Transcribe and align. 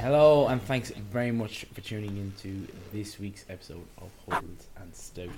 Hello, 0.00 0.46
and 0.46 0.62
thanks 0.62 0.88
very 1.12 1.30
much 1.30 1.66
for 1.74 1.82
tuning 1.82 2.16
into 2.16 2.66
this 2.90 3.18
week's 3.18 3.44
episode 3.50 3.84
of 3.98 4.10
Huddles 4.26 4.68
and 4.80 4.94
Stout. 4.96 5.28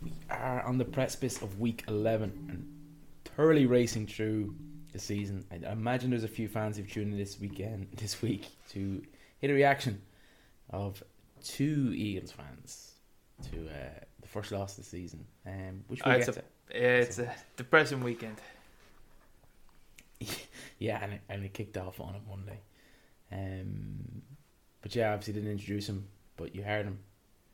We 0.00 0.10
are 0.30 0.62
on 0.62 0.78
the 0.78 0.84
precipice 0.86 1.42
of 1.42 1.60
week 1.60 1.84
11 1.88 2.32
and 2.48 2.66
thoroughly 3.36 3.66
racing 3.66 4.06
through 4.06 4.54
the 4.94 4.98
season. 4.98 5.44
I 5.52 5.70
imagine 5.72 6.08
there's 6.08 6.24
a 6.24 6.28
few 6.28 6.48
fans 6.48 6.78
who've 6.78 6.90
tuned 6.90 7.12
in 7.12 7.18
this 7.18 7.38
weekend, 7.38 7.88
this 7.96 8.22
week, 8.22 8.46
to 8.70 9.02
hit 9.40 9.50
a 9.50 9.52
reaction 9.52 10.00
of 10.70 11.02
two 11.44 11.92
Eagles 11.94 12.32
fans 12.32 12.92
to 13.50 13.68
uh, 13.68 14.00
the 14.22 14.28
first 14.28 14.52
loss 14.52 14.78
of 14.78 14.84
the 14.84 14.90
season, 14.90 15.22
um, 15.46 15.84
which 15.88 16.00
we'll 16.02 16.14
Uh, 16.14 16.16
it's 16.16 16.28
a 16.28 16.32
to. 16.32 16.42
it's 16.70 17.18
a 17.18 17.30
depressing 17.58 18.02
weekend. 18.02 18.36
Yeah, 20.78 20.98
and 21.00 21.12
it, 21.12 21.20
and 21.28 21.44
it 21.44 21.54
kicked 21.54 21.76
off 21.76 22.00
on 22.00 22.16
it 22.16 22.22
Monday. 22.28 22.58
Um, 23.32 24.22
but 24.80 24.94
yeah, 24.94 25.12
obviously 25.12 25.34
didn't 25.34 25.52
introduce 25.52 25.88
him, 25.88 26.08
but 26.36 26.54
you 26.54 26.62
heard 26.62 26.86
him. 26.86 26.98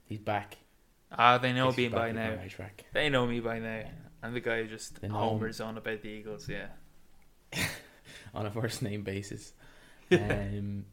He's 0.05 0.19
back. 0.19 0.57
Ah, 1.13 1.39
they 1.39 1.53
know 1.53 1.73
me 1.73 1.89
by 1.89 2.13
now. 2.13 2.39
They 2.93 3.09
know 3.09 3.27
me 3.27 3.41
by 3.41 3.59
now. 3.59 3.83
I'm 4.23 4.35
the 4.35 4.41
guy 4.41 4.63
who 4.63 4.69
just 4.69 4.99
homers 5.05 5.61
on 5.61 5.79
about 5.79 6.03
the 6.03 6.09
Eagles. 6.09 6.49
Yeah, 6.49 6.67
on 8.35 8.47
a 8.47 8.51
first 8.51 8.83
name 8.83 9.03
basis. 9.03 9.53
Um, 10.11 10.87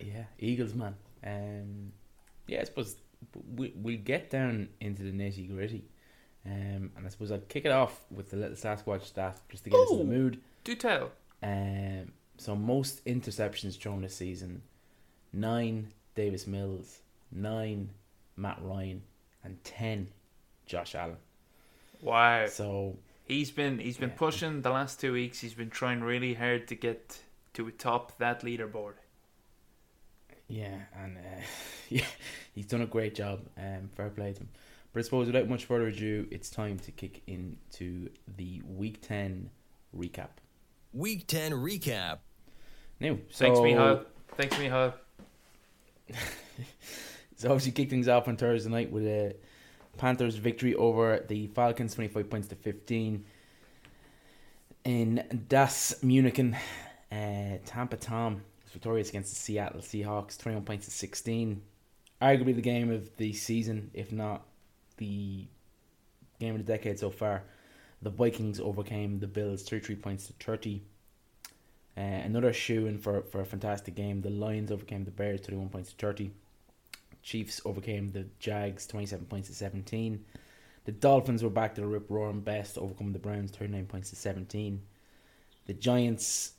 yeah, 0.00 0.24
Eagles 0.36 0.74
man. 0.74 0.96
Um, 1.24 1.92
yeah, 2.48 2.60
I 2.60 2.64
suppose 2.64 2.96
we 3.54 3.72
we 3.80 3.96
get 3.96 4.30
down 4.30 4.68
into 4.80 5.04
the 5.04 5.12
nitty 5.12 5.48
gritty, 5.48 5.84
um, 6.44 6.90
and 6.96 7.06
I 7.06 7.08
suppose 7.08 7.30
I'd 7.30 7.48
kick 7.48 7.66
it 7.66 7.70
off 7.70 8.00
with 8.10 8.30
the 8.30 8.36
little 8.36 8.56
Sasquatch 8.56 9.04
stat 9.04 9.40
just 9.48 9.62
to 9.62 9.70
get 9.70 9.78
us 9.78 9.92
in 9.92 9.98
the 9.98 10.04
mood. 10.04 10.40
do 10.64 10.74
tell. 10.74 11.12
Um, 11.40 12.10
so 12.38 12.56
most 12.56 13.04
interceptions 13.04 13.78
thrown 13.78 14.00
this 14.02 14.16
season, 14.16 14.62
nine 15.32 15.88
Davis 16.14 16.46
Mills, 16.46 17.00
nine 17.30 17.90
Matt 18.36 18.58
Ryan, 18.62 19.02
and 19.44 19.62
ten 19.64 20.08
Josh 20.66 20.94
Allen. 20.94 21.16
Wow, 22.00 22.46
So 22.46 22.96
he's 23.26 23.50
been 23.50 23.78
he's 23.78 23.96
been 23.98 24.10
Yeah. 24.10 24.16
pushing 24.16 24.62
the 24.62 24.70
last 24.70 25.00
two 25.00 25.12
weeks. 25.12 25.40
He's 25.40 25.54
been 25.54 25.70
trying 25.70 26.00
really 26.00 26.34
hard 26.34 26.68
to 26.68 26.74
get 26.74 27.20
to 27.54 27.70
top 27.72 28.16
that 28.18 28.42
leaderboard. 28.42 28.94
Yeah, 30.48 30.78
and 30.96 31.18
uh, 31.18 31.40
yeah, 31.90 32.06
he's 32.54 32.66
done 32.66 32.82
a 32.82 32.86
great 32.86 33.14
job. 33.14 33.40
Um, 33.56 33.90
fair 33.94 34.10
play 34.10 34.32
to 34.32 34.40
him. 34.40 34.48
But 34.92 35.00
I 35.00 35.02
suppose 35.02 35.26
without 35.26 35.48
much 35.48 35.66
further 35.66 35.88
ado, 35.88 36.26
it's 36.30 36.48
time 36.48 36.78
to 36.78 36.92
kick 36.92 37.20
into 37.26 38.08
the 38.36 38.62
Week 38.66 39.00
Ten 39.02 39.50
recap. 39.96 40.28
Week 40.94 41.26
10 41.26 41.52
recap. 41.52 42.20
Now, 43.00 43.16
so, 43.30 43.44
Thanks, 43.44 43.60
Michal. 43.60 44.04
Thanks, 44.36 44.58
Michal. 44.58 44.94
So 47.38 47.50
obviously 47.50 47.70
kicked 47.70 47.90
things 47.90 48.08
off 48.08 48.26
on 48.26 48.36
Thursday 48.36 48.68
night 48.68 48.90
with 48.90 49.06
a 49.06 49.36
Panthers 49.96 50.34
victory 50.34 50.74
over 50.74 51.24
the 51.28 51.46
Falcons, 51.48 51.94
twenty 51.94 52.08
five 52.08 52.28
points 52.28 52.48
to 52.48 52.56
fifteen. 52.56 53.24
In 54.84 55.44
Das 55.48 55.94
Munichen, 56.02 56.56
uh, 57.12 57.58
Tampa 57.64 57.96
Tom 57.96 58.42
was 58.64 58.72
victorious 58.72 59.10
against 59.10 59.30
the 59.34 59.36
Seattle 59.36 59.80
Seahawks, 59.80 60.36
twenty 60.36 60.56
one 60.56 60.64
points 60.64 60.86
to 60.86 60.90
sixteen. 60.90 61.62
Arguably 62.20 62.56
the 62.56 62.60
game 62.60 62.90
of 62.90 63.16
the 63.18 63.32
season, 63.32 63.92
if 63.94 64.10
not 64.10 64.44
the 64.96 65.46
game 66.40 66.56
of 66.56 66.66
the 66.66 66.72
decade 66.72 66.98
so 66.98 67.10
far. 67.10 67.44
The 68.02 68.10
Vikings 68.10 68.58
overcame 68.58 69.20
the 69.20 69.28
Bills, 69.28 69.62
thirty 69.62 69.84
three 69.84 69.94
points 69.94 70.26
to 70.26 70.32
thirty. 70.44 70.82
Uh, 71.98 72.22
another 72.24 72.52
shoe 72.52 72.86
in 72.86 72.96
for, 72.96 73.22
for 73.22 73.40
a 73.40 73.44
fantastic 73.44 73.96
game. 73.96 74.20
The 74.20 74.30
Lions 74.30 74.70
overcame 74.70 75.04
the 75.04 75.10
Bears, 75.10 75.40
thirty 75.40 75.56
one 75.56 75.68
points 75.68 75.90
to 75.90 75.96
thirty. 75.96 76.30
Chiefs 77.22 77.60
overcame 77.64 78.08
the 78.08 78.26
Jags 78.38 78.86
27 78.86 79.26
points 79.26 79.48
to 79.48 79.54
17. 79.54 80.24
The 80.84 80.92
Dolphins 80.92 81.42
were 81.42 81.50
back 81.50 81.74
to 81.74 81.82
the 81.82 81.86
rip 81.86 82.08
roaring 82.08 82.40
best, 82.40 82.78
overcoming 82.78 83.12
the 83.12 83.18
Browns 83.18 83.50
39 83.50 83.84
points 83.86 84.10
to 84.10 84.16
17. 84.16 84.80
The 85.66 85.74
Giants 85.74 86.52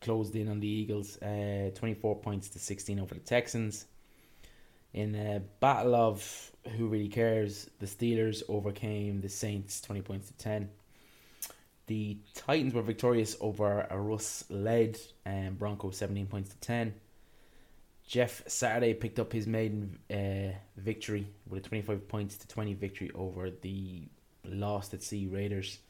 closed 0.00 0.34
in 0.34 0.48
on 0.48 0.60
the 0.60 0.68
Eagles 0.68 1.20
uh, 1.20 1.70
24 1.74 2.20
points 2.20 2.48
to 2.50 2.58
16 2.58 2.98
over 2.98 3.14
the 3.14 3.20
Texans. 3.20 3.84
In 4.94 5.14
a 5.14 5.40
battle 5.60 5.94
of 5.94 6.52
who 6.76 6.88
really 6.88 7.08
cares, 7.08 7.68
the 7.78 7.86
Steelers 7.86 8.42
overcame 8.48 9.20
the 9.20 9.28
Saints 9.28 9.80
20 9.82 10.00
points 10.02 10.28
to 10.28 10.34
10. 10.38 10.70
The 11.90 12.18
Titans 12.34 12.72
were 12.72 12.82
victorious 12.82 13.36
over 13.40 13.84
a 13.90 13.98
Russ 13.98 14.44
led 14.48 14.96
um, 15.26 15.56
Broncos 15.58 15.96
17 15.96 16.26
points 16.26 16.50
to 16.50 16.56
10. 16.58 16.94
Jeff 18.06 18.44
Saturday 18.46 18.94
picked 18.94 19.18
up 19.18 19.32
his 19.32 19.48
maiden 19.48 19.98
uh, 20.08 20.56
victory 20.76 21.26
with 21.48 21.66
a 21.66 21.68
25 21.68 22.06
points 22.06 22.36
to 22.36 22.46
20 22.46 22.74
victory 22.74 23.10
over 23.12 23.50
the 23.50 24.02
lost 24.44 24.94
at 24.94 25.02
sea 25.02 25.26
Raiders. 25.26 25.80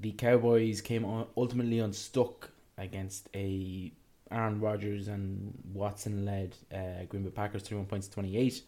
The 0.00 0.12
Cowboys 0.12 0.82
came 0.82 1.06
on, 1.06 1.28
ultimately 1.34 1.78
unstuck 1.78 2.50
against 2.76 3.30
a 3.34 3.90
Aaron 4.30 4.60
Rodgers 4.60 5.08
and 5.08 5.54
Watson 5.72 6.26
led 6.26 6.54
uh, 6.70 7.04
Green 7.08 7.22
Bay 7.22 7.30
Packers 7.30 7.62
31 7.62 7.86
points 7.86 8.08
to 8.08 8.12
28. 8.12 8.62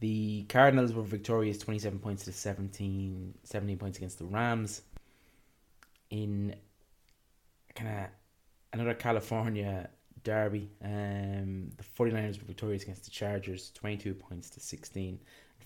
The 0.00 0.44
Cardinals 0.50 0.92
were 0.92 1.02
victorious 1.02 1.56
27 1.56 1.98
points 1.98 2.26
to 2.26 2.32
17, 2.32 3.34
17 3.42 3.78
points 3.78 3.96
against 3.96 4.18
the 4.18 4.26
Rams. 4.26 4.82
In 6.10 6.54
kind 7.74 7.90
of 7.90 8.06
another 8.72 8.94
California 8.94 9.88
derby. 10.22 10.70
Um, 10.84 11.70
the 11.76 11.82
49ers 11.82 12.38
were 12.38 12.46
victorious 12.46 12.82
against 12.82 13.04
the 13.04 13.10
Chargers, 13.10 13.70
22 13.74 14.14
points 14.14 14.50
to 14.50 14.60
16. 14.60 15.08
And 15.08 15.18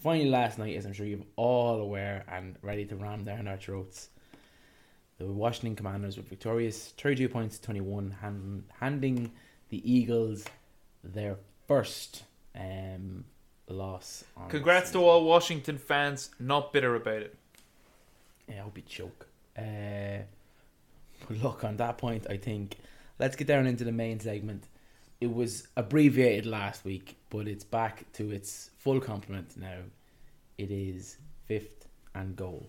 finally, 0.03 0.29
last 0.29 0.59
night, 0.59 0.77
as 0.77 0.87
I'm 0.87 0.93
sure 0.93 1.07
you're 1.07 1.21
all 1.37 1.81
aware 1.81 2.25
and 2.29 2.57
ready 2.63 2.85
to 2.87 2.97
ram 2.97 3.25
down 3.25 3.49
our 3.49 3.57
throats, 3.57 4.11
the 5.19 5.27
Washington 5.27 5.77
Commanders 5.77 6.17
were 6.17 6.23
victorious, 6.23 6.93
32 6.99 7.29
points 7.29 7.59
to 7.59 7.65
21, 7.67 8.17
hand, 8.21 8.65
handing 8.81 9.33
the 9.71 9.91
Eagles 9.91 10.45
their 11.03 11.37
first 11.67 12.25
um, 12.59 13.25
loss. 13.69 14.25
On 14.37 14.49
Congrats 14.49 14.91
to 14.93 14.99
all 14.99 15.25
Washington 15.25 15.79
fans. 15.79 16.31
Not 16.39 16.73
bitter 16.73 16.95
about 16.95 17.23
it. 17.23 17.37
Yeah, 18.49 18.57
I 18.57 18.61
hope 18.61 18.77
you 18.77 18.83
choke. 18.87 19.27
Uh, 19.57 20.25
but 21.27 21.43
look, 21.43 21.65
on 21.65 21.77
that 21.79 21.99
point, 21.99 22.27
I 22.29 22.37
think 22.37 22.77
let's 23.19 23.37
get 23.37 23.47
down 23.47 23.67
into 23.67 23.85
the 23.85 23.93
main 23.93 24.21
segment. 24.21 24.65
It 25.21 25.33
was 25.33 25.69
abbreviated 25.77 26.47
last 26.47 26.85
week, 26.85 27.17
but 27.31 27.49
it's 27.49 27.65
back 27.65 28.11
to 28.15 28.31
its 28.31 28.71
full 28.79 29.01
complement 29.01 29.57
now. 29.57 29.79
It 30.59 30.71
is 30.71 31.17
fifth 31.47 31.87
and 32.15 32.37
goal. 32.37 32.69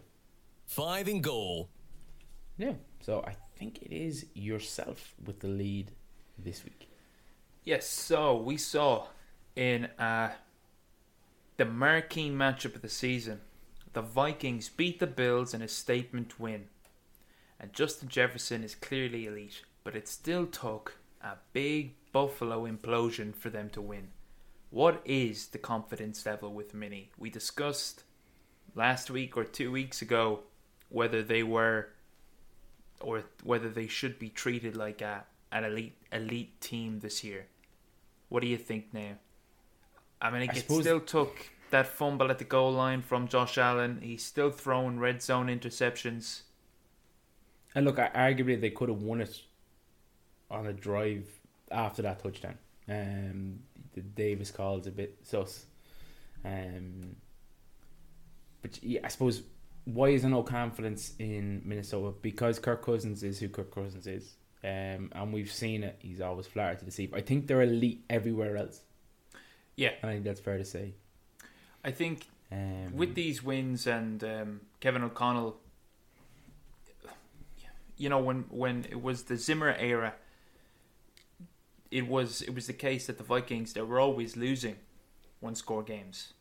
Five 0.65 1.07
in 1.07 1.21
goal. 1.21 1.69
Yeah, 2.57 2.73
so 3.01 3.23
I 3.27 3.35
think 3.57 3.81
it 3.81 3.91
is 3.91 4.25
yourself 4.33 5.13
with 5.25 5.39
the 5.39 5.47
lead 5.47 5.91
this 6.37 6.63
week. 6.63 6.89
Yes, 7.63 7.87
so 7.87 8.37
we 8.37 8.57
saw 8.57 9.07
in 9.55 9.85
uh, 9.99 10.29
the 11.57 11.65
marquee 11.65 12.29
matchup 12.29 12.75
of 12.75 12.81
the 12.81 12.89
season, 12.89 13.41
the 13.93 14.01
Vikings 14.01 14.69
beat 14.69 14.99
the 14.99 15.07
Bills 15.07 15.53
in 15.53 15.61
a 15.61 15.67
statement 15.67 16.39
win. 16.39 16.65
And 17.65 17.73
Justin 17.73 18.09
Jefferson 18.09 18.63
is 18.63 18.75
clearly 18.75 19.25
elite, 19.25 19.63
but 19.83 19.95
it 19.95 20.07
still 20.07 20.45
took 20.45 20.97
a 21.23 21.31
big 21.51 21.95
Buffalo 22.11 22.67
implosion 22.67 23.35
for 23.35 23.49
them 23.49 23.71
to 23.71 23.81
win. 23.81 24.09
What 24.69 25.01
is 25.03 25.47
the 25.47 25.57
confidence 25.57 26.23
level 26.27 26.53
with 26.53 26.75
Mini? 26.75 27.09
We 27.17 27.31
discussed 27.31 28.03
last 28.75 29.09
week 29.09 29.35
or 29.35 29.43
two 29.43 29.71
weeks 29.71 30.03
ago 30.03 30.41
whether 30.89 31.23
they 31.23 31.41
were 31.41 31.89
or 33.01 33.23
whether 33.41 33.69
they 33.69 33.87
should 33.87 34.19
be 34.19 34.29
treated 34.29 34.77
like 34.77 35.01
a 35.01 35.25
an 35.51 35.63
elite 35.63 35.97
elite 36.11 36.61
team 36.61 36.99
this 36.99 37.23
year. 37.23 37.47
What 38.29 38.41
do 38.41 38.47
you 38.47 38.57
think 38.57 38.93
now? 38.93 39.13
I 40.21 40.29
mean, 40.29 40.43
it 40.43 40.51
I 40.51 40.57
still 40.57 40.99
took 40.99 41.49
that 41.71 41.87
fumble 41.87 42.29
at 42.29 42.37
the 42.37 42.45
goal 42.45 42.73
line 42.73 43.01
from 43.01 43.27
Josh 43.27 43.57
Allen. 43.57 44.01
He's 44.03 44.23
still 44.23 44.51
throwing 44.51 44.99
red 44.99 45.23
zone 45.23 45.47
interceptions. 45.47 46.41
And 47.75 47.85
look, 47.85 47.97
arguably 47.97 48.59
they 48.59 48.69
could 48.71 48.89
have 48.89 49.01
won 49.01 49.21
it 49.21 49.41
on 50.49 50.65
a 50.65 50.73
drive 50.73 51.27
after 51.69 52.01
that 52.03 52.23
touchdown. 52.23 52.57
Um, 52.87 53.59
the 53.93 54.01
Davis 54.01 54.51
call's 54.51 54.87
a 54.87 54.91
bit 54.91 55.17
sus. 55.23 55.65
Um, 56.43 57.15
but 58.61 58.81
yeah, 58.83 59.01
I 59.03 59.09
suppose 59.09 59.43
why 59.85 60.07
is 60.09 60.21
there 60.21 60.31
no 60.31 60.43
confidence 60.43 61.13
in 61.19 61.61
Minnesota? 61.65 62.15
Because 62.21 62.59
Kirk 62.59 62.83
Cousins 62.83 63.23
is 63.23 63.39
who 63.39 63.49
Kirk 63.49 63.73
Cousins 63.73 64.07
is, 64.07 64.35
um, 64.63 65.11
and 65.13 65.33
we've 65.33 65.51
seen 65.51 65.83
it. 65.83 65.97
He's 65.99 66.21
always 66.21 66.47
flattered 66.47 66.79
to 66.79 66.85
deceive. 66.85 67.13
I 67.13 67.21
think 67.21 67.47
they're 67.47 67.61
elite 67.61 68.03
everywhere 68.09 68.57
else, 68.57 68.81
Yeah, 69.75 69.91
and 70.01 70.09
I 70.09 70.13
think 70.13 70.25
that's 70.25 70.39
fair 70.39 70.57
to 70.57 70.65
say. 70.65 70.93
I 71.83 71.91
think 71.91 72.27
Um, 72.51 72.95
with 72.95 73.15
these 73.15 73.43
wins 73.43 73.85
and 73.87 74.23
um, 74.23 74.61
Kevin 74.79 75.03
O'Connell, 75.03 75.57
you 77.97 78.09
know, 78.09 78.19
when 78.19 78.45
when 78.49 78.85
it 78.89 79.01
was 79.01 79.23
the 79.23 79.37
Zimmer 79.37 79.73
era, 79.79 80.13
it 81.91 82.07
was 82.07 82.41
it 82.41 82.53
was 82.53 82.67
the 82.67 82.73
case 82.73 83.07
that 83.07 83.17
the 83.17 83.23
Vikings 83.23 83.73
they 83.73 83.81
were 83.81 83.99
always 83.99 84.35
losing 84.35 84.77
one 85.39 85.55
score 85.55 85.83
games. 85.83 86.33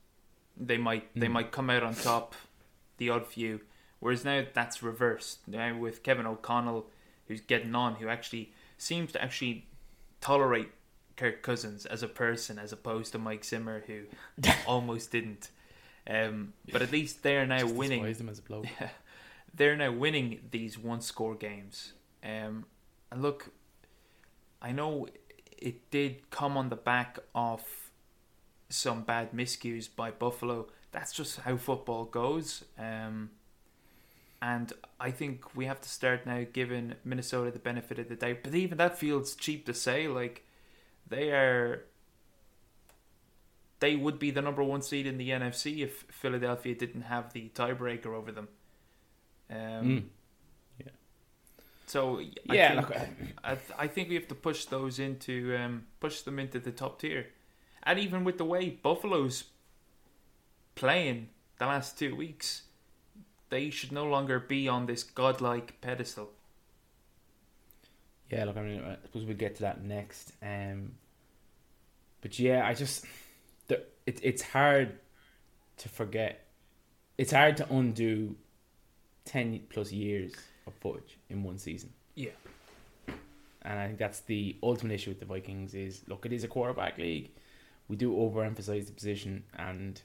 They 0.56 0.77
might 0.79 1.09
they 1.15 1.27
Mm. 1.27 1.33
might 1.33 1.53
come 1.53 1.71
out 1.71 1.83
on 1.83 1.95
top, 1.95 2.35
the 2.99 3.11
odd 3.11 3.27
few. 3.27 3.61
Whereas 4.01 4.25
now 4.25 4.45
that's 4.53 4.83
reversed. 4.83 5.47
Now 5.49 5.77
with 5.77 6.03
Kevin 6.03 6.27
O'Connell, 6.27 6.87
who's 7.29 7.41
getting 7.41 7.75
on, 7.75 7.97
who 7.97 8.09
actually 8.09 8.53
seems 8.77 9.12
to 9.12 9.23
actually 9.23 9.67
tolerate 10.21 10.71
Kirk 11.17 11.43
Cousins 11.43 11.87
as 11.87 12.03
a 12.03 12.09
person, 12.09 12.59
as 12.59 12.73
opposed 12.73 13.12
to 13.12 13.19
Mike 13.19 13.45
Zimmer, 13.45 13.83
who 13.87 14.03
almost 14.67 15.11
didn't. 15.11 15.51
Um, 16.06 16.53
but 16.71 16.83
at 16.83 16.93
least 16.93 17.23
they're 17.23 17.47
now 17.47 17.61
just 17.61 17.75
winning 17.75 18.12
them 18.12 18.29
as 18.29 18.39
a 18.39 18.43
bloke. 18.43 18.67
they're 19.55 19.77
now 19.77 19.93
winning 19.93 20.41
these 20.51 20.79
one 20.79 21.01
score 21.01 21.35
games. 21.35 21.93
Um, 22.23 22.67
and 23.11 23.23
look, 23.23 23.51
I 24.61 24.73
know 24.73 25.06
it 25.59 25.91
did 25.91 26.31
come 26.31 26.56
on 26.56 26.69
the 26.69 26.77
back 26.77 27.19
of 27.35 27.62
some 28.69 29.03
bad 29.03 29.33
miscues 29.33 29.89
by 29.95 30.11
Buffalo. 30.11 30.69
That's 30.93 31.12
just 31.12 31.41
how 31.41 31.56
football 31.56 32.05
goes. 32.05 32.65
Um, 32.79 33.31
and 34.43 34.73
I 35.01 35.11
think 35.11 35.55
we 35.55 35.67
have 35.67 35.81
to 35.81 35.89
start 35.89 36.27
now 36.27 36.45
giving 36.53 36.95
Minnesota 37.05 37.51
the 37.51 37.59
benefit 37.59 37.99
of 37.99 38.09
the 38.09 38.17
doubt. 38.17 38.39
But 38.43 38.55
even 38.55 38.79
that 38.79 38.99
feels 38.99 39.35
cheap 39.35 39.67
to 39.67 39.75
say. 39.75 40.09
Like, 40.09 40.45
they 41.09 41.31
are. 41.31 41.85
They 43.81 43.97
would 43.97 44.19
be 44.19 44.31
the 44.31 44.43
number 44.43 44.62
one 44.62 44.83
seed 44.83 45.06
in 45.06 45.19
the 45.19 45.31
NFC 45.31 45.81
if 45.81 46.05
Philadelphia 46.11 46.75
didn't 46.75 47.03
have 47.03 47.33
the 47.33 47.51
tiebreaker 47.55 48.06
over 48.06 48.33
them. 48.33 48.49
Um, 49.50 49.56
Mm. 49.58 50.05
Yeah. 50.81 50.87
So 51.87 52.20
I 52.20 52.55
Yeah, 52.55 52.69
think, 52.75 52.88
look, 52.88 52.96
I- 52.96 53.52
I, 53.52 53.55
th- 53.55 53.79
I 53.79 53.87
think 53.87 54.08
we 54.08 54.14
have 54.17 54.29
to 54.29 54.35
push 54.35 54.64
those 54.67 54.99
into 54.99 55.56
um, 55.56 55.87
push 56.00 56.23
them 56.23 56.38
into 56.38 56.58
the 56.58 56.73
top 56.73 57.00
tier, 57.00 57.26
and 57.82 57.99
even 57.99 58.25
with 58.25 58.38
the 58.38 58.44
way 58.44 58.70
Buffalo's 58.70 59.44
playing 60.75 61.29
the 61.58 61.67
last 61.67 61.99
two 61.99 62.17
weeks, 62.17 62.62
they 63.50 63.70
should 63.70 63.93
no 63.93 64.05
longer 64.06 64.41
be 64.41 64.67
on 64.69 64.87
this 64.87 65.02
godlike 65.05 65.81
pedestal. 65.81 66.31
Yeah, 68.31 68.44
look, 68.46 68.56
I 68.56 68.62
mean, 68.62 68.82
I 68.82 68.96
suppose 69.06 69.25
we'll 69.25 69.37
get 69.37 69.55
to 69.56 69.62
that 69.62 69.85
next. 69.85 70.32
Um, 70.43 70.93
but 72.23 72.38
yeah, 72.38 72.67
I 72.67 72.75
just, 72.75 73.05
the, 73.69 73.82
it, 74.06 74.19
it's 74.23 74.43
hard 74.43 74.99
to 75.76 75.88
forget. 75.88 76.44
It's 77.19 77.32
hard 77.32 77.56
to 77.58 77.73
undo 77.73 78.35
10 79.25 79.61
plus 79.71 79.93
years 79.93 80.32
of 80.67 80.75
footage 80.75 81.19
in 81.31 81.43
one 81.43 81.59
season. 81.59 81.93
Yeah. 82.15 82.31
And 83.62 83.79
I 83.79 83.87
think 83.87 83.99
that's 83.99 84.21
the 84.21 84.56
ultimate 84.62 84.94
issue 84.94 85.11
with 85.11 85.21
the 85.21 85.26
Vikings 85.26 85.75
is, 85.75 86.03
look, 86.06 86.26
it 86.26 86.32
is 86.32 86.44
a 86.44 86.49
quarterback 86.49 86.99
league. 86.99 87.31
We 87.88 87.97
do 87.97 88.12
overemphasize 88.15 88.87
the 88.87 88.93
position, 88.93 89.44
and 89.59 90.00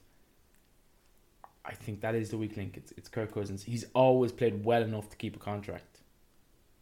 I 1.65 1.73
think 1.73 2.01
that 2.01 2.15
is 2.15 2.29
the 2.29 2.37
weak 2.37 2.57
link. 2.57 2.77
It's, 2.77 2.93
it's 2.97 3.09
Kirk 3.09 3.33
Cousins. 3.33 3.63
He's 3.63 3.85
always 3.93 4.31
played 4.31 4.63
well 4.65 4.81
enough 4.81 5.09
to 5.09 5.17
keep 5.17 5.35
a 5.35 5.39
contract 5.39 5.99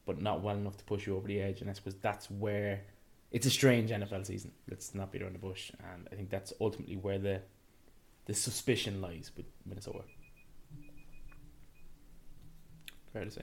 but 0.07 0.21
not 0.21 0.41
well 0.41 0.55
enough 0.55 0.77
to 0.77 0.83
push 0.85 1.05
you 1.05 1.15
over 1.15 1.27
the 1.27 1.39
edge. 1.39 1.61
And 1.61 1.69
I 1.69 1.73
suppose 1.73 1.95
that's 2.01 2.31
where 2.31 2.79
it's 3.29 3.45
a 3.45 3.51
strange 3.51 3.91
NFL 3.91 4.25
season. 4.25 4.51
Let's 4.67 4.95
not 4.95 5.11
beat 5.11 5.21
around 5.21 5.35
the 5.35 5.39
bush. 5.39 5.69
And 5.93 6.07
I 6.11 6.15
think 6.15 6.31
that's 6.31 6.53
ultimately 6.59 6.95
where 6.95 7.19
the 7.19 7.41
the 8.25 8.33
suspicion 8.33 9.01
lies 9.01 9.31
with 9.37 9.45
Minnesota. 9.65 9.99
Fair 13.17 13.25
to 13.25 13.31
say. 13.31 13.41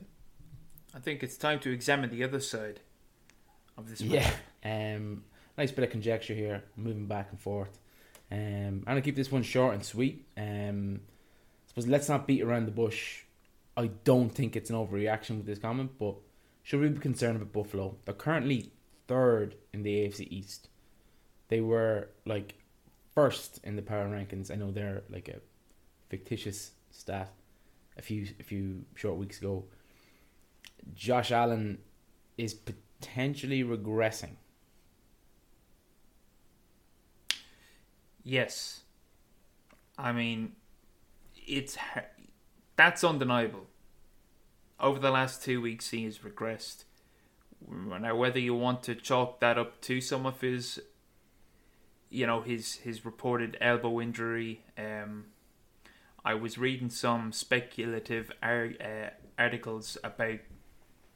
I 0.95 1.01
think 1.01 1.25
it's 1.25 1.37
time 1.37 1.59
to 1.61 1.71
examine 1.73 2.09
the 2.09 2.23
other 2.23 2.39
side 2.39 2.79
of 3.77 3.91
this. 3.91 4.01
Yeah. 4.01 4.31
Um, 4.65 5.25
nice 5.59 5.73
bit 5.73 5.83
of 5.83 5.91
conjecture 5.91 6.33
here, 6.33 6.63
moving 6.77 7.07
back 7.07 7.31
and 7.31 7.41
forth. 7.41 7.77
Um, 8.31 8.39
I'm 8.39 8.85
gonna 8.85 9.01
keep 9.01 9.17
this 9.17 9.33
one 9.33 9.43
short 9.43 9.75
and 9.75 9.85
sweet. 9.85 10.27
Um, 10.37 11.01
I 11.03 11.69
suppose 11.69 11.89
let's 11.89 12.09
not 12.09 12.29
beat 12.29 12.43
around 12.43 12.67
the 12.67 12.71
bush. 12.71 13.23
I 13.77 13.89
don't 14.05 14.31
think 14.31 14.55
it's 14.55 14.71
an 14.71 14.77
overreaction 14.77 15.39
with 15.39 15.47
this 15.47 15.59
comment, 15.59 15.91
but 15.99 16.15
should 16.63 16.81
we 16.81 16.89
be 16.89 17.01
concerned 17.01 17.35
about 17.35 17.53
Buffalo? 17.53 17.97
They're 18.05 18.15
currently 18.15 18.71
third 19.09 19.57
in 19.73 19.83
the 19.83 20.07
AFC 20.07 20.29
East. 20.31 20.69
They 21.49 21.61
were 21.61 22.11
like 22.25 22.55
first 23.13 23.59
in 23.65 23.75
the 23.75 23.83
power 23.83 24.07
rankings. 24.07 24.53
I 24.53 24.55
know 24.55 24.71
they're 24.71 25.03
like 25.11 25.29
a 25.29 25.41
fictitious 26.11 26.71
stat 26.93 27.33
a 27.97 28.03
few 28.03 28.27
a 28.39 28.43
few 28.43 28.85
short 28.95 29.17
weeks 29.17 29.39
ago. 29.39 29.65
Josh 30.95 31.31
Allen 31.31 31.79
is 32.37 32.55
potentially 32.55 33.65
regressing. 33.65 34.37
Yes. 38.23 38.81
I 39.97 40.13
mean, 40.13 40.53
it's 41.47 41.77
that's 42.77 43.05
undeniable. 43.05 43.67
Over 44.81 44.99
the 44.99 45.11
last 45.11 45.43
two 45.43 45.61
weeks, 45.61 45.91
he 45.91 46.05
has 46.05 46.19
regressed. 46.19 46.85
Now, 47.71 48.17
whether 48.17 48.39
you 48.39 48.55
want 48.55 48.83
to 48.85 48.95
chalk 48.95 49.41
that 49.41 49.57
up 49.57 49.81
to 49.83 50.01
some 50.01 50.27
of 50.27 50.41
his, 50.41 50.81
you 52.11 52.27
know, 52.27 52.41
his 52.41 52.77
his 52.77 53.05
reported 53.05 53.57
elbow 53.61 54.01
injury, 54.01 54.65
um, 54.77 55.27
I 56.25 56.35
was 56.35 56.57
reading 56.57 56.91
some 56.91 57.33
speculative 57.33 58.33
ar- 58.43 58.73
uh, 58.81 59.11
articles 59.39 59.99
about 60.03 60.39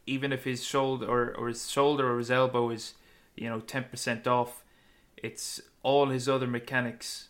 even 0.06 0.32
if 0.32 0.44
his 0.44 0.64
shoulder 0.64 1.06
or, 1.06 1.34
or 1.36 1.48
his 1.48 1.70
shoulder 1.70 2.12
or 2.12 2.18
his 2.18 2.30
elbow 2.30 2.70
is, 2.70 2.94
you 3.36 3.48
know, 3.48 3.60
ten 3.60 3.84
percent 3.84 4.26
off, 4.26 4.64
it's 5.16 5.60
all 5.82 6.06
his 6.08 6.28
other 6.28 6.46
mechanics. 6.46 7.28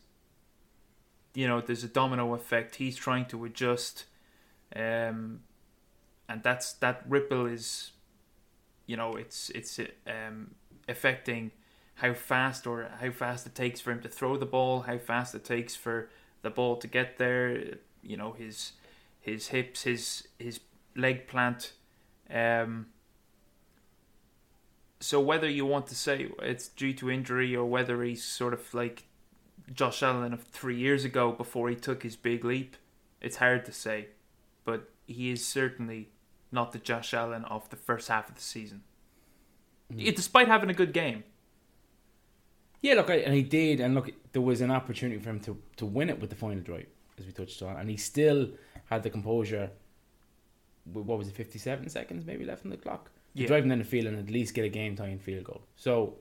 You 1.34 1.46
know, 1.46 1.60
there's 1.60 1.84
a 1.84 1.88
domino 1.88 2.34
effect. 2.34 2.76
He's 2.76 2.96
trying 2.96 3.26
to 3.26 3.44
adjust, 3.44 4.06
um, 4.74 5.40
and 6.28 6.42
that's 6.42 6.72
that 6.74 7.04
ripple 7.08 7.46
is, 7.46 7.92
you 8.86 8.96
know, 8.96 9.14
it's 9.14 9.50
it's 9.50 9.78
um, 10.06 10.54
affecting 10.88 11.52
how 11.96 12.14
fast 12.14 12.66
or 12.66 12.90
how 13.00 13.10
fast 13.10 13.46
it 13.46 13.54
takes 13.54 13.80
for 13.80 13.92
him 13.92 14.00
to 14.00 14.08
throw 14.08 14.36
the 14.36 14.46
ball, 14.46 14.80
how 14.80 14.98
fast 14.98 15.34
it 15.34 15.44
takes 15.44 15.76
for 15.76 16.08
the 16.42 16.50
ball 16.50 16.76
to 16.76 16.86
get 16.86 17.18
there. 17.18 17.76
You 18.02 18.16
know, 18.16 18.32
his 18.32 18.72
his 19.20 19.48
hips, 19.48 19.82
his 19.82 20.28
his 20.38 20.60
leg 20.96 21.26
plant. 21.26 21.72
Um, 22.30 22.86
so 25.00 25.20
whether 25.20 25.48
you 25.48 25.64
want 25.64 25.86
to 25.88 25.94
say 25.94 26.30
it's 26.42 26.68
due 26.68 26.92
to 26.94 27.10
injury 27.10 27.54
or 27.54 27.64
whether 27.64 28.02
he's 28.02 28.24
sort 28.24 28.52
of 28.52 28.74
like 28.74 29.04
Josh 29.72 30.02
Allen 30.02 30.32
of 30.32 30.42
three 30.42 30.76
years 30.76 31.04
ago 31.04 31.32
before 31.32 31.68
he 31.68 31.76
took 31.76 32.02
his 32.02 32.16
big 32.16 32.44
leap, 32.44 32.76
it's 33.20 33.36
hard 33.36 33.64
to 33.66 33.72
say. 33.72 34.08
But 34.64 34.90
he 35.06 35.30
is 35.30 35.46
certainly 35.46 36.10
not 36.50 36.72
the 36.72 36.78
Josh 36.78 37.14
Allen 37.14 37.44
of 37.44 37.68
the 37.70 37.76
first 37.76 38.08
half 38.08 38.28
of 38.28 38.34
the 38.34 38.42
season. 38.42 38.82
Yeah, 39.94 40.12
despite 40.12 40.48
having 40.48 40.68
a 40.68 40.74
good 40.74 40.92
game. 40.92 41.24
Yeah, 42.80 42.94
look, 42.94 43.10
I, 43.10 43.16
and 43.16 43.34
he 43.34 43.42
did, 43.42 43.80
and 43.80 43.94
look, 43.94 44.10
there 44.32 44.42
was 44.42 44.60
an 44.60 44.70
opportunity 44.70 45.20
for 45.20 45.30
him 45.30 45.40
to, 45.40 45.58
to 45.78 45.86
win 45.86 46.10
it 46.10 46.20
with 46.20 46.30
the 46.30 46.36
final 46.36 46.60
drive, 46.60 46.86
as 47.18 47.26
we 47.26 47.32
touched 47.32 47.60
on, 47.62 47.76
and 47.76 47.90
he 47.90 47.96
still 47.96 48.48
had 48.86 49.02
the 49.02 49.10
composure. 49.10 49.70
with, 50.92 51.04
What 51.04 51.18
was 51.18 51.28
it, 51.28 51.34
fifty-seven 51.34 51.88
seconds 51.88 52.24
maybe 52.24 52.44
left 52.44 52.64
on 52.64 52.70
the 52.70 52.76
clock? 52.76 53.06
To 53.06 53.42
Yeah. 53.42 53.48
drive 53.48 53.64
him 53.64 53.70
down 53.70 53.78
the 53.78 53.84
field 53.84 54.06
and 54.06 54.18
at 54.18 54.30
least 54.30 54.54
get 54.54 54.64
a 54.64 54.68
game 54.68 54.94
tying 54.96 55.18
field 55.18 55.44
goal. 55.44 55.62
So 55.76 56.16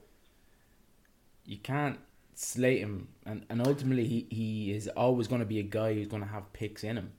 you 1.46 1.58
can't 1.58 2.00
slate 2.34 2.80
him, 2.80 3.08
and, 3.26 3.46
and 3.50 3.66
ultimately 3.66 4.06
he, 4.08 4.28
he 4.30 4.72
is 4.74 4.88
always 4.90 5.28
going 5.28 5.40
to 5.42 5.46
be 5.46 5.60
a 5.60 5.64
guy 5.64 5.94
who's 5.94 6.08
going 6.08 6.24
to 6.24 6.30
have 6.30 6.52
picks 6.54 6.84
in 6.84 6.98
him. 6.98 7.12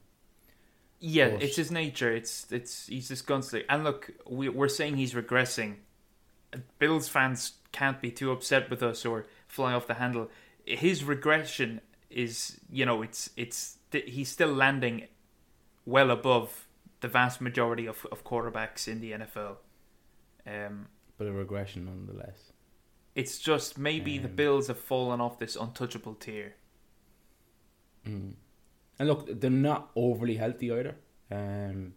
Yeah, 1.01 1.31
But- 1.31 1.43
it's 1.45 1.57
his 1.57 1.71
nature. 1.71 2.13
It's 2.13 2.51
it's 2.51 2.89
he's 2.89 3.09
this 3.09 3.23
gunslinger. 3.23 3.65
And 3.69 3.85
look, 3.85 4.11
we, 4.29 4.49
we're 4.49 4.69
saying 4.69 4.97
he's 4.97 5.15
regressing. 5.15 5.77
Bills 6.79 7.09
fans 7.09 7.53
can't 7.73 8.01
be 8.01 8.11
too 8.11 8.31
upset 8.33 8.71
with 8.71 8.83
us 8.83 9.05
or 9.05 9.27
fly 9.47 9.73
off 9.73 9.87
the 9.87 9.95
handle. 9.95 10.31
His 10.65 11.05
regression 11.05 11.81
is, 12.11 12.61
you 12.71 12.87
know, 12.87 13.03
it's 13.03 13.31
it's 13.37 13.79
he's 13.93 14.29
still 14.29 14.53
landing 14.53 15.09
well 15.85 16.11
above 16.11 16.67
the 17.01 17.09
vast 17.09 17.41
majority 17.41 17.87
of, 17.87 18.07
of 18.13 18.25
quarterbacks 18.25 18.89
in 18.89 19.01
the 19.01 19.13
NFL. 19.13 19.57
Um, 20.47 20.89
but 21.17 21.27
a 21.27 21.33
regression 21.33 21.85
nonetheless. 21.87 22.53
it's 23.15 23.39
just 23.39 23.79
maybe 23.79 24.19
the 24.19 24.29
Um, 24.29 24.37
Bills 24.37 24.69
have 24.69 24.79
fallen 24.79 25.21
off 25.21 25.39
this 25.39 25.57
untouchable 25.57 26.15
tier. 26.15 26.55
Mm. 28.07 28.35
And 28.99 29.09
look, 29.09 29.41
they're 29.41 29.51
not 29.51 29.91
overly 29.95 30.37
healthy 30.37 30.71
either. 30.73 30.97
Um, 31.31 31.95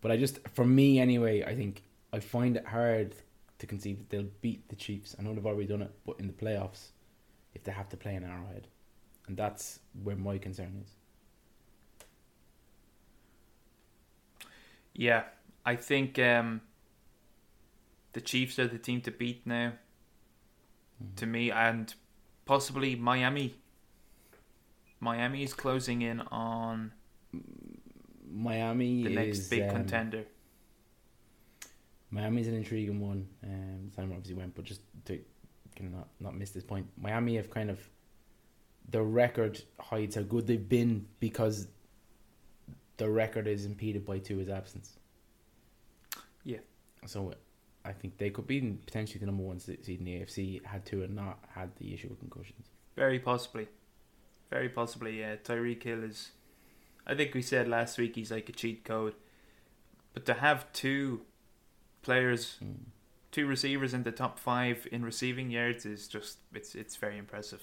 but 0.00 0.10
I 0.10 0.16
just, 0.16 0.46
for 0.48 0.64
me 0.64 0.98
anyway, 0.98 1.42
I 1.42 1.54
think 1.54 1.82
I 2.12 2.20
find 2.20 2.56
it 2.56 2.66
hard 2.66 3.14
to 3.62 3.66
conceive 3.68 3.98
that 3.98 4.10
they'll 4.10 4.30
beat 4.40 4.68
the 4.68 4.74
Chiefs. 4.74 5.14
I 5.16 5.22
know 5.22 5.32
they've 5.32 5.46
already 5.46 5.68
done 5.68 5.82
it, 5.82 5.92
but 6.04 6.18
in 6.18 6.26
the 6.26 6.32
playoffs, 6.32 6.88
if 7.54 7.62
they 7.62 7.70
have 7.70 7.88
to 7.90 7.96
play 7.96 8.16
an 8.16 8.24
Arrowhead, 8.24 8.66
and 9.28 9.36
that's 9.36 9.78
where 10.02 10.16
my 10.16 10.36
concern 10.36 10.82
is. 10.84 10.90
Yeah, 14.94 15.22
I 15.64 15.76
think 15.76 16.18
um, 16.18 16.62
the 18.14 18.20
Chiefs 18.20 18.58
are 18.58 18.66
the 18.66 18.78
team 18.78 19.00
to 19.02 19.12
beat 19.12 19.46
now. 19.46 19.74
To 21.16 21.26
me, 21.26 21.52
and 21.52 21.94
possibly 22.44 22.96
Miami. 22.96 23.54
Miami 24.98 25.44
is 25.44 25.54
closing 25.54 26.02
in 26.02 26.20
on 26.20 26.92
Miami 28.28 29.04
the 29.04 29.10
is 29.10 29.16
next 29.16 29.50
big 29.50 29.62
um, 29.62 29.70
contender. 29.70 30.24
Miami's 32.12 32.46
an 32.46 32.54
intriguing 32.54 33.00
one. 33.00 33.26
Um, 33.42 33.90
time 33.96 34.12
obviously 34.12 34.34
went, 34.34 34.54
but 34.54 34.64
just 34.64 34.82
to 35.06 35.18
cannot 35.74 36.08
not 36.20 36.36
miss 36.36 36.50
this 36.50 36.62
point. 36.62 36.86
Miami 36.96 37.36
have 37.36 37.50
kind 37.50 37.70
of 37.70 37.80
the 38.90 39.02
record 39.02 39.60
hides 39.80 40.14
how 40.14 40.22
good 40.22 40.46
they've 40.46 40.68
been 40.68 41.06
because 41.18 41.68
the 42.98 43.08
record 43.08 43.48
is 43.48 43.64
impeded 43.64 44.04
by 44.04 44.18
Tua's 44.18 44.50
absence. 44.50 44.98
Yeah. 46.44 46.58
So 47.06 47.32
I 47.84 47.92
think 47.92 48.18
they 48.18 48.28
could 48.28 48.46
be 48.46 48.60
potentially 48.60 49.18
the 49.18 49.26
number 49.26 49.42
one 49.42 49.58
se- 49.58 49.78
seed 49.82 50.00
in 50.00 50.04
the 50.04 50.20
AFC 50.20 50.64
had 50.64 50.84
Tua 50.84 51.08
not 51.08 51.38
had 51.54 51.74
the 51.76 51.94
issue 51.94 52.08
with 52.08 52.20
concussions. 52.20 52.66
Very 52.94 53.18
possibly. 53.18 53.68
Very 54.50 54.68
possibly, 54.68 55.20
yeah. 55.20 55.36
Tyreek 55.36 55.82
Hill 55.82 56.04
is. 56.04 56.32
I 57.06 57.14
think 57.14 57.32
we 57.32 57.40
said 57.40 57.68
last 57.68 57.96
week 57.96 58.16
he's 58.16 58.30
like 58.30 58.50
a 58.50 58.52
cheat 58.52 58.84
code. 58.84 59.14
But 60.12 60.26
to 60.26 60.34
have 60.34 60.70
two 60.74 61.22
players, 62.02 62.58
Mm. 62.62 62.74
two 63.30 63.46
receivers 63.46 63.94
in 63.94 64.02
the 64.02 64.12
top 64.12 64.38
five 64.38 64.86
in 64.92 65.04
receiving 65.04 65.50
yards 65.50 65.86
is 65.86 66.08
just. 66.08 66.38
It's, 66.54 66.74
it's 66.74 66.96
very 66.96 67.16
impressive. 67.18 67.62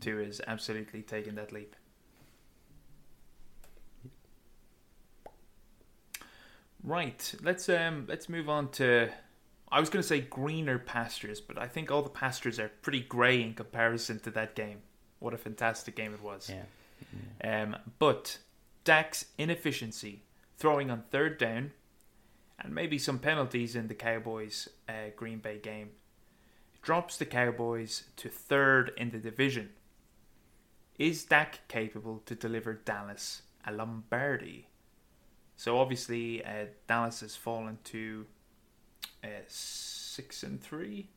Tua 0.00 0.22
is 0.22 0.40
absolutely 0.46 1.02
taking 1.02 1.34
that 1.36 1.52
leap. 1.52 1.76
Right, 6.82 7.34
let's 7.42 7.68
um 7.68 8.06
let's 8.08 8.28
move 8.28 8.48
on 8.48 8.70
to 8.72 9.10
I 9.70 9.78
was 9.80 9.90
going 9.90 10.02
to 10.02 10.08
say 10.08 10.20
greener 10.22 10.78
pastures, 10.78 11.40
but 11.40 11.58
I 11.58 11.68
think 11.68 11.90
all 11.92 12.02
the 12.02 12.08
pastures 12.08 12.58
are 12.58 12.70
pretty 12.82 13.00
grey 13.00 13.40
in 13.42 13.54
comparison 13.54 14.18
to 14.20 14.30
that 14.32 14.56
game. 14.56 14.78
What 15.20 15.32
a 15.34 15.38
fantastic 15.38 15.94
game 15.94 16.12
it 16.14 16.22
was. 16.22 16.50
Yeah. 16.50 17.62
Um, 17.62 17.76
but 18.00 18.38
Dak's 18.84 19.26
inefficiency, 19.38 20.22
throwing 20.58 20.90
on 20.90 21.02
third 21.10 21.38
down, 21.38 21.70
and 22.60 22.74
maybe 22.74 22.98
some 22.98 23.18
penalties 23.18 23.74
in 23.76 23.88
the 23.88 23.94
Cowboys' 23.94 24.68
uh, 24.88 25.10
Green 25.16 25.38
Bay 25.38 25.58
game, 25.58 25.90
drops 26.82 27.16
the 27.16 27.26
Cowboys 27.26 28.04
to 28.16 28.28
third 28.28 28.92
in 28.96 29.10
the 29.10 29.18
division. 29.18 29.70
Is 30.98 31.24
Dak 31.24 31.60
capable 31.68 32.22
to 32.26 32.34
deliver 32.34 32.74
Dallas 32.74 33.42
a 33.66 33.72
Lombardi? 33.72 34.66
So 35.56 35.78
obviously, 35.78 36.44
uh, 36.44 36.66
Dallas 36.86 37.20
has 37.20 37.36
fallen 37.36 37.78
to 37.84 38.26
uh, 39.24 39.28
six 39.46 40.42
and 40.42 40.60
three. 40.60 41.08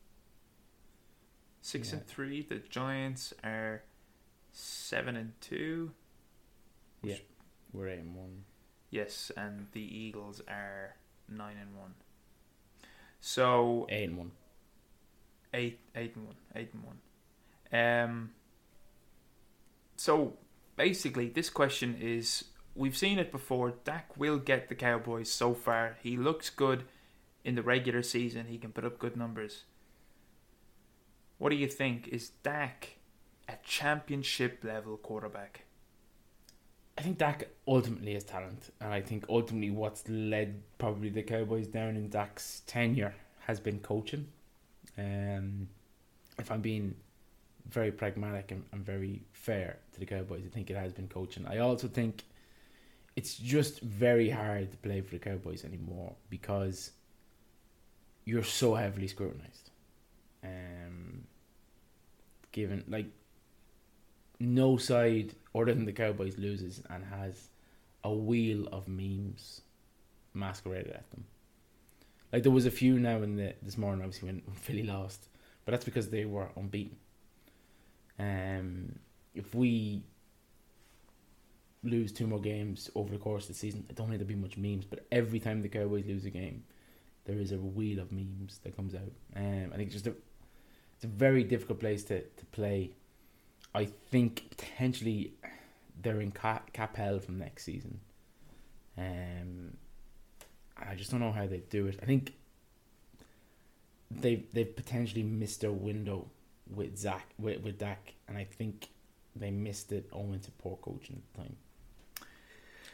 Six 1.61 1.89
Yeah. 1.91 1.97
and 1.97 2.07
three. 2.07 2.41
The 2.41 2.59
Giants 2.59 3.33
are 3.43 3.83
seven 4.51 5.15
and 5.15 5.33
two. 5.41 5.91
Yeah. 7.01 7.17
We're 7.71 7.87
eight 7.89 7.99
and 7.99 8.15
one. 8.15 8.43
Yes, 8.89 9.31
and 9.35 9.67
the 9.71 9.81
Eagles 9.81 10.41
are 10.47 10.95
nine 11.29 11.57
and 11.61 11.75
one. 11.77 11.93
So 13.19 13.87
Eight 13.89 14.09
and 14.09 14.17
one. 14.17 14.31
eight, 15.53 15.79
eight 15.95 16.15
and 16.15 16.25
one, 16.25 16.35
eight 16.55 16.73
and 16.73 16.83
one. 16.83 16.99
Um. 17.71 18.31
So 19.95 20.33
basically, 20.75 21.29
this 21.29 21.49
question 21.49 21.95
is: 21.99 22.45
We've 22.75 22.97
seen 22.97 23.19
it 23.19 23.31
before. 23.31 23.73
Dak 23.85 24.17
will 24.17 24.37
get 24.37 24.69
the 24.69 24.75
Cowboys 24.75 25.31
so 25.31 25.53
far. 25.53 25.97
He 26.01 26.17
looks 26.17 26.49
good 26.49 26.83
in 27.43 27.55
the 27.55 27.61
regular 27.63 28.03
season. 28.03 28.47
He 28.47 28.57
can 28.57 28.71
put 28.71 28.85
up 28.85 28.99
good 28.99 29.15
numbers. 29.15 29.63
What 31.37 31.49
do 31.49 31.55
you 31.55 31.67
think? 31.67 32.07
Is 32.07 32.29
Dak 32.43 32.97
a 33.47 33.53
championship 33.63 34.63
level 34.63 34.97
quarterback? 34.97 35.65
I 36.97 37.01
think 37.01 37.17
Dak 37.17 37.47
ultimately 37.67 38.15
is 38.15 38.23
talent, 38.23 38.71
and 38.79 38.93
I 38.93 39.01
think 39.01 39.25
ultimately 39.27 39.71
what's 39.71 40.07
led 40.07 40.61
probably 40.77 41.09
the 41.09 41.23
Cowboys 41.23 41.67
down 41.67 41.95
in 41.95 42.09
Dak's 42.09 42.61
tenure 42.67 43.15
has 43.39 43.59
been 43.59 43.79
coaching. 43.79 44.27
Um, 44.97 45.67
if 46.37 46.51
I'm 46.51 46.61
being 46.61 46.95
very 47.69 47.91
pragmatic 47.91 48.51
and, 48.51 48.63
and 48.71 48.85
very 48.85 49.23
fair 49.31 49.77
to 49.93 49.99
the 49.99 50.05
Cowboys, 50.05 50.43
I 50.45 50.53
think 50.53 50.69
it 50.69 50.77
has 50.77 50.93
been 50.93 51.07
coaching. 51.07 51.47
I 51.47 51.57
also 51.59 51.87
think 51.87 52.23
it's 53.15 53.35
just 53.35 53.81
very 53.81 54.29
hard 54.29 54.71
to 54.71 54.77
play 54.77 55.01
for 55.01 55.11
the 55.11 55.19
Cowboys 55.19 55.65
anymore 55.65 56.13
because 56.29 56.91
you're 58.25 58.43
so 58.43 58.75
heavily 58.75 59.07
scrutinized. 59.07 59.71
Um, 60.43 61.23
given 62.51 62.83
like 62.87 63.07
no 64.43 64.77
side 64.77 65.35
other 65.55 65.73
than 65.73 65.85
the 65.85 65.93
Cowboys 65.93 66.37
loses 66.37 66.81
and 66.89 67.03
has 67.05 67.49
a 68.03 68.13
wheel 68.13 68.67
of 68.71 68.87
memes 68.87 69.61
masqueraded 70.33 70.93
at 70.93 71.09
them. 71.11 71.25
Like 72.31 72.43
there 72.43 72.51
was 72.51 72.65
a 72.65 72.71
few 72.71 72.99
now 72.99 73.21
in 73.21 73.35
the 73.35 73.53
this 73.61 73.77
morning, 73.77 74.03
obviously 74.03 74.27
when, 74.27 74.41
Philly 74.55 74.83
lost, 74.83 75.27
but 75.65 75.71
that's 75.71 75.85
because 75.85 76.09
they 76.09 76.25
were 76.25 76.49
unbeaten. 76.55 76.97
Um, 78.19 78.99
if 79.33 79.53
we 79.55 80.03
lose 81.83 82.11
two 82.11 82.27
more 82.27 82.39
games 82.39 82.89
over 82.95 83.11
the 83.11 83.17
course 83.17 83.43
of 83.43 83.49
the 83.49 83.53
season, 83.55 83.85
I 83.89 83.93
don't 83.93 84.07
think 84.07 84.19
there'll 84.19 84.27
be 84.27 84.35
much 84.35 84.57
memes. 84.57 84.85
But 84.85 85.05
every 85.11 85.39
time 85.39 85.61
the 85.61 85.69
Cowboys 85.69 86.05
lose 86.05 86.25
a 86.25 86.29
game, 86.29 86.63
there 87.25 87.37
is 87.37 87.51
a 87.51 87.57
wheel 87.57 87.99
of 87.99 88.11
memes 88.11 88.59
that 88.63 88.75
comes 88.75 88.95
out. 88.95 89.11
Um, 89.35 89.71
I 89.73 89.77
think 89.77 89.87
it's 89.87 89.93
just 89.93 90.07
a 90.07 90.15
it's 90.95 91.03
a 91.03 91.07
very 91.07 91.43
difficult 91.43 91.79
place 91.79 92.03
to, 92.05 92.21
to 92.21 92.45
play. 92.51 92.91
I 93.75 93.85
think 93.85 94.49
potentially 94.51 95.33
they're 96.01 96.21
in 96.21 96.31
cap, 96.31 96.71
cap 96.73 96.95
hell 96.95 97.19
from 97.19 97.39
next 97.39 97.63
season. 97.63 97.99
Um, 98.97 99.77
I 100.77 100.95
just 100.95 101.11
don't 101.11 101.19
know 101.19 101.31
how 101.31 101.47
they 101.47 101.63
do 101.69 101.87
it. 101.87 101.99
I 102.01 102.05
think 102.05 102.33
they've 104.11 104.45
they've 104.53 104.75
potentially 104.75 105.23
missed 105.23 105.61
their 105.61 105.71
window 105.71 106.27
with 106.73 106.97
Zach 106.97 107.27
with 107.39 107.61
with 107.61 107.79
Dak, 107.79 108.13
and 108.27 108.37
I 108.37 108.43
think 108.43 108.89
they 109.35 109.49
missed 109.49 109.91
it 109.91 110.07
owing 110.13 110.39
to 110.41 110.51
poor 110.51 110.77
coaching 110.77 111.15
at 111.15 111.33
the 111.33 111.43
time. 111.43 111.55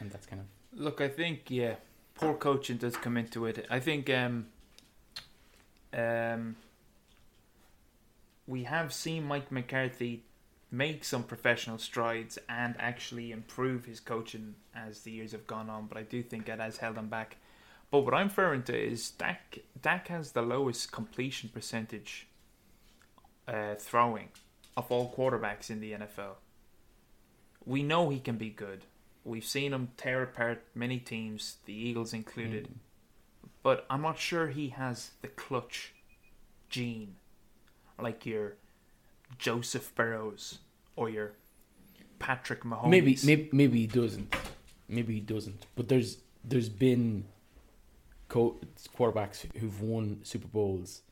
And 0.00 0.10
that's 0.10 0.26
kind 0.26 0.40
of 0.40 0.46
Look, 0.72 1.00
I 1.00 1.08
think 1.08 1.50
yeah, 1.50 1.74
poor 2.14 2.34
coaching 2.34 2.76
does 2.76 2.96
come 2.96 3.16
into 3.16 3.46
it. 3.46 3.66
I 3.68 3.80
think 3.80 4.08
um, 4.08 4.46
um, 5.92 6.56
we 8.46 8.64
have 8.64 8.92
seen 8.92 9.24
Mike 9.24 9.50
McCarthy 9.50 10.22
make 10.70 11.04
some 11.04 11.22
professional 11.24 11.78
strides 11.78 12.38
and 12.48 12.76
actually 12.78 13.32
improve 13.32 13.84
his 13.84 14.00
coaching 14.00 14.54
as 14.74 15.00
the 15.00 15.10
years 15.10 15.32
have 15.32 15.46
gone 15.46 15.68
on. 15.68 15.86
But 15.86 15.98
I 15.98 16.02
do 16.02 16.22
think 16.22 16.48
it 16.48 16.60
has 16.60 16.78
held 16.78 16.96
him 16.96 17.08
back. 17.08 17.36
But 17.90 18.00
what 18.00 18.14
I'm 18.14 18.28
referring 18.28 18.62
to 18.64 18.78
is 18.78 19.10
Dak. 19.10 19.58
Dak 19.80 20.08
has 20.08 20.32
the 20.32 20.42
lowest 20.42 20.92
completion 20.92 21.50
percentage 21.52 22.28
uh, 23.48 23.74
throwing 23.74 24.28
of 24.76 24.90
all 24.92 25.12
quarterbacks 25.16 25.70
in 25.70 25.80
the 25.80 25.92
NFL. 25.92 26.34
We 27.64 27.82
know 27.82 28.08
he 28.08 28.20
can 28.20 28.36
be 28.36 28.50
good. 28.50 28.84
We've 29.24 29.44
seen 29.44 29.72
him 29.72 29.90
tear 29.96 30.22
apart 30.22 30.64
many 30.74 30.98
teams, 30.98 31.56
the 31.66 31.74
Eagles 31.74 32.14
included. 32.14 32.68
But 33.62 33.84
I'm 33.90 34.02
not 34.02 34.18
sure 34.18 34.48
he 34.48 34.70
has 34.70 35.10
the 35.20 35.28
clutch 35.28 35.92
gene 36.70 37.16
like 37.98 38.24
your 38.24 38.54
Joseph 39.38 39.94
Burrows 39.94 40.58
or 40.96 41.08
your 41.08 41.32
Patrick 42.18 42.64
Mahomes. 42.64 42.90
maybe 42.90 43.18
maybe 43.24 43.48
maybe 43.52 43.78
he 43.80 43.86
doesn't. 43.86 44.34
maybe 44.88 45.14
he 45.14 45.20
doesn't. 45.20 45.66
But 45.76 45.88
there's 45.88 46.18
there's 46.44 46.68
been 46.68 47.24
co- 48.28 48.58
quarterbacks 48.96 49.46
who've 49.56 49.80
won 49.80 50.20
Super 50.22 50.48
Bowls 50.48 51.02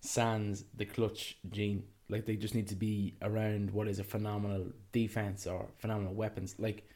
sans 0.00 0.64
the 0.74 0.84
clutch 0.84 1.36
gene. 1.50 1.84
Like 2.10 2.24
they 2.26 2.36
just 2.36 2.54
need 2.54 2.68
to 2.68 2.74
be 2.74 3.14
around 3.22 3.70
what 3.70 3.86
is 3.88 3.98
a 3.98 4.04
phenomenal 4.04 4.66
defense 4.92 5.46
or 5.46 5.66
phenomenal 5.78 6.14
weapons. 6.14 6.54
Like 6.58 6.88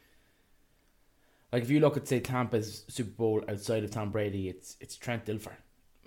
like 1.51 1.63
if 1.63 1.69
you 1.69 1.79
look 1.79 1.97
at 1.97 2.07
say 2.07 2.19
Tampa's 2.19 2.83
Super 2.87 3.11
Bowl 3.11 3.43
outside 3.47 3.83
of 3.83 3.91
Tom 3.91 4.11
Brady, 4.11 4.49
it's 4.49 4.75
it's 4.79 4.95
Trent 4.95 5.25
Dilfer, 5.25 5.53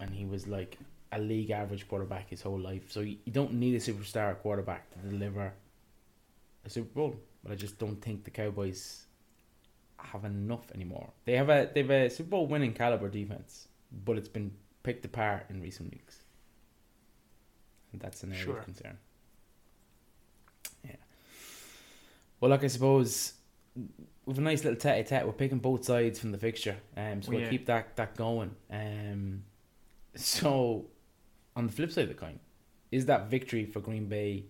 and 0.01 0.11
he 0.15 0.25
was 0.25 0.49
like 0.49 0.79
a 1.13 1.19
league 1.19 1.51
average 1.51 1.89
quarterback 1.89 2.31
his 2.31 2.43
whole 2.43 2.59
life. 2.59 2.91
So 2.91 3.01
you, 3.01 3.17
you 3.25 3.33
don't 3.33 3.55
need 3.55 3.75
a 3.75 3.79
superstar 3.79 4.37
quarterback 4.39 4.91
to 4.91 4.99
deliver 5.09 5.53
a 6.65 6.71
Super 6.71 6.93
Bowl. 6.95 7.17
But 7.43 7.53
I 7.53 7.55
just 7.55 7.79
don't 7.79 8.01
think 8.03 8.25
the 8.25 8.31
Cowboys 8.31 9.07
have 9.99 10.25
enough 10.25 10.71
anymore. 10.75 11.11
They 11.25 11.37
have 11.37 11.49
a 11.49 11.71
they've 11.73 11.89
a 11.91 12.11
Super 12.11 12.31
Bowl 12.31 12.47
winning 12.47 12.73
caliber 12.75 13.09
defense, 13.09 13.69
but 14.05 14.19
it's 14.19 14.29
been 14.29 14.51
picked 14.83 15.05
apart 15.05 15.47
in 15.49 15.61
recent 15.63 15.93
weeks. 15.93 16.23
And 17.93 18.01
that's 18.01 18.23
an 18.25 18.33
area 18.33 18.45
Sure. 18.45 18.59
of 18.59 18.65
concern. 18.65 18.99
Yeah. 20.85 20.97
Well, 22.41 22.51
look, 22.51 22.65
I 22.65 22.67
suppose 22.67 23.35
with 24.25 24.39
a 24.39 24.41
nice 24.41 24.65
little 24.65 24.79
tete-a-tete, 24.79 25.25
we're 25.27 25.33
picking 25.33 25.59
both 25.59 25.85
sides 25.85 26.19
from 26.19 26.33
the 26.33 26.39
fixture, 26.39 26.77
um, 26.97 27.23
so 27.23 27.31
we'll 27.31 27.41
Yeah. 27.43 27.51
keep 27.51 27.67
that 27.67 27.95
that 27.97 28.17
going. 28.17 28.55
Um, 28.71 29.45
so 30.17 30.87
on 31.57 31.67
the 31.67 31.73
flip 31.73 31.91
side 31.91 32.03
of 32.03 32.09
the 32.09 32.15
coin, 32.15 32.39
is 32.93 33.07
that 33.07 33.29
victory 33.29 33.65
for 33.65 33.81
Green 33.81 34.07
Bay 34.07 34.45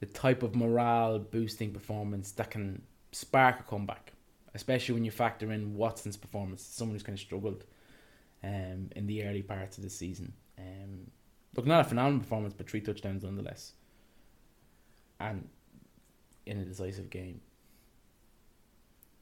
the 0.00 0.06
type 0.06 0.42
of 0.42 0.54
morale 0.54 1.18
boosting 1.18 1.72
performance 1.72 2.30
that 2.32 2.50
can 2.50 2.82
spark 3.12 3.60
a 3.60 3.62
comeback, 3.64 4.12
especially 4.54 4.94
when 4.94 5.04
you 5.04 5.10
factor 5.10 5.52
in 5.52 5.74
Watson's 5.74 6.16
performance, 6.16 6.62
someone 6.62 6.94
who's 6.94 7.02
kind 7.02 7.16
of 7.16 7.20
struggled 7.20 7.64
um, 8.44 8.90
in 8.94 9.06
the 9.06 9.24
early 9.24 9.42
parts 9.42 9.76
of 9.76 9.84
the 9.84 9.90
season. 9.90 10.32
Um, 10.58 11.10
look, 11.56 11.66
not 11.66 11.80
a 11.80 11.84
phenomenal 11.84 12.20
performance, 12.20 12.54
but 12.54 12.68
three 12.70 12.80
touchdowns 12.80 13.24
nonetheless, 13.24 13.72
and 15.20 15.48
in 16.46 16.58
a 16.58 16.64
decisive 16.64 17.10
game. 17.10 17.40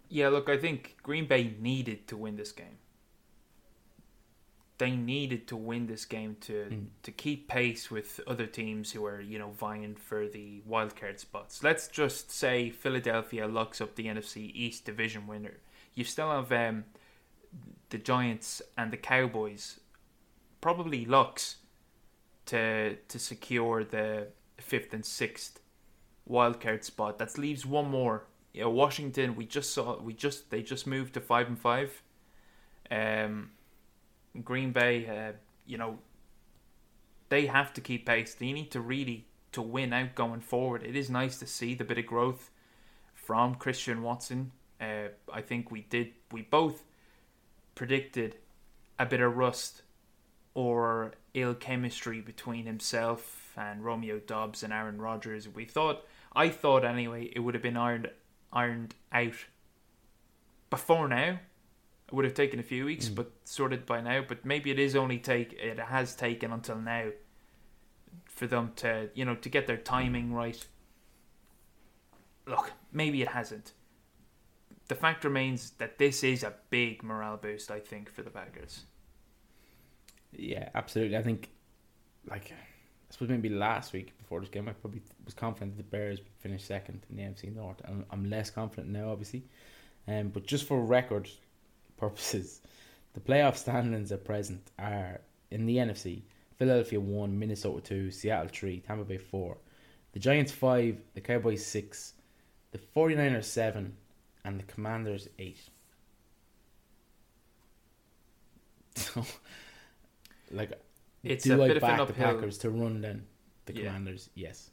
Yeah, 0.08 0.28
look, 0.28 0.48
I 0.48 0.56
think 0.56 0.96
Green 1.02 1.26
Bay 1.26 1.54
needed 1.58 2.06
to 2.08 2.16
win 2.16 2.36
this 2.36 2.52
game. 2.52 2.78
They 4.78 4.90
needed 4.94 5.46
to 5.48 5.56
win 5.56 5.86
this 5.86 6.04
game 6.04 6.36
to 6.42 6.52
Mm. 6.70 6.86
to 7.02 7.10
keep 7.12 7.48
pace 7.48 7.90
with 7.90 8.20
other 8.26 8.46
teams 8.46 8.92
who 8.92 9.06
are, 9.06 9.20
you 9.20 9.38
know, 9.38 9.50
vying 9.50 9.94
for 9.96 10.28
the 10.28 10.60
wildcard 10.68 11.18
spots. 11.18 11.62
Let's 11.62 11.88
just 11.88 12.30
say 12.30 12.70
Philadelphia 12.70 13.46
locks 13.46 13.80
up 13.80 13.94
the 13.94 14.06
NFC 14.06 14.50
East 14.54 14.84
division 14.84 15.26
winner. 15.26 15.56
You 15.94 16.04
still 16.04 16.30
have 16.30 16.52
um, 16.52 16.84
the 17.88 17.98
Giants 17.98 18.60
and 18.76 18.90
the 18.92 18.98
Cowboys, 18.98 19.80
probably 20.60 21.06
locks 21.06 21.56
to 22.46 22.96
to 22.96 23.18
secure 23.18 23.82
the 23.82 24.28
fifth 24.58 24.92
and 24.92 25.04
sixth 25.06 25.60
wildcard 26.28 26.84
spot. 26.84 27.18
That 27.18 27.38
leaves 27.38 27.64
one 27.64 27.88
more. 27.90 28.26
You 28.52 28.62
know, 28.62 28.70
Washington. 28.70 29.36
We 29.36 29.46
just 29.46 29.72
saw. 29.72 30.00
We 30.02 30.12
just 30.12 30.50
they 30.50 30.62
just 30.62 30.86
moved 30.86 31.14
to 31.14 31.20
five 31.20 31.46
and 31.48 31.58
five. 31.58 32.02
Um, 32.90 33.52
Green 34.42 34.72
Bay. 34.72 35.06
Uh, 35.06 35.32
you 35.66 35.78
know, 35.78 35.98
they 37.28 37.46
have 37.46 37.72
to 37.74 37.80
keep 37.80 38.06
pace. 38.06 38.34
They 38.34 38.52
need 38.52 38.70
to 38.72 38.80
really 38.80 39.26
to 39.52 39.62
win 39.62 39.92
out 39.92 40.14
going 40.14 40.40
forward. 40.40 40.82
It 40.82 40.96
is 40.96 41.08
nice 41.10 41.38
to 41.38 41.46
see 41.46 41.74
the 41.74 41.84
bit 41.84 41.98
of 41.98 42.06
growth 42.06 42.50
from 43.14 43.54
Christian 43.54 44.02
Watson. 44.02 44.52
Uh, 44.80 45.08
I 45.32 45.40
think 45.40 45.70
we 45.70 45.82
did. 45.82 46.12
We 46.30 46.42
both 46.42 46.84
predicted 47.74 48.36
a 48.98 49.06
bit 49.06 49.20
of 49.20 49.36
rust 49.36 49.82
or 50.54 51.12
ill 51.34 51.54
chemistry 51.54 52.20
between 52.20 52.66
himself 52.66 53.52
and 53.56 53.84
Romeo 53.84 54.18
Doubs 54.18 54.62
and 54.62 54.72
Aaron 54.72 55.00
Rodgers. 55.00 55.48
We 55.48 55.64
thought, 55.64 56.04
I 56.34 56.48
thought 56.48 56.84
anyway, 56.84 57.30
it 57.34 57.40
would 57.40 57.54
have 57.54 57.62
been 57.62 57.76
ironed 57.76 58.10
ironed 58.52 58.94
out 59.12 59.34
before 60.70 61.08
now. 61.08 61.38
It 62.08 62.14
would 62.14 62.24
have 62.24 62.34
taken 62.34 62.60
a 62.60 62.62
few 62.62 62.84
weeks, 62.84 63.08
but 63.08 63.32
sorted 63.44 63.84
by 63.84 64.00
now. 64.00 64.22
But 64.26 64.44
maybe 64.44 64.70
it 64.70 64.78
is 64.78 64.94
only 64.94 65.18
take 65.18 65.52
it 65.54 65.78
has 65.78 66.14
taken 66.14 66.52
until 66.52 66.76
now 66.76 67.10
for 68.26 68.46
them 68.46 68.72
to 68.76 69.10
you 69.14 69.24
know 69.24 69.34
to 69.34 69.48
get 69.48 69.66
their 69.66 69.76
timing 69.76 70.32
right. 70.32 70.64
Look, 72.46 72.72
maybe 72.92 73.22
it 73.22 73.28
hasn't. 73.28 73.72
The 74.88 74.94
fact 74.94 75.24
remains 75.24 75.70
that 75.78 75.98
this 75.98 76.22
is 76.22 76.44
a 76.44 76.54
big 76.70 77.02
morale 77.02 77.38
boost, 77.38 77.72
I 77.72 77.80
think, 77.80 78.08
for 78.08 78.22
the 78.22 78.30
Packers. 78.30 78.84
Yeah, 80.32 80.68
absolutely. 80.76 81.16
I 81.16 81.22
think, 81.22 81.50
like, 82.30 82.52
I 82.52 83.12
suppose 83.12 83.30
maybe 83.30 83.48
last 83.48 83.92
week 83.92 84.16
before 84.16 84.38
this 84.38 84.48
game, 84.48 84.68
I 84.68 84.72
probably 84.72 85.02
was 85.24 85.34
confident 85.34 85.76
that 85.76 85.82
the 85.82 85.96
Bears 85.96 86.20
would 86.20 86.28
finish 86.38 86.62
second 86.62 87.04
in 87.10 87.16
the 87.16 87.22
NFC 87.22 87.52
North. 87.52 87.80
I'm, 87.84 88.04
I'm 88.12 88.30
less 88.30 88.48
confident 88.48 88.88
now, 88.88 89.10
obviously. 89.10 89.44
Um, 90.06 90.28
but 90.28 90.46
just 90.46 90.68
for 90.68 90.80
record 90.84 91.28
purposes, 91.96 92.60
the 93.14 93.20
playoff 93.20 93.56
standings 93.56 94.12
at 94.12 94.24
present 94.24 94.70
are 94.78 95.20
in 95.50 95.66
the 95.66 95.76
NFC 95.76 96.22
Philadelphia 96.56 97.00
1, 97.00 97.38
Minnesota 97.38 97.80
2, 97.82 98.10
Seattle 98.10 98.48
3, 98.52 98.80
Tampa 98.80 99.04
Bay 99.04 99.18
4, 99.18 99.56
the 100.12 100.18
Giants 100.20 100.52
5, 100.52 100.96
the 101.14 101.20
Cowboys 101.20 101.64
6, 101.66 102.14
the 102.72 102.78
49ers 102.78 103.44
7, 103.44 103.96
and 104.44 104.58
the 104.58 104.64
Commanders 104.64 105.28
8. 105.38 105.58
So, 108.96 109.24
like, 110.50 110.72
It's 111.22 111.44
do 111.44 111.60
a 111.60 111.64
I 111.64 111.68
bit 111.68 111.76
of 111.78 111.82
an 111.82 111.88
back 111.98 112.06
the 112.06 112.12
Packers 112.14 112.58
to 112.58 112.70
run 112.70 113.00
then? 113.00 113.26
the 113.66 113.74
Yeah. 113.74 113.80
Commanders? 113.86 114.30
Yes. 114.34 114.70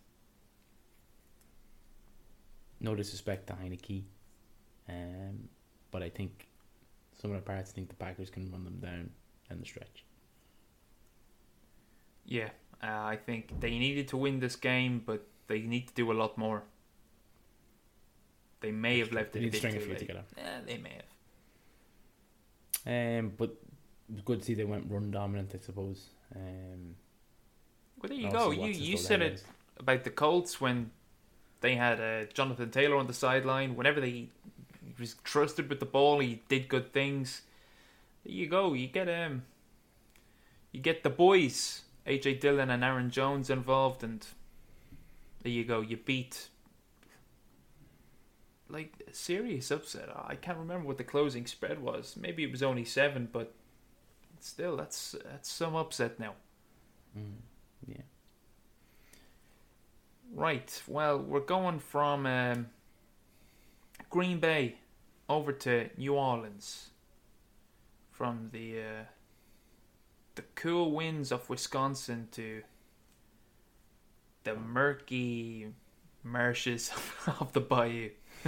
No 2.80 2.96
disrespect 2.96 3.48
to 3.48 3.54
Heinicke, 3.54 4.04
um, 4.90 5.50
but 5.92 6.04
I 6.04 6.10
think 6.10 6.48
some 7.24 7.32
of 7.32 7.38
the 7.38 7.50
parts 7.50 7.72
think 7.72 7.88
the 7.88 7.96
Packers 7.96 8.30
can 8.30 8.52
run 8.52 8.66
them 8.66 8.80
down 8.82 9.10
in 9.50 9.60
the 9.62 9.66
stretch. 9.66 10.04
Yeah, 12.26 12.50
uh, 12.84 12.88
I 12.88 13.16
think 13.16 13.62
they 13.62 13.80
needed 13.80 14.10
to 14.10 14.18
win 14.18 14.42
this 14.42 14.58
game, 14.58 15.02
but 15.06 15.26
they 15.48 15.62
need 15.62 15.88
to 15.88 15.94
do 15.94 16.12
a 16.12 16.14
lot 16.14 16.38
more. 16.38 16.64
They 18.60 18.72
may 18.72 19.00
have 19.00 19.14
left 19.14 19.38
it 19.38 19.40
a 19.40 19.50
bit 19.50 19.62
too 19.62 19.90
late. 19.90 20.00
together. 20.00 20.24
Yeah, 20.38 20.60
they 20.66 20.78
may 20.78 21.00
have. 22.86 23.20
Um, 23.20 23.34
but 23.38 23.52
it 24.10 24.16
was 24.16 24.22
good 24.22 24.40
to 24.40 24.46
see 24.46 24.54
they 24.54 24.66
went 24.66 24.86
run 24.90 25.10
dominant. 25.10 25.52
I 25.56 25.60
suppose. 25.60 26.10
Um, 26.36 26.96
Well, 28.02 28.10
there 28.10 28.18
you 28.18 28.32
go. 28.32 28.52
You 28.52 28.68
you 28.68 28.98
said 28.98 29.22
it 29.22 29.44
about 29.78 30.04
the 30.04 30.10
Colts 30.10 30.60
when 30.60 30.92
they 31.62 31.76
had 31.76 32.02
uh, 32.02 32.26
Jonathan 32.34 32.70
Taylor 32.70 32.98
on 32.98 33.08
the 33.08 33.14
sideline. 33.14 33.78
Whenever 33.78 34.02
they 34.02 34.10
he 34.10 34.30
was 35.04 35.16
trusted 35.24 35.68
with 35.68 35.82
the 35.82 35.86
ball, 35.86 36.20
he 36.20 36.42
did 36.48 36.70
good 36.70 36.94
things. 36.94 37.42
There 38.24 38.34
you 38.34 38.48
go. 38.48 38.74
You 38.74 38.88
get 38.88 39.10
um, 39.10 39.44
you 40.72 40.80
get 40.80 41.04
the 41.04 41.10
boys, 41.10 41.82
AJ 42.08 42.40
Dillon 42.40 42.70
and 42.70 42.84
Aaron 42.84 43.10
Jones 43.10 43.50
involved, 43.50 44.02
and 44.02 44.26
there 45.42 45.52
you 45.52 45.66
go. 45.66 45.82
You 45.82 45.98
beat 45.98 46.48
like 48.70 48.94
a 49.10 49.14
serious 49.14 49.72
upset. 49.72 50.10
I 50.16 50.36
can't 50.36 50.58
remember 50.58 50.88
what 50.88 50.98
the 50.98 51.04
closing 51.04 51.46
spread 51.46 51.82
was. 51.82 52.16
Maybe 52.20 52.44
it 52.44 52.52
was 52.52 52.64
only 52.64 52.86
seven, 52.86 53.28
but 53.30 53.54
still, 54.40 54.78
that's 54.78 55.16
that's 55.26 55.52
some 55.52 55.76
upset 55.76 56.18
now. 56.18 56.36
Mm, 57.18 57.42
yeah. 57.88 58.04
Right. 60.34 60.82
Well, 60.88 61.20
we're 61.20 61.42
going 61.42 61.80
from 61.80 62.26
um, 62.26 62.68
Green 64.10 64.40
Bay 64.40 64.76
over 65.30 65.52
to 65.52 65.90
New 65.98 66.16
Orleans. 66.16 66.90
From 68.12 68.50
the 68.52 68.80
uh, 68.80 69.04
the 70.36 70.44
cool 70.56 70.92
winds 70.92 71.32
of 71.32 71.50
Wisconsin 71.50 72.28
to 72.32 72.62
the 74.44 74.56
murky 74.56 75.68
marshes 76.24 76.92
of 77.40 77.54
the 77.54 77.60
bayou. 77.60 78.10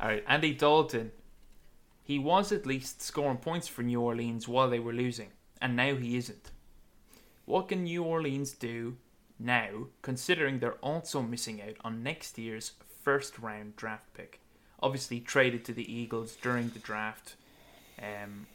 All 0.00 0.08
right, 0.08 0.24
Andy 0.26 0.54
Dalton. 0.54 1.12
He 2.02 2.18
was 2.18 2.50
at 2.50 2.66
least 2.66 3.00
scoring 3.00 3.36
points 3.36 3.68
for 3.68 3.82
New 3.82 4.00
Orleans 4.00 4.48
while 4.48 4.68
they 4.68 4.80
were 4.80 4.92
losing, 4.92 5.30
and 5.60 5.76
now 5.76 5.94
he 5.94 6.16
isn't. 6.16 6.50
What 7.44 7.68
can 7.68 7.84
New 7.84 8.02
Orleans 8.02 8.50
do 8.52 8.96
now, 9.38 9.86
considering 10.02 10.58
they're 10.58 10.72
also 10.74 11.22
missing 11.22 11.62
out 11.62 11.76
on 11.82 12.02
next 12.02 12.36
year's 12.36 12.72
first 13.02 13.38
round 13.38 13.76
draft 13.76 14.12
pick? 14.12 14.40
Obviously, 14.82 15.20
traded 15.20 15.64
to 15.66 15.72
the 15.72 15.92
Eagles 15.92 16.36
during 16.36 16.70
the 16.70 16.78
draft, 16.78 17.36
um, 18.00 18.46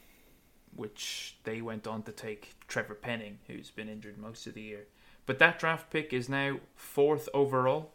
which 0.75 1.37
they 1.43 1.61
went 1.61 1.85
on 1.85 2.01
to 2.03 2.11
take 2.11 2.55
Trevor 2.67 2.95
Penning, 2.95 3.39
who's 3.47 3.69
been 3.69 3.89
injured 3.89 4.17
most 4.17 4.47
of 4.47 4.55
the 4.55 4.61
year. 4.61 4.87
But 5.25 5.39
that 5.39 5.59
draft 5.59 5.89
pick 5.91 6.13
is 6.13 6.27
now 6.27 6.57
fourth 6.75 7.29
overall, 7.33 7.93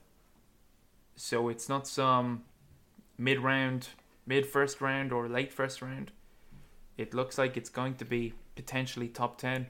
so 1.16 1.48
it's 1.48 1.68
not 1.68 1.86
some 1.86 2.44
mid 3.18 3.40
round 3.40 3.88
mid 4.26 4.46
first 4.46 4.80
round 4.80 5.12
or 5.12 5.28
late 5.28 5.52
first 5.52 5.82
round. 5.82 6.12
It 6.96 7.14
looks 7.14 7.36
like 7.36 7.56
it's 7.56 7.68
going 7.68 7.94
to 7.96 8.04
be 8.04 8.34
potentially 8.54 9.08
top 9.08 9.38
10. 9.38 9.66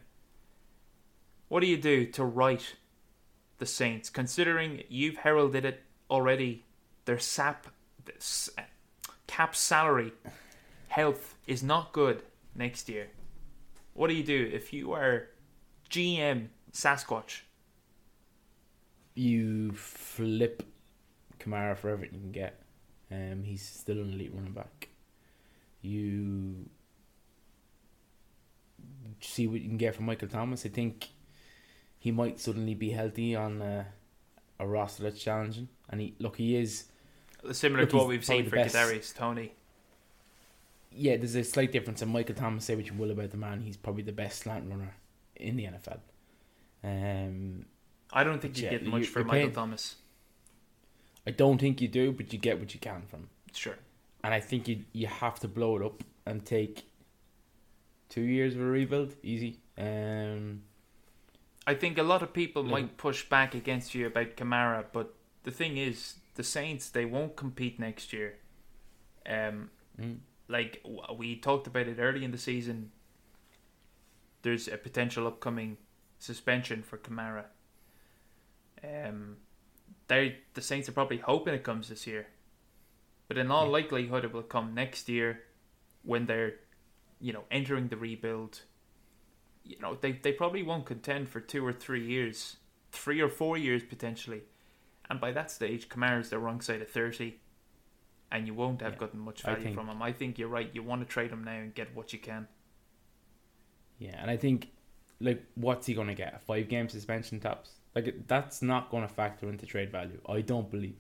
What 1.49 1.61
do 1.61 1.67
you 1.67 1.77
do 1.77 2.07
to 2.07 2.25
right 2.25 2.75
the 3.59 3.67
Saints, 3.67 4.11
considering 4.11 4.83
you've 4.89 5.19
heralded 5.19 5.65
it 5.65 5.83
already? 6.11 6.65
Their 7.07 7.19
sap, 7.19 7.69
cap 9.27 9.55
salary, 9.55 10.13
health 10.89 11.37
is 11.47 11.63
not 11.63 11.93
good 11.93 12.23
next 12.55 12.89
year. 12.89 13.09
What 13.95 14.09
do 14.09 14.15
you 14.15 14.25
do 14.25 14.51
if 14.53 14.73
you 14.73 14.93
are 14.93 15.29
GM 15.91 16.49
Sasquatch? 16.73 17.41
You 19.15 19.73
flip 19.73 20.63
Kamara 21.39 21.77
for 21.77 21.91
everything 21.91 22.15
you 22.15 22.21
can 22.21 22.33
get. 22.33 22.63
Um, 23.11 23.43
he's 23.45 23.63
still 23.67 23.99
an 23.99 24.13
elite 24.13 24.33
running 24.33 24.53
back. 24.53 24.89
You 25.83 26.69
see 29.21 29.47
what 29.47 29.61
you 29.61 29.69
can 29.69 29.79
get 29.79 29.95
from 29.95 30.07
Michael 30.07 30.29
Thomas. 30.29 30.65
I 30.65 30.69
think 30.69 31.09
he 31.99 32.11
might 32.11 32.39
suddenly 32.39 32.75
be 32.75 32.91
healthy 32.91 33.35
on 33.35 33.61
uh, 33.61 33.85
a 34.59 34.67
roster 34.67 35.03
that's 35.03 35.23
challenging, 35.23 35.69
and 35.89 36.01
he 36.01 36.15
look 36.19 36.37
he 36.37 36.57
is 36.57 36.85
similar 37.53 37.83
look, 37.83 37.91
to 37.91 37.97
what 37.97 38.09
we've 38.09 38.25
seen 38.25 38.49
for. 38.49 38.57
Kadarius 38.57 39.15
Toney. 39.15 39.53
yeah, 40.93 41.17
there's 41.17 41.35
a 41.35 41.45
slight 41.45 41.73
difference. 41.73 42.03
And 42.03 42.13
Michael 42.13 42.35
Thomas, 42.35 42.65
say 42.65 42.75
what 42.77 42.87
you 42.87 42.95
will 42.95 43.11
about 43.11 43.31
the 43.31 43.37
man, 43.37 43.61
he's 43.61 43.77
probably 43.77 44.03
the 44.03 44.13
best 44.13 44.41
slant 44.41 44.69
runner 44.71 44.95
in 45.37 45.57
the 45.57 45.65
NFL. 45.65 46.01
Um, 46.83 47.67
I 48.13 48.25
don't 48.25 48.41
think 48.41 48.59
you 48.59 48.65
Yeah, 48.65 48.71
get 48.71 48.87
much 48.87 49.07
for 49.07 49.21
Michael 49.25 49.33
paying- 49.33 49.53
Thomas. 49.53 49.97
I 51.27 51.31
don't 51.31 51.59
think 51.61 51.81
you 51.81 51.89
do, 51.89 52.13
but 52.13 52.33
you 52.33 52.39
get 52.39 52.59
what 52.59 52.73
you 52.75 52.81
can 52.81 53.03
from. 53.03 53.21
him. 53.21 53.29
Sure. 53.53 53.77
And 54.25 54.33
I 54.35 54.41
think 54.41 54.69
you 54.69 54.85
you 54.93 55.07
have 55.07 55.39
to 55.41 55.49
blow 55.49 55.77
it 55.77 55.83
up 55.83 56.03
and 56.27 56.45
take 56.45 56.85
two 58.09 58.23
years 58.23 58.55
of 58.55 58.61
a 58.63 58.65
rebuild, 58.65 59.15
easy. 59.23 59.59
Um, 59.79 60.63
I 61.67 61.75
think 61.75 61.99
a 61.99 62.03
lot 62.03 62.23
of 62.23 62.33
people 62.33 62.63
might 62.63 62.97
push 62.97 63.29
back 63.29 63.55
against 63.55 63.95
you 63.95 64.07
about 64.07 64.37
Kamara, 64.37 64.85
but 64.93 65.15
the 65.45 65.51
thing 65.51 65.77
is, 65.77 66.17
the 66.41 66.45
Saints 66.45 66.89
they 66.89 67.05
won't 67.05 67.37
compete 67.37 67.79
next 67.79 68.15
year. 68.15 68.39
Um, 69.27 69.69
mm, 70.01 70.21
like 70.49 70.83
we 71.15 71.37
talked 71.37 71.67
about 71.67 71.87
it 71.87 71.99
early 71.99 72.25
in 72.25 72.31
the 72.31 72.39
season. 72.39 72.93
There's 74.43 74.69
a 74.69 74.77
potential 74.77 75.27
upcoming 75.27 75.79
suspension 76.19 76.83
for 76.83 76.99
Kamara. 76.99 77.45
Um, 78.83 79.37
they 80.09 80.39
the 80.55 80.63
Saints 80.63 80.89
are 80.89 80.93
probably 80.93 81.19
hoping 81.19 81.55
it 81.55 81.65
comes 81.65 81.89
this 81.89 82.07
year, 82.07 82.29
but 83.29 83.39
in 83.39 83.51
all 83.51 83.67
Yeah. 83.67 83.71
likelihood, 83.71 84.25
it 84.25 84.33
will 84.33 84.43
come 84.43 84.75
next 84.75 85.09
year 85.09 85.45
when 86.03 86.27
they're, 86.27 86.55
you 87.21 87.33
know, 87.33 87.45
entering 87.51 87.89
the 87.89 87.97
rebuild. 87.97 88.63
You 89.65 89.79
know, 89.81 89.95
they 90.01 90.13
they 90.13 90.33
probably 90.33 90.63
won't 90.63 90.87
contend 90.87 91.29
for 91.29 91.41
two 91.41 91.65
or 91.67 91.73
three 91.73 92.05
years, 92.07 92.57
three 92.93 93.21
or 93.21 93.29
four 93.29 93.57
years 93.59 93.83
potentially, 93.85 94.43
and 95.11 95.21
by 95.21 95.33
that 95.33 95.51
stage, 95.51 95.89
Kamara's 95.91 96.31
the 96.31 96.39
wrong 96.39 96.61
side 96.63 96.81
of 96.81 96.89
thirty, 96.89 97.41
and 98.33 98.47
you 98.47 98.55
won't 98.55 98.81
have 98.81 98.93
Yeah. 98.95 98.99
gotten 99.01 99.21
much 99.21 99.43
value 99.43 99.63
think- 99.65 99.75
from 99.77 99.89
him. 99.89 100.01
I 100.01 100.13
think 100.13 100.39
you're 100.39 100.49
right. 100.49 100.71
You 100.73 100.83
want 100.83 101.03
to 101.03 101.09
trade 101.13 101.31
him 101.33 101.45
now 101.45 101.53
and 101.59 101.75
get 101.75 101.95
what 101.95 102.13
you 102.13 102.19
can. 102.21 102.49
yeah, 103.99 104.17
and 104.23 104.31
I 104.31 104.37
think 104.39 104.71
like 105.21 105.45
what's 105.57 105.87
he 105.87 105.93
gonna 105.95 106.15
get? 106.15 106.35
A 106.35 106.39
five 106.39 106.69
game 106.69 106.89
suspension 106.89 107.41
tops? 107.41 107.75
Like 107.95 108.27
that's 108.27 108.63
not 108.63 108.91
gonna 108.91 109.09
factor 109.09 109.49
into 109.51 109.67
trade 109.67 109.91
value. 109.91 110.21
I 110.27 110.41
don't 110.41 110.71
believe. 110.71 110.97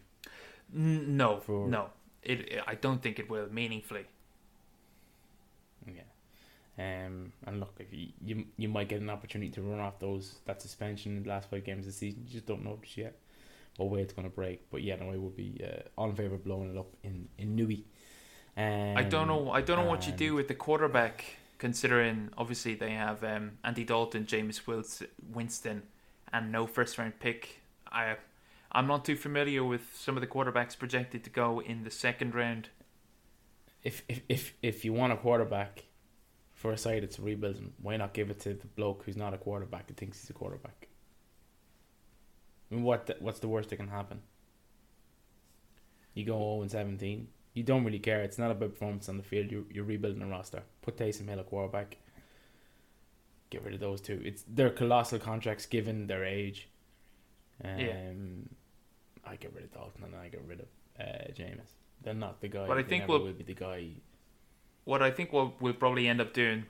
No, 0.72 1.40
For- 1.40 1.66
no, 1.68 1.90
it. 2.22 2.60
I 2.66 2.74
don't 2.74 3.00
think 3.02 3.18
it 3.18 3.30
will 3.30 3.48
meaningfully. 3.50 4.06
Yeah. 5.86 6.02
Um, 6.78 7.32
and 7.46 7.60
look, 7.60 7.74
if 7.78 7.92
you, 7.92 8.08
you 8.24 8.44
you 8.56 8.68
might 8.68 8.88
get 8.88 9.00
an 9.00 9.10
opportunity 9.10 9.50
to 9.52 9.62
run 9.62 9.80
off 9.80 9.98
those 9.98 10.40
that 10.46 10.60
suspension 10.62 11.16
in 11.16 11.22
the 11.22 11.28
last 11.28 11.48
five 11.50 11.64
games 11.64 11.86
of 11.86 11.92
the 11.92 11.98
season. 11.98 12.22
You 12.26 12.32
just 12.32 12.46
don't 12.46 12.64
know 12.64 12.78
just 12.82 12.96
yet 12.96 13.14
what 13.80 13.90
way 13.90 14.02
it's 14.02 14.12
going 14.12 14.28
to 14.28 14.34
break. 14.34 14.70
But 14.70 14.82
yeah, 14.82 14.96
no, 14.96 15.10
I 15.10 15.16
would 15.16 15.36
be 15.36 15.60
uh, 15.64 15.82
on 16.00 16.14
favour 16.14 16.34
of 16.34 16.44
blowing 16.44 16.70
it 16.70 16.78
up 16.78 16.94
in 17.02 17.28
in 17.38 17.56
Newey. 17.56 17.84
Um, 18.56 18.96
I 18.96 19.02
don't 19.02 19.28
know. 19.28 19.50
I 19.50 19.62
don't 19.62 19.78
know 19.78 19.88
what 19.88 20.06
you 20.06 20.12
do 20.12 20.34
with 20.34 20.48
the 20.48 20.54
quarterback, 20.54 21.24
considering 21.58 22.30
obviously 22.36 22.74
they 22.74 22.90
have 22.90 23.24
um, 23.24 23.52
Andy 23.64 23.84
Dalton, 23.84 24.26
James 24.26 24.66
Wilson, 24.66 25.08
Winston, 25.32 25.82
and 26.32 26.52
no 26.52 26.66
first 26.66 26.98
round 26.98 27.18
pick. 27.20 27.60
I, 27.90 28.16
I'm 28.70 28.86
not 28.86 29.04
too 29.04 29.16
familiar 29.16 29.64
with 29.64 29.96
some 29.96 30.16
of 30.16 30.20
the 30.20 30.26
quarterbacks 30.26 30.78
projected 30.78 31.24
to 31.24 31.30
go 31.30 31.60
in 31.60 31.84
the 31.84 31.90
second 31.90 32.34
round. 32.34 32.68
If 33.82 34.02
if 34.08 34.20
if 34.28 34.54
if 34.62 34.84
you 34.84 34.92
want 34.92 35.12
a 35.12 35.16
quarterback 35.16 35.84
for 36.54 36.72
a 36.72 36.76
side 36.76 37.02
that's 37.02 37.18
rebuilding, 37.18 37.72
why 37.80 37.96
not 37.96 38.12
give 38.12 38.28
it 38.28 38.40
to 38.40 38.52
the 38.52 38.66
bloke 38.66 39.04
who's 39.04 39.16
not 39.16 39.32
a 39.32 39.38
quarterback 39.38 39.84
and 39.88 39.96
thinks 39.96 40.20
he's 40.20 40.28
a 40.28 40.34
quarterback? 40.34 40.89
I 42.70 42.74
mean, 42.74 42.84
what 42.84 43.06
the, 43.06 43.16
what's 43.20 43.40
the 43.40 43.48
worst 43.48 43.70
that 43.70 43.76
can 43.76 43.88
happen? 43.88 44.20
You 46.14 46.24
go 46.24 46.38
0 46.38 46.62
and 46.62 46.70
17. 46.70 47.28
You 47.54 47.62
don't 47.62 47.84
really 47.84 47.98
care. 47.98 48.22
It's 48.22 48.38
not 48.38 48.50
about 48.50 48.70
performance 48.70 49.08
on 49.08 49.16
the 49.16 49.22
field. 49.22 49.50
You're, 49.50 49.64
you're 49.72 49.84
rebuilding 49.84 50.22
a 50.22 50.26
roster. 50.26 50.62
Put 50.82 50.96
Taysom 50.96 51.28
Hill 51.28 51.40
at 51.40 51.46
quarterback. 51.46 51.96
Get 53.50 53.64
rid 53.64 53.74
of 53.74 53.80
those 53.80 54.00
two. 54.00 54.20
It's 54.24 54.44
they're 54.46 54.70
colossal 54.70 55.18
contracts 55.18 55.66
given 55.66 56.06
their 56.06 56.24
age. 56.24 56.68
Um, 57.64 57.78
Yeah. 57.78 58.10
I 59.24 59.36
get 59.36 59.52
rid 59.54 59.64
of 59.64 59.72
Dalton 59.72 60.04
and 60.04 60.14
I 60.16 60.28
get 60.28 60.42
rid 60.46 60.60
of 60.60 60.66
uh, 60.98 61.32
Jameis. 61.32 61.72
They're 62.02 62.14
not 62.14 62.40
the 62.40 62.48
guy. 62.48 62.66
But 62.66 62.78
I 62.78 62.82
think 62.82 63.08
we'll- 63.08 63.22
will 63.24 63.32
be 63.32 63.44
the 63.44 63.54
guy. 63.54 63.88
What 64.84 65.02
I 65.02 65.10
think 65.10 65.32
we'll, 65.32 65.54
we'll 65.60 65.74
probably 65.74 66.08
end 66.08 66.20
up 66.20 66.32
doing 66.32 66.64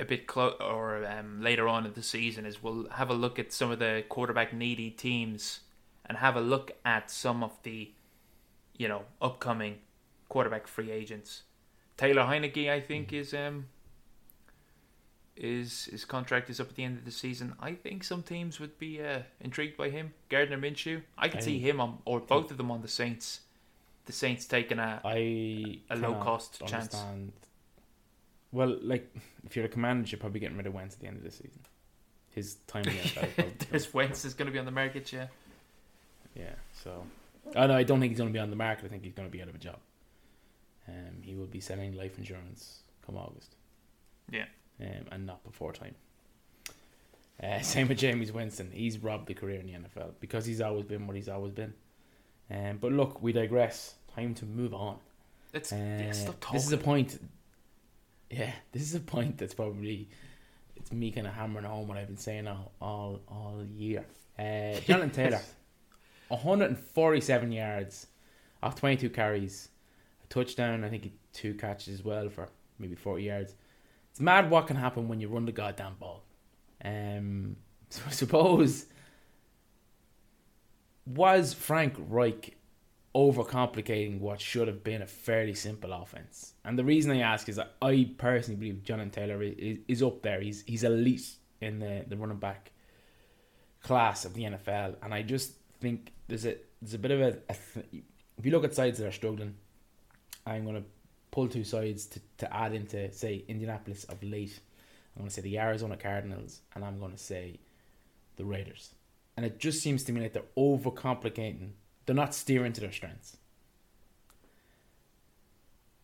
a 0.00 0.04
bit 0.04 0.26
clo- 0.26 0.56
or 0.60 1.04
um, 1.06 1.42
later 1.42 1.66
on 1.68 1.84
in 1.86 1.92
the 1.92 2.02
season 2.02 2.46
is 2.46 2.62
we'll 2.62 2.88
have 2.90 3.10
a 3.10 3.14
look 3.14 3.38
at 3.38 3.52
some 3.52 3.70
of 3.70 3.78
the 3.78 4.04
quarterback 4.08 4.52
needy 4.52 4.90
teams 4.90 5.60
and 6.06 6.18
have 6.18 6.36
a 6.36 6.40
look 6.40 6.72
at 6.84 7.10
some 7.10 7.42
of 7.42 7.52
the 7.64 7.90
you 8.76 8.88
know 8.88 9.02
upcoming 9.20 9.78
quarterback 10.28 10.66
free 10.66 10.90
agents. 10.90 11.42
Taylor 11.96 12.22
Heinicke, 12.22 12.70
I 12.70 12.80
think, 12.80 13.12
is 13.12 13.34
um 13.34 13.66
is 15.36 15.84
his 15.84 16.04
contract 16.04 16.50
is 16.50 16.60
up 16.60 16.68
at 16.68 16.74
the 16.74 16.84
end 16.84 16.98
of 16.98 17.04
the 17.04 17.10
season. 17.10 17.54
I 17.60 17.72
think 17.74 18.02
some 18.04 18.22
teams 18.22 18.58
would 18.60 18.78
be 18.78 19.02
uh, 19.02 19.20
intrigued 19.40 19.76
by 19.76 19.90
him. 19.90 20.12
Gardner 20.28 20.58
Minshew, 20.58 21.02
I 21.16 21.28
could 21.28 21.40
I 21.40 21.44
see 21.44 21.58
him 21.58 21.80
on 21.80 21.98
or 22.04 22.20
both 22.20 22.50
of 22.50 22.56
them 22.56 22.70
on 22.70 22.82
the 22.82 22.88
Saints. 22.88 23.40
The 24.06 24.12
Saints 24.12 24.46
taking 24.46 24.78
a 24.78 25.00
I 25.04 25.80
A 25.90 25.96
low-cost 25.96 26.66
chance. 26.66 26.96
Well, 28.52 28.78
like 28.82 29.14
if 29.44 29.56
you're 29.56 29.66
a 29.66 29.68
commander, 29.68 30.08
you're 30.08 30.18
probably 30.18 30.40
getting 30.40 30.56
rid 30.56 30.66
of 30.66 30.74
Wentz 30.74 30.94
at 30.94 31.00
the 31.00 31.06
end 31.06 31.18
of 31.18 31.22
the 31.22 31.30
season. 31.30 31.60
His 32.30 32.54
time 32.66 32.84
in 32.84 32.96
the 32.96 33.02
is 33.04 33.12
probably 33.12 33.32
done. 33.36 33.52
There's 33.70 33.94
Wentz 33.94 34.24
is 34.24 34.34
going 34.34 34.46
to 34.46 34.52
be 34.52 34.58
on 34.58 34.64
the 34.64 34.70
market, 34.70 35.12
yeah. 35.12 35.26
Yeah, 36.34 36.54
so 36.72 37.04
oh 37.56 37.66
no, 37.66 37.74
I 37.74 37.82
don't 37.82 38.00
think 38.00 38.10
he's 38.12 38.18
going 38.18 38.30
to 38.30 38.32
be 38.32 38.38
on 38.38 38.50
the 38.50 38.56
market. 38.56 38.84
I 38.84 38.88
think 38.88 39.02
he's 39.04 39.12
going 39.14 39.28
to 39.28 39.32
be 39.32 39.42
out 39.42 39.48
of 39.48 39.54
a 39.54 39.58
job. 39.58 39.78
Um, 40.86 41.22
he 41.22 41.34
will 41.34 41.46
be 41.46 41.60
selling 41.60 41.96
life 41.96 42.16
insurance 42.18 42.80
come 43.04 43.16
August. 43.16 43.56
Yeah. 44.30 44.44
um, 44.80 45.06
and 45.10 45.26
not 45.26 45.42
before 45.44 45.72
time. 45.72 45.94
Uh, 47.42 47.60
same 47.62 47.88
with 47.88 47.98
Jameis 47.98 48.30
Winston. 48.30 48.70
He's 48.72 48.98
robbed 48.98 49.26
the 49.26 49.34
career 49.34 49.60
in 49.60 49.66
the 49.66 49.72
NFL 49.72 50.12
because 50.20 50.44
he's 50.46 50.60
always 50.60 50.84
been 50.84 51.06
what 51.06 51.16
he's 51.16 51.28
always 51.28 51.52
been. 51.52 51.74
Um, 52.50 52.78
but 52.80 52.92
look, 52.92 53.22
we 53.22 53.32
digress. 53.32 53.94
Time 54.14 54.34
to 54.34 54.46
move 54.46 54.72
on. 54.74 54.96
It's 55.52 55.72
Uh, 55.72 55.76
yeah, 55.76 56.12
stop 56.12 56.40
talking. 56.40 56.56
this 56.56 56.66
is 56.66 56.72
a 56.72 56.78
point. 56.78 57.18
Yeah, 58.30 58.52
this 58.72 58.82
is 58.82 58.94
a 58.94 59.00
point 59.00 59.38
that's 59.38 59.54
probably 59.54 60.08
it's 60.76 60.92
me 60.92 61.10
kind 61.10 61.26
of 61.26 61.32
hammering 61.32 61.64
home 61.64 61.88
what 61.88 61.96
I've 61.98 62.06
been 62.06 62.16
saying 62.16 62.46
all 62.46 62.72
all, 62.80 63.20
all 63.28 63.64
year. 63.74 64.04
Uh, 64.38 64.78
Jonathan 64.86 65.10
Taylor, 65.10 65.40
147 66.28 67.52
yards, 67.52 68.06
off 68.62 68.76
22 68.76 69.10
carries, 69.10 69.68
a 70.24 70.26
touchdown. 70.28 70.84
I 70.84 70.88
think 70.88 71.10
two 71.32 71.54
catches 71.54 72.00
as 72.00 72.04
well 72.04 72.28
for 72.28 72.48
maybe 72.78 72.94
40 72.94 73.22
yards. 73.22 73.54
It's 74.10 74.20
mad 74.20 74.50
what 74.50 74.66
can 74.66 74.76
happen 74.76 75.08
when 75.08 75.20
you 75.20 75.28
run 75.28 75.46
the 75.46 75.52
goddamn 75.52 75.96
ball. 75.98 76.22
Um, 76.84 77.56
so 77.90 78.02
I 78.06 78.10
suppose 78.10 78.86
was 81.06 81.54
Frank 81.54 81.94
Reich 81.98 82.57
overcomplicating 83.18 84.20
what 84.20 84.40
should 84.40 84.68
have 84.68 84.84
been 84.84 85.02
a 85.02 85.06
fairly 85.06 85.54
simple 85.54 85.92
offense. 85.92 86.54
And 86.64 86.78
the 86.78 86.84
reason 86.84 87.10
I 87.10 87.18
ask 87.18 87.48
is 87.48 87.56
that 87.56 87.74
I 87.82 88.12
personally 88.16 88.56
believe 88.56 88.84
Jonathan 88.84 89.10
Taylor 89.10 89.42
is, 89.42 89.78
is 89.88 90.02
up 90.04 90.22
there. 90.22 90.40
He's 90.40 90.62
he's 90.62 90.84
elite 90.84 91.28
in 91.60 91.80
the, 91.80 92.04
the 92.06 92.16
running 92.16 92.38
back 92.38 92.70
class 93.82 94.24
of 94.24 94.34
the 94.34 94.44
NFL, 94.44 94.96
and 95.02 95.12
I 95.12 95.22
just 95.22 95.54
think 95.80 96.12
there's 96.28 96.46
a 96.46 96.56
there's 96.80 96.94
a 96.94 96.98
bit 96.98 97.10
of 97.10 97.20
a, 97.20 97.28
a 97.48 97.56
th- 97.74 98.04
if 98.38 98.46
you 98.46 98.52
look 98.52 98.62
at 98.64 98.72
sides 98.74 98.98
that 98.98 99.08
are 99.08 99.12
struggling, 99.12 99.56
I'm 100.46 100.64
gonna 100.64 100.84
pull 101.32 101.48
two 101.48 101.64
sides 101.64 102.06
to, 102.06 102.20
to 102.38 102.56
add 102.56 102.72
into 102.72 103.12
say 103.12 103.44
Indianapolis 103.48 104.04
of 104.04 104.22
late. 104.22 104.60
I'm 105.16 105.22
gonna 105.22 105.30
say 105.30 105.42
the 105.42 105.58
Arizona 105.58 105.96
Cardinals, 105.96 106.60
and 106.76 106.84
I'm 106.84 107.00
gonna 107.00 107.18
say 107.18 107.58
the 108.36 108.44
Raiders. 108.44 108.94
And 109.36 109.44
it 109.44 109.58
just 109.58 109.82
seems 109.82 110.04
to 110.04 110.12
me 110.12 110.20
like 110.20 110.34
they're 110.34 110.42
overcomplicating. 110.56 111.70
They're 112.08 112.16
not 112.16 112.34
steering 112.34 112.72
to 112.72 112.80
their 112.80 112.92
strengths. 112.92 113.36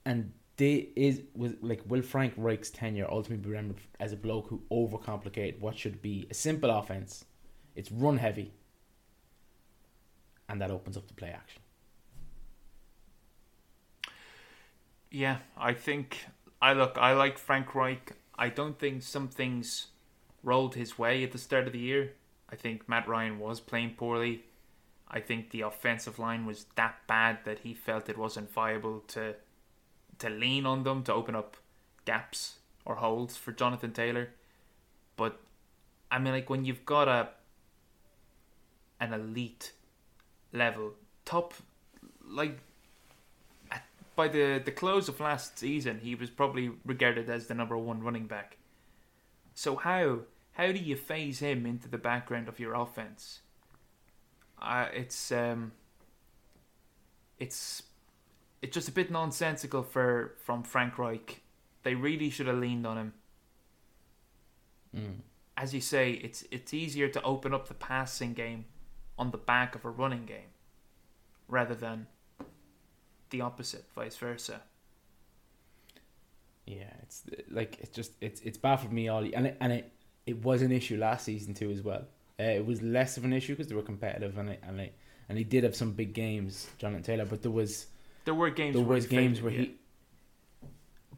and 0.05 0.33
they 0.57 0.89
is 0.97 1.23
was 1.35 1.55
like 1.63 1.83
will 1.87 2.03
Frank 2.03 2.35
Reich's 2.37 2.71
tenure 2.71 3.07
ultimately 3.11 3.45
be 3.45 3.51
remembered 3.51 3.81
as 3.99 4.13
a 4.13 4.17
bloke 4.17 4.49
who 4.49 4.63
overcomplicated 4.71 5.61
what 5.61 5.77
should 5.77 6.03
be 6.03 6.27
a 6.31 6.35
simple 6.35 6.71
offense. 6.71 7.25
It's 7.75 7.91
run 7.91 8.19
heavy, 8.19 8.53
and 10.49 10.61
that 10.61 10.71
opens 10.71 10.97
up 10.97 11.09
the 11.09 11.15
play 11.15 11.31
action. 11.31 11.63
Yeah, 15.11 15.39
I 15.57 15.73
think 15.75 16.27
I 16.61 16.73
look. 16.73 16.99
I 16.99 17.13
like 17.15 17.39
Frank 17.39 17.75
Reich. 17.75 18.13
I 18.37 18.49
don't 18.49 18.79
think 18.79 19.03
some 19.03 19.29
things 19.29 19.89
rolled 20.43 20.75
his 20.75 20.99
way 20.99 21.25
at 21.25 21.33
the 21.33 21.39
start 21.39 21.67
of 21.67 21.73
the 21.73 21.79
year. 21.79 22.13
I 22.51 22.57
think 22.57 22.89
Matt 22.89 23.09
Ryan 23.09 23.39
was 23.39 23.61
playing 23.61 23.95
poorly. 23.97 24.45
I 25.09 25.21
think 25.21 25.51
the 25.51 25.63
offensive 25.63 26.19
line 26.19 26.47
was 26.47 26.67
that 26.77 27.07
bad 27.07 27.39
that 27.45 27.61
he 27.61 27.75
felt 27.75 28.09
it 28.09 28.19
wasn't 28.19 28.53
viable 28.53 29.01
to 29.09 29.35
to 30.19 30.31
lean 30.31 30.65
on 30.65 30.85
them 30.85 31.03
to 31.05 31.13
open 31.13 31.35
up 31.35 31.57
gaps 32.05 32.59
or 32.85 32.97
holes 32.97 33.37
for 33.37 33.53
Jonathan 33.53 33.93
Taylor. 33.93 34.31
But 35.17 35.41
I 36.11 36.19
mean, 36.19 36.33
like 36.33 36.51
when 36.51 36.65
you've 36.65 36.85
got 36.85 37.09
a 37.09 37.29
an 39.01 39.13
elite 39.13 39.73
level 40.53 40.93
top, 41.25 41.55
like 42.27 42.59
at, 43.71 43.85
by 44.17 44.29
the 44.29 44.61
the 44.65 44.73
close 44.73 45.09
of 45.09 45.21
last 45.21 45.59
season, 45.59 46.01
he 46.01 46.15
was 46.15 46.31
probably 46.31 46.71
regarded 46.85 47.29
as 47.29 47.47
the 47.47 47.55
number 47.55 47.77
one 47.77 48.03
running 48.03 48.27
back. 48.27 48.57
So 49.55 49.77
how 49.77 50.21
how 50.53 50.73
do 50.73 50.79
you 50.79 50.97
phase 50.97 51.41
him 51.41 51.67
into 51.67 51.89
the 51.89 51.99
background 51.99 52.49
of 52.49 52.59
your 52.59 52.75
offense? 52.75 53.41
Uh, 54.61 54.87
it's 54.93 55.33
um, 55.33 55.73
it's 57.39 57.83
it's 58.63 58.75
just 58.75 58.89
a 58.89 58.93
bit 58.93 59.11
nonsensical 59.11 59.83
for 59.83 60.35
from 60.39 60.63
Frank 60.63 60.99
Reich. 60.99 61.43
They 61.83 61.95
really 61.95 62.31
should 62.31 62.47
have 62.47 62.57
leaned 62.57 62.87
on 62.87 62.97
him. 62.97 63.13
Mm. 64.97 65.17
As 65.57 65.75
you 65.75 65.81
say, 65.81 66.13
it's 66.13 66.45
it's 66.51 66.73
easier 66.73 67.09
to 67.09 67.23
open 67.23 67.53
up 67.53 67.69
the 67.69 67.75
passing 67.75 68.33
game 68.33 68.65
on 69.19 69.31
the 69.31 69.39
back 69.39 69.75
of 69.75 69.85
a 69.85 69.91
running 69.91 70.25
game 70.25 70.53
rather 71.49 71.75
than 71.75 72.07
the 73.31 73.41
opposite, 73.41 73.85
vice 73.95 74.17
versa. 74.17 74.63
Yeah, 76.67 76.93
it's 77.03 77.25
like 77.51 77.79
it's 77.81 77.95
just 77.95 78.13
it's 78.21 78.41
it's 78.41 78.57
baffled 78.57 78.93
me 78.93 79.09
all, 79.09 79.25
and 79.25 79.47
it, 79.49 79.57
and 79.61 79.73
it 79.73 79.93
it 80.27 80.43
was 80.43 80.63
an 80.63 80.73
issue 80.73 80.97
last 80.97 81.25
season 81.25 81.53
too 81.55 81.71
as 81.71 81.83
well. 81.83 82.07
Uh, 82.39 82.43
it 82.45 82.67
was 82.67 82.83
less 82.83 83.17
of 83.17 83.25
an 83.25 83.33
issue 83.33 83.53
because 83.53 83.69
they 83.69 83.75
were 83.77 83.83
competitive 83.83 84.37
and 84.39 84.51
it, 84.51 84.61
and 84.67 84.81
it, 84.81 84.95
and 85.29 85.39
he 85.39 85.45
did 85.45 85.63
have 85.65 85.77
some 85.77 85.93
big 85.93 86.13
games, 86.13 86.69
Jonathan 86.79 87.03
Taylor. 87.03 87.25
But 87.25 87.43
there 87.43 87.51
was 87.51 87.87
There 88.25 88.35
were 88.35 88.51
games. 88.51 88.75
there 88.75 88.85
where 88.85 88.97
was 88.97 89.05
he 89.05 89.17
games 89.17 89.41
where 89.41 89.53
he, 89.53 89.75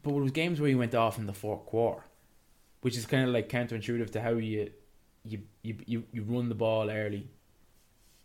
but 0.03 0.11
there 0.13 0.21
was 0.21 0.31
games 0.31 0.59
where 0.61 0.69
he 0.69 0.75
went 0.75 0.93
off 0.95 1.17
in 1.17 1.25
the 1.25 1.33
fourth 1.33 1.65
quarter, 1.65 2.03
which 2.81 2.95
is 2.97 3.05
kind 3.05 3.23
of 3.27 3.33
like 3.33 3.49
counterintuitive 3.49 4.11
to 4.11 4.21
how 4.21 4.31
you, 4.31 4.71
you 5.23 5.39
you 5.63 5.75
you 5.85 6.03
you 6.11 6.23
run 6.23 6.49
the 6.49 6.55
ball 6.55 6.89
early, 6.91 7.27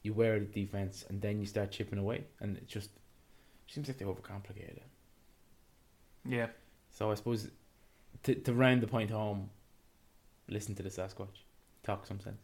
you 0.02 0.12
wear 0.12 0.38
the 0.38 0.44
defense, 0.44 1.04
and 1.08 1.20
then 1.22 1.40
you 1.40 1.46
start 1.46 1.70
chipping 1.70 1.98
away, 1.98 2.24
and 2.40 2.56
it 2.58 2.68
just 2.68 2.90
seems 3.68 3.88
like 3.88 3.96
they 3.98 4.04
overcomplicate 4.04 4.58
it. 4.76 4.82
Yeah. 6.28 6.48
So 6.90 7.10
I 7.10 7.14
suppose 7.14 7.48
to 8.24 8.34
to 8.34 8.52
round 8.52 8.82
the 8.82 8.86
point 8.86 9.10
home, 9.10 9.48
listen 10.46 10.74
to 10.74 10.82
the 10.82 10.90
Sasquatch, 10.90 11.40
talk 11.82 12.06
some 12.06 12.20
sense. 12.20 12.42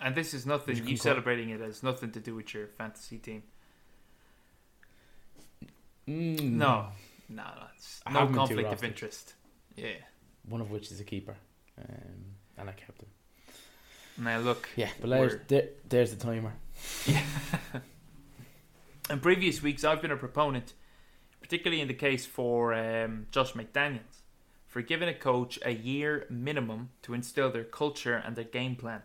And 0.00 0.14
this 0.14 0.34
is 0.34 0.44
nothing. 0.46 0.76
You 0.76 0.84
You 0.84 0.96
celebrating 0.96 1.50
it 1.50 1.60
has 1.60 1.82
nothing 1.82 2.12
to 2.12 2.20
do 2.20 2.34
with 2.34 2.52
your 2.54 2.66
fantasy 2.66 3.18
team. 3.18 3.42
Mm, 6.08 6.52
No, 6.52 6.88
no, 7.28 7.42
no 7.44 8.10
have 8.10 8.14
him 8.14 8.26
in 8.28 8.32
two 8.32 8.36
conflict 8.36 8.72
of 8.72 8.84
interest. 8.84 9.34
Yeah. 9.76 9.88
one 10.48 10.60
of 10.60 10.70
which 10.70 10.90
is 10.92 11.00
a 11.00 11.04
keeper, 11.04 11.34
um, 11.78 12.36
and 12.56 12.68
I 12.68 12.72
kept 12.72 13.00
him. 13.02 13.08
Now 14.18 14.38
look. 14.38 14.68
Yeah, 14.76 14.90
but 15.00 15.10
there's 15.10 15.36
there, 15.48 15.68
there's 15.88 16.14
the 16.14 16.16
timer. 16.24 16.52
In 19.10 19.20
previous 19.20 19.62
weeks, 19.62 19.84
I've 19.84 20.02
been 20.02 20.10
a 20.10 20.16
proponent, 20.16 20.72
particularly 21.40 21.80
in 21.80 21.86
the 21.88 21.94
case 21.94 22.26
for 22.26 22.74
um, 22.74 23.26
Josh 23.30 23.52
McDaniels, 23.52 24.22
for 24.66 24.82
giving 24.82 25.08
a 25.08 25.14
coach 25.14 25.60
a 25.64 25.70
year 25.70 26.26
minimum 26.28 26.90
to 27.02 27.14
instill 27.14 27.50
their 27.52 27.62
culture 27.64 28.16
and 28.16 28.34
their 28.34 28.44
game 28.44 28.74
plan. 28.74 29.02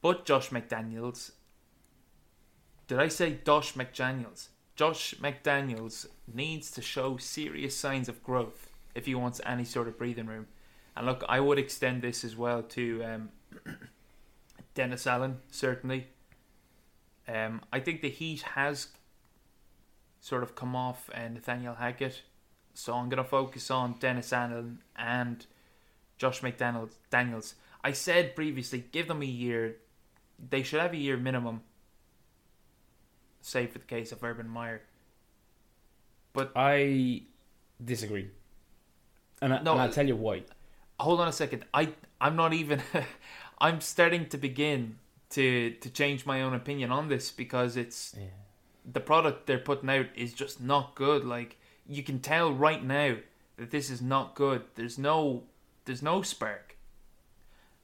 But 0.00 0.24
Josh 0.24 0.50
McDaniels, 0.50 1.32
did 2.86 2.98
I 2.98 3.08
say 3.08 3.38
Josh 3.44 3.74
McDaniels? 3.74 4.48
Josh 4.76 5.14
McDaniels 5.20 6.06
needs 6.32 6.70
to 6.70 6.82
show 6.82 7.16
serious 7.16 7.76
signs 7.76 8.08
of 8.08 8.22
growth 8.22 8.70
if 8.94 9.06
he 9.06 9.14
wants 9.14 9.40
any 9.44 9.64
sort 9.64 9.88
of 9.88 9.98
breathing 9.98 10.26
room. 10.26 10.46
And 10.96 11.06
look, 11.06 11.24
I 11.28 11.40
would 11.40 11.58
extend 11.58 12.02
this 12.02 12.24
as 12.24 12.36
well 12.36 12.62
to 12.62 13.04
um, 13.04 13.28
Dennis 14.74 15.06
Allen, 15.06 15.38
certainly. 15.50 16.08
Um, 17.26 17.62
I 17.72 17.80
think 17.80 18.00
the 18.00 18.08
heat 18.08 18.42
has 18.42 18.88
sort 20.20 20.42
of 20.42 20.54
come 20.54 20.74
off 20.74 21.10
uh, 21.14 21.28
Nathaniel 21.28 21.74
Hackett, 21.74 22.22
so 22.74 22.94
I'm 22.94 23.08
going 23.08 23.22
to 23.22 23.28
focus 23.28 23.70
on 23.70 23.96
Dennis 23.98 24.32
Allen 24.32 24.78
and 24.96 25.44
Josh 26.16 26.40
McDaniels. 26.40 26.92
Daniels. 27.10 27.54
I 27.82 27.92
said 27.92 28.34
previously, 28.36 28.84
give 28.92 29.08
them 29.08 29.22
a 29.22 29.26
year. 29.26 29.76
They 30.38 30.62
should 30.62 30.80
have 30.80 30.92
a 30.92 30.96
year 30.96 31.16
minimum. 31.16 31.62
Save 33.40 33.72
for 33.72 33.78
the 33.78 33.84
case 33.84 34.12
of 34.12 34.22
Urban 34.22 34.48
Meyer. 34.48 34.82
But 36.32 36.52
I 36.54 37.22
disagree, 37.82 38.30
and, 39.40 39.54
I, 39.54 39.62
No, 39.62 39.72
and 39.72 39.80
I'll 39.82 39.90
tell 39.92 40.06
you 40.06 40.16
why. 40.16 40.42
hold 41.00 41.20
on 41.20 41.28
a 41.28 41.32
second. 41.32 41.64
I 41.72 41.92
I'm 42.20 42.36
not 42.36 42.52
even. 42.52 42.82
I'm 43.60 43.80
starting 43.80 44.28
to 44.28 44.38
begin 44.38 44.98
to 45.30 45.70
to 45.70 45.90
change 45.90 46.26
my 46.26 46.42
own 46.42 46.54
opinion 46.54 46.92
on 46.92 47.08
this 47.08 47.30
because 47.30 47.76
it's 47.76 48.14
Yeah. 48.16 48.26
the 48.84 49.00
product 49.00 49.46
they're 49.46 49.58
putting 49.58 49.90
out 49.90 50.06
is 50.14 50.32
just 50.34 50.60
not 50.60 50.94
good. 50.94 51.24
Like 51.24 51.56
you 51.86 52.02
can 52.02 52.20
tell 52.20 52.52
right 52.52 52.84
now 52.84 53.16
that 53.56 53.70
this 53.70 53.90
is 53.90 54.00
not 54.02 54.34
good. 54.34 54.62
There's 54.74 54.98
no 54.98 55.44
there's 55.86 56.02
no 56.02 56.22
spark. 56.22 56.76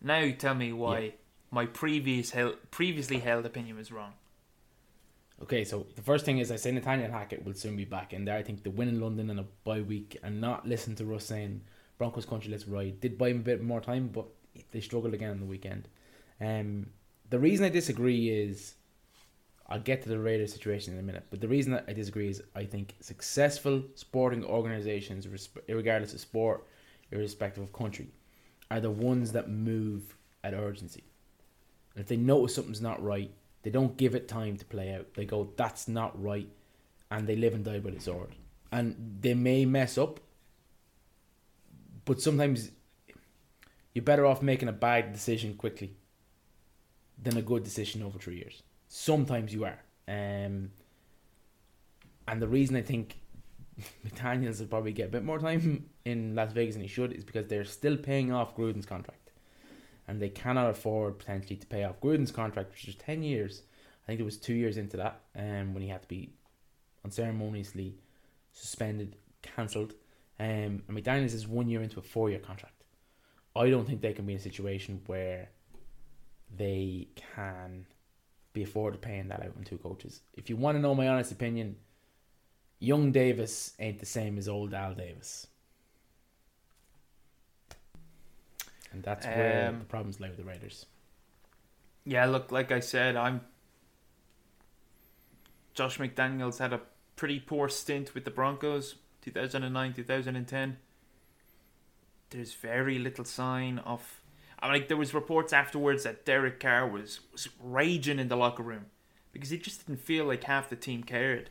Now 0.01 0.19
you 0.19 0.35
tell 0.35 0.55
me 0.55 0.73
why 0.73 0.99
Yeah. 1.01 1.11
My 1.55 1.67
previous 1.67 2.33
held, 2.33 2.57
previously 2.73 3.21
held 3.21 3.47
opinion 3.47 3.77
was 3.77 3.93
wrong. 3.93 4.15
Okay, 5.41 5.65
so 5.65 5.87
the 5.95 6.03
first 6.03 6.25
thing 6.25 6.39
is 6.39 6.51
I 6.51 6.57
say 6.57 6.73
Nathaniel 6.73 7.13
Hackett 7.13 7.45
will 7.45 7.55
soon 7.55 7.77
be 7.77 7.85
back 7.85 8.13
in 8.13 8.25
there. 8.25 8.37
I 8.37 8.43
think 8.43 8.65
the 8.65 8.71
win 8.71 8.89
in 8.89 9.01
London 9.01 9.31
and 9.31 9.39
a 9.39 9.47
bye 9.63 9.81
week 9.81 10.17
and 10.23 10.41
not 10.41 10.67
listen 10.67 10.97
to 10.97 11.05
Russ 11.05 11.25
saying 11.25 11.61
Broncos 11.97 12.27
country 12.27 12.51
let's 12.51 12.67
ride 12.67 13.01
did 13.01 13.17
buy 13.17 13.29
him 13.29 13.39
a 13.39 13.41
bit 13.41 13.63
more 13.63 13.81
time, 13.81 14.09
but 14.09 14.27
they 14.73 14.81
struggled 14.81 15.15
again 15.15 15.31
on 15.31 15.39
the 15.39 15.47
weekend. 15.47 15.89
Um, 16.41 16.87
the 17.31 17.39
reason 17.39 17.65
I 17.65 17.69
disagree 17.69 18.31
is 18.31 18.75
I'll 19.69 19.81
get 19.81 20.03
to 20.03 20.09
the 20.09 20.19
Raiders 20.19 20.53
situation 20.53 20.95
in 20.95 20.99
a 20.99 21.03
minute, 21.03 21.25
but 21.31 21.41
the 21.41 21.49
reason 21.49 21.73
that 21.73 21.85
I 21.87 21.93
disagree 21.93 22.29
is 22.29 22.43
I 22.55 22.65
think 22.65 22.97
successful 23.01 23.85
sporting 23.95 24.45
organizations, 24.45 25.29
regardless 25.69 26.15
of 26.15 26.21
sport, 26.21 26.67
irrespective 27.13 27.63
of 27.63 27.73
country, 27.73 28.09
are 28.73 28.81
the 28.81 28.91
ones 28.91 29.31
that 29.33 29.49
move 29.49 30.17
at 30.43 30.53
urgency. 30.53 31.05
And 31.95 32.03
if 32.03 32.09
they 32.09 32.17
notice 32.17 32.55
something's 32.55 32.81
not 32.81 33.03
right, 33.03 33.31
they 33.63 33.71
don't 33.71 33.97
give 33.97 34.15
it 34.15 34.29
time 34.29 34.57
to 34.57 34.65
play 34.65 34.93
out. 34.95 35.15
They 35.15 35.25
go, 35.25 35.51
that's 35.57 35.89
not 35.89 36.21
right, 36.23 36.49
and 37.11 37.27
they 37.27 37.37
live 37.37 37.55
and 37.55 37.65
die 37.65 37.79
by 37.79 37.91
the 37.91 38.01
sword. 38.01 38.35
And 38.71 39.19
they 39.21 39.35
may 39.35 39.65
mess 39.65 39.97
up, 39.97 40.21
but 42.05 42.21
sometimes 42.21 42.71
you're 43.95 44.05
better 44.05 44.27
off 44.27 44.43
making 44.43 44.69
a 44.69 44.73
bad 44.73 45.13
decision 45.13 45.55
quickly 45.55 45.95
than 47.23 47.37
a 47.37 47.43
good 47.43 47.63
decision 47.63 48.03
over 48.03 48.19
three 48.19 48.37
years. 48.37 48.63
Sometimes 48.89 49.55
you 49.55 49.65
are. 49.65 49.79
Um, 50.09 50.71
and 52.27 52.41
the 52.41 52.49
reason 52.49 52.77
I 52.77 52.83
think 52.83 53.21
McDaniels 54.07 54.61
will 54.61 54.67
probably 54.67 54.93
get 54.93 55.07
a 55.07 55.11
bit 55.11 55.25
more 55.25 55.39
time 55.39 55.89
in 56.05 56.35
Las 56.35 56.53
Vegas 56.53 56.75
than 56.75 56.83
he 56.83 56.89
should 56.89 57.13
is 57.13 57.25
because 57.25 57.47
they're 57.47 57.65
still 57.65 57.97
paying 57.97 58.33
off 58.33 58.57
Gruden's 58.57 58.87
contract. 58.87 59.24
And 60.07 60.21
they 60.21 60.29
cannot 60.29 60.71
afford 60.71 61.19
potentially 61.19 61.57
to 61.57 61.67
pay 61.67 61.85
off 61.85 62.01
Gruden's 62.01 62.31
contract, 62.31 62.73
which 62.73 62.89
is 62.89 62.95
10 62.97 63.23
years. 63.23 63.63
I 64.05 64.07
think 64.07 64.21
it 64.21 64.25
was 64.25 64.37
two 64.37 64.55
years 64.55 64.77
into 64.77 64.99
that 64.99 65.21
um, 65.37 65.73
when 65.73 65.83
he 65.83 65.89
had 65.89 66.03
to 66.03 66.09
be 66.09 66.35
unceremoniously 67.05 67.97
suspended, 68.53 69.17
cancelled. 69.43 69.95
Um, 70.39 70.83
and 70.89 70.91
McDaniels 70.91 71.35
is 71.35 71.49
one 71.49 71.69
year 71.69 71.83
into 71.83 71.99
a 71.99 72.03
four 72.03 72.29
year 72.29 72.39
contract. 72.39 72.85
I 73.57 73.71
don't 73.71 73.87
think 73.87 74.01
they 74.01 74.13
can 74.13 74.27
be 74.27 74.33
in 74.33 74.39
a 74.39 74.43
situation 74.43 75.01
where 75.07 75.49
they 76.55 77.09
can 77.15 77.87
be 78.53 78.63
afforded 78.63 79.01
paying 79.01 79.29
that 79.29 79.41
out 79.41 79.53
on 79.57 79.65
two 79.65 79.79
coaches. 79.79 80.21
If 80.35 80.51
you 80.51 80.57
want 80.57 80.77
to 80.77 80.83
know 80.83 80.95
my 80.95 81.09
honest 81.09 81.33
opinion, 81.33 81.77
young 82.79 83.13
Davis 83.13 83.73
ain't 83.79 84.01
the 84.01 84.07
same 84.07 84.39
as 84.39 84.49
old 84.49 84.75
Al 84.75 84.95
Davis. 84.95 85.47
And 88.95 89.03
that's 89.03 89.27
where 89.27 89.69
Um, 89.69 89.81
the 89.81 89.85
problems 89.87 90.21
lie 90.21 90.29
with 90.29 90.37
the 90.39 90.45
Raiders. 90.45 90.87
Yeah, 92.05 92.27
look, 92.27 92.53
like 92.53 92.71
I 92.71 92.81
said, 92.81 93.17
I'm. 93.17 93.41
Josh 95.75 95.99
McDaniels 95.99 96.59
had 96.59 96.73
a 96.73 96.81
pretty 97.17 97.41
poor 97.41 97.69
stint 97.69 98.15
with 98.15 98.25
the 98.25 98.31
Broncos, 98.31 98.95
2009, 99.23 99.93
2010. 99.95 100.77
There's 102.31 102.55
very 102.55 102.99
little 102.99 103.25
sign 103.25 103.79
of. 103.81 104.21
I 104.61 104.67
mean, 104.67 104.75
like 104.81 104.89
there 104.89 104.97
was 104.97 105.13
reports 105.13 105.53
afterwards 105.53 106.05
that 106.05 106.25
Derek 106.25 106.61
Carr 106.61 106.89
was, 106.89 107.21
was 107.33 107.49
raging 107.61 108.19
in 108.19 108.29
the 108.29 108.37
locker 108.37 108.63
room 108.63 108.87
because 109.33 109.51
he 109.51 109.59
just 109.59 109.85
didn't 109.87 110.01
feel 110.01 110.25
like 110.25 110.45
half 110.45 110.71
the 110.71 110.77
team 110.77 111.03
cared. 111.03 111.51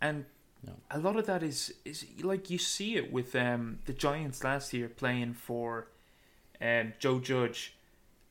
And 0.00 0.26
No. 0.64 0.74
a 0.90 0.98
lot 0.98 1.16
of 1.16 1.26
that 1.26 1.42
is 1.42 1.74
is 1.84 2.04
like 2.22 2.50
you 2.50 2.58
see 2.58 2.96
it 2.96 3.10
with 3.10 3.34
um, 3.34 3.78
the 3.86 3.92
Giants 3.94 4.44
last 4.44 4.72
year 4.74 4.88
playing 4.88 5.34
for 5.34 5.88
um, 6.60 6.92
Joe 6.98 7.20
Judge 7.20 7.74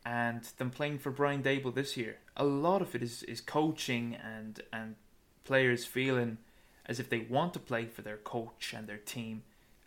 and 0.06 0.44
them 0.58 0.70
playing 0.70 1.00
for 1.00 1.12
Brian 1.12 1.44
Daboll 1.44 1.74
this 1.74 1.98
year. 1.98 2.18
A 2.38 2.46
lot 2.46 2.82
of 2.82 2.96
it 2.96 3.04
is, 3.04 3.24
is 3.24 3.42
coaching 3.42 4.16
and 4.16 4.62
and 4.72 4.96
players 5.44 5.86
feeling 5.86 6.38
as 6.86 7.00
if 7.00 7.10
they 7.10 7.20
want 7.20 7.54
to 7.54 7.60
play 7.60 7.86
for 7.86 8.02
their 8.02 8.18
coach 8.18 8.74
and 8.76 8.88
their 8.88 8.98
team, 8.98 9.44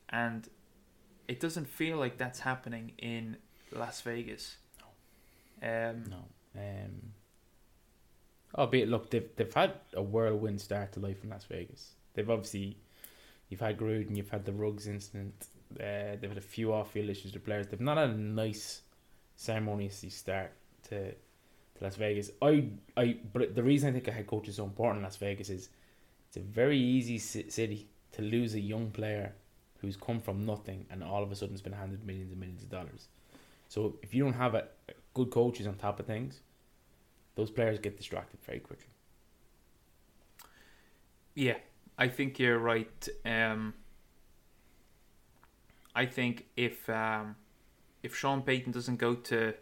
and 0.09 0.49
it 1.29 1.41
doesn't 1.41 1.69
feel 1.69 1.97
like 1.97 2.19
that's 2.19 2.41
happening 2.41 2.93
in 2.99 3.37
Las 3.73 4.01
Vegas. 4.03 4.57
No. 5.63 5.91
Um, 5.91 6.05
No. 6.11 6.25
Um, 6.55 7.13
albeit, 8.55 8.89
look, 8.89 9.11
they've, 9.11 9.29
they've 9.37 9.53
had 9.55 9.73
a 9.95 10.03
whirlwind 10.03 10.61
start 10.61 10.93
to 10.93 11.01
life 11.01 11.25
in 11.25 11.31
Las 11.31 11.45
Vegas. 11.45 11.93
They've 12.15 12.29
obviously, 12.29 12.77
you've 13.49 13.61
had 13.61 13.79
Gruden, 13.79 14.17
you've 14.17 14.31
had 14.31 14.45
the 14.45 14.53
Ruggs 14.53 14.87
incident, 14.87 15.47
uh, 15.81 16.17
they've 16.21 16.31
had 16.31 16.39
a 16.39 16.41
few 16.41 16.73
off 16.73 16.93
field 16.93 17.11
issues 17.11 17.33
with 17.33 17.45
players. 17.45 17.67
They've 17.67 17.81
not 17.81 17.99
had 17.99 18.11
a 18.11 18.17
nice 18.17 18.83
ceremoniously 19.37 20.11
start 20.11 20.53
to, 20.89 21.13
to 21.13 21.17
Las 21.81 21.97
Vegas. 21.97 22.31
I, 22.41 22.69
I, 22.97 23.17
but 23.33 23.55
the 23.55 23.63
reason 23.63 23.91
I 23.91 23.93
think 23.93 24.09
a 24.09 24.13
head 24.13 24.27
coach 24.27 24.49
is 24.49 24.57
so 24.57 24.65
important 24.65 24.99
in 24.99 25.05
Las 25.05 25.17
Vegas 25.17 25.51
is 25.51 25.69
it's 26.29 26.37
a 26.37 26.41
very 26.41 26.79
easy 26.79 27.19
city 27.19 27.89
to 28.13 28.23
lose 28.23 28.55
a 28.55 28.61
young 28.61 28.91
player 28.91 29.35
who's 29.81 29.97
come 29.97 30.21
from 30.21 30.47
nothing 30.47 30.87
and 30.91 31.03
all 31.03 31.23
of 31.23 31.33
a 31.33 31.35
sudden 31.35 31.55
has 31.55 31.61
been 31.61 31.73
handed 31.73 32.07
millions 32.07 32.31
and 32.31 32.41
millions 32.41 32.63
of 32.63 32.71
dollars. 32.71 33.09
So 33.69 33.97
if 34.03 34.15
you 34.15 34.23
don't 34.23 34.35
have 34.35 34.55
a, 34.55 34.69
good 35.15 35.31
coaches 35.31 35.67
on 35.67 35.75
top 35.75 36.01
of 36.01 36.07
things, 36.07 36.41
those 37.35 37.51
players 37.51 37.79
get 37.79 37.97
distracted 37.97 38.41
very 38.45 38.61
quickly. 38.61 38.87
Yeah, 41.35 41.57
I 41.99 42.09
think 42.09 42.39
you're 42.39 42.59
right. 42.59 43.09
Um, 43.25 43.75
I 45.95 46.07
think 46.07 46.47
if 46.57 46.89
um, 46.89 47.37
if 48.03 48.17
Sean 48.17 48.43
Payton 48.43 48.73
doesn't 48.73 48.97
go 48.97 49.15
to 49.15 49.55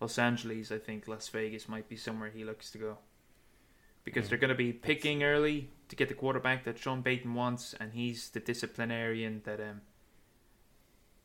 Los 0.00 0.18
Angeles, 0.18 0.70
I 0.72 0.78
think 0.78 1.08
Las 1.08 1.28
Vegas 1.28 1.68
might 1.68 1.88
be 1.88 1.96
somewhere 1.96 2.30
he 2.30 2.44
looks 2.44 2.70
to 2.72 2.78
go. 2.78 2.98
Because 4.04 4.28
they're 4.28 4.38
going 4.38 4.48
to 4.48 4.54
be 4.54 4.72
picking 4.72 5.22
early 5.22 5.68
to 5.88 5.96
get 5.96 6.08
the 6.08 6.14
quarterback 6.14 6.64
that 6.64 6.78
Sean 6.78 7.02
Payton 7.02 7.34
wants, 7.34 7.74
and 7.78 7.92
he's 7.92 8.30
the 8.30 8.40
disciplinarian 8.40 9.42
that 9.44 9.60
um 9.60 9.82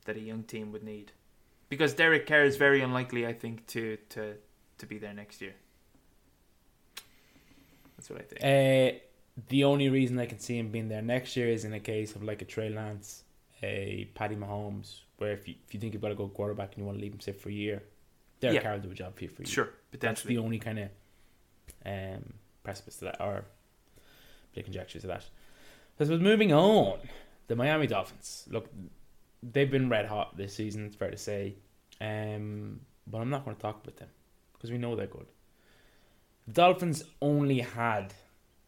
that 0.05 0.17
a 0.17 0.19
young 0.19 0.43
team 0.43 0.71
would 0.71 0.83
need. 0.83 1.11
Because 1.69 1.93
Derek 1.93 2.27
Carr 2.27 2.43
is 2.43 2.57
very 2.57 2.81
unlikely, 2.81 3.25
I 3.25 3.33
think, 3.33 3.65
to 3.67 3.97
to 4.09 4.35
to 4.77 4.85
be 4.85 4.97
there 4.97 5.13
next 5.13 5.41
year. 5.41 5.55
That's 7.95 8.09
what 8.09 8.19
I 8.19 8.23
think. 8.23 8.43
Uh, 8.43 8.99
the 9.47 9.63
only 9.63 9.89
reason 9.89 10.19
I 10.19 10.25
can 10.25 10.39
see 10.39 10.57
him 10.57 10.69
being 10.69 10.89
there 10.89 11.01
next 11.01 11.35
year 11.37 11.47
is 11.47 11.65
in 11.65 11.73
a 11.73 11.79
case 11.79 12.15
of 12.15 12.23
like 12.23 12.41
a 12.41 12.45
Trey 12.45 12.69
Lance, 12.69 13.23
a 13.63 14.09
Patty 14.13 14.35
Mahomes, 14.35 14.99
where 15.17 15.31
if 15.31 15.47
you, 15.47 15.55
if 15.65 15.73
you 15.73 15.79
think 15.79 15.93
you've 15.93 16.01
got 16.01 16.11
a 16.11 16.15
good 16.15 16.33
quarterback 16.33 16.69
and 16.73 16.79
you 16.79 16.83
want 16.85 16.97
to 16.97 17.01
leave 17.01 17.13
him 17.13 17.19
sit 17.21 17.39
for 17.39 17.49
a 17.49 17.53
year, 17.53 17.81
Derek 18.41 18.55
Yeah. 18.55 18.61
Carr 18.61 18.73
will 18.73 18.81
do 18.81 18.91
a 18.91 18.93
job 18.93 19.15
for 19.15 19.23
you 19.23 19.29
for 19.29 19.41
a 19.41 19.45
year. 19.45 19.51
sure, 19.53 19.65
That's 19.91 20.21
potentially. 20.21 20.35
the 20.35 20.41
only 20.41 20.59
kind 20.59 20.79
of 20.79 20.89
um, 21.85 22.33
precipice 22.63 22.97
to 22.97 23.05
that, 23.05 23.21
or 23.21 23.45
big 24.53 24.65
conjecture 24.65 24.99
to 24.99 25.07
that. 25.07 25.23
I 25.99 26.03
suppose 26.03 26.19
moving 26.21 26.51
on, 26.53 26.99
the 27.47 27.55
Miami 27.55 27.87
Dolphins. 27.87 28.45
Look, 28.49 28.69
they've 29.41 29.69
been 29.71 29.89
red 29.89 30.05
hot 30.07 30.35
this 30.35 30.53
season. 30.55 30.85
It's 30.85 30.95
fair 30.95 31.11
to 31.11 31.17
say, 31.17 31.55
um, 32.01 32.81
but 33.07 33.19
I'm 33.21 33.29
not 33.29 33.45
going 33.45 33.55
to 33.55 33.61
talk 33.61 33.81
about 33.83 33.97
them 33.97 34.09
because 34.53 34.71
we 34.71 34.77
know 34.77 34.95
they're 34.95 35.07
good. 35.07 35.27
The 36.47 36.53
Dolphins 36.53 37.03
only 37.21 37.59
had 37.59 38.13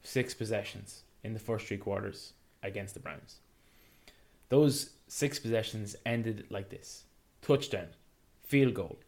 six 0.04 0.34
possessions 0.34 1.04
in 1.24 1.34
the 1.34 1.40
first 1.40 1.66
three 1.68 1.78
quarters 1.78 2.34
against 2.64 2.94
the 2.94 3.00
Browns. 3.02 3.40
Those 4.50 4.92
six 5.08 5.40
possessions 5.40 5.96
ended 6.06 6.48
like 6.50 6.70
this: 6.70 7.06
touchdown, 7.42 7.88
field 8.44 8.74
goal, 8.74 9.00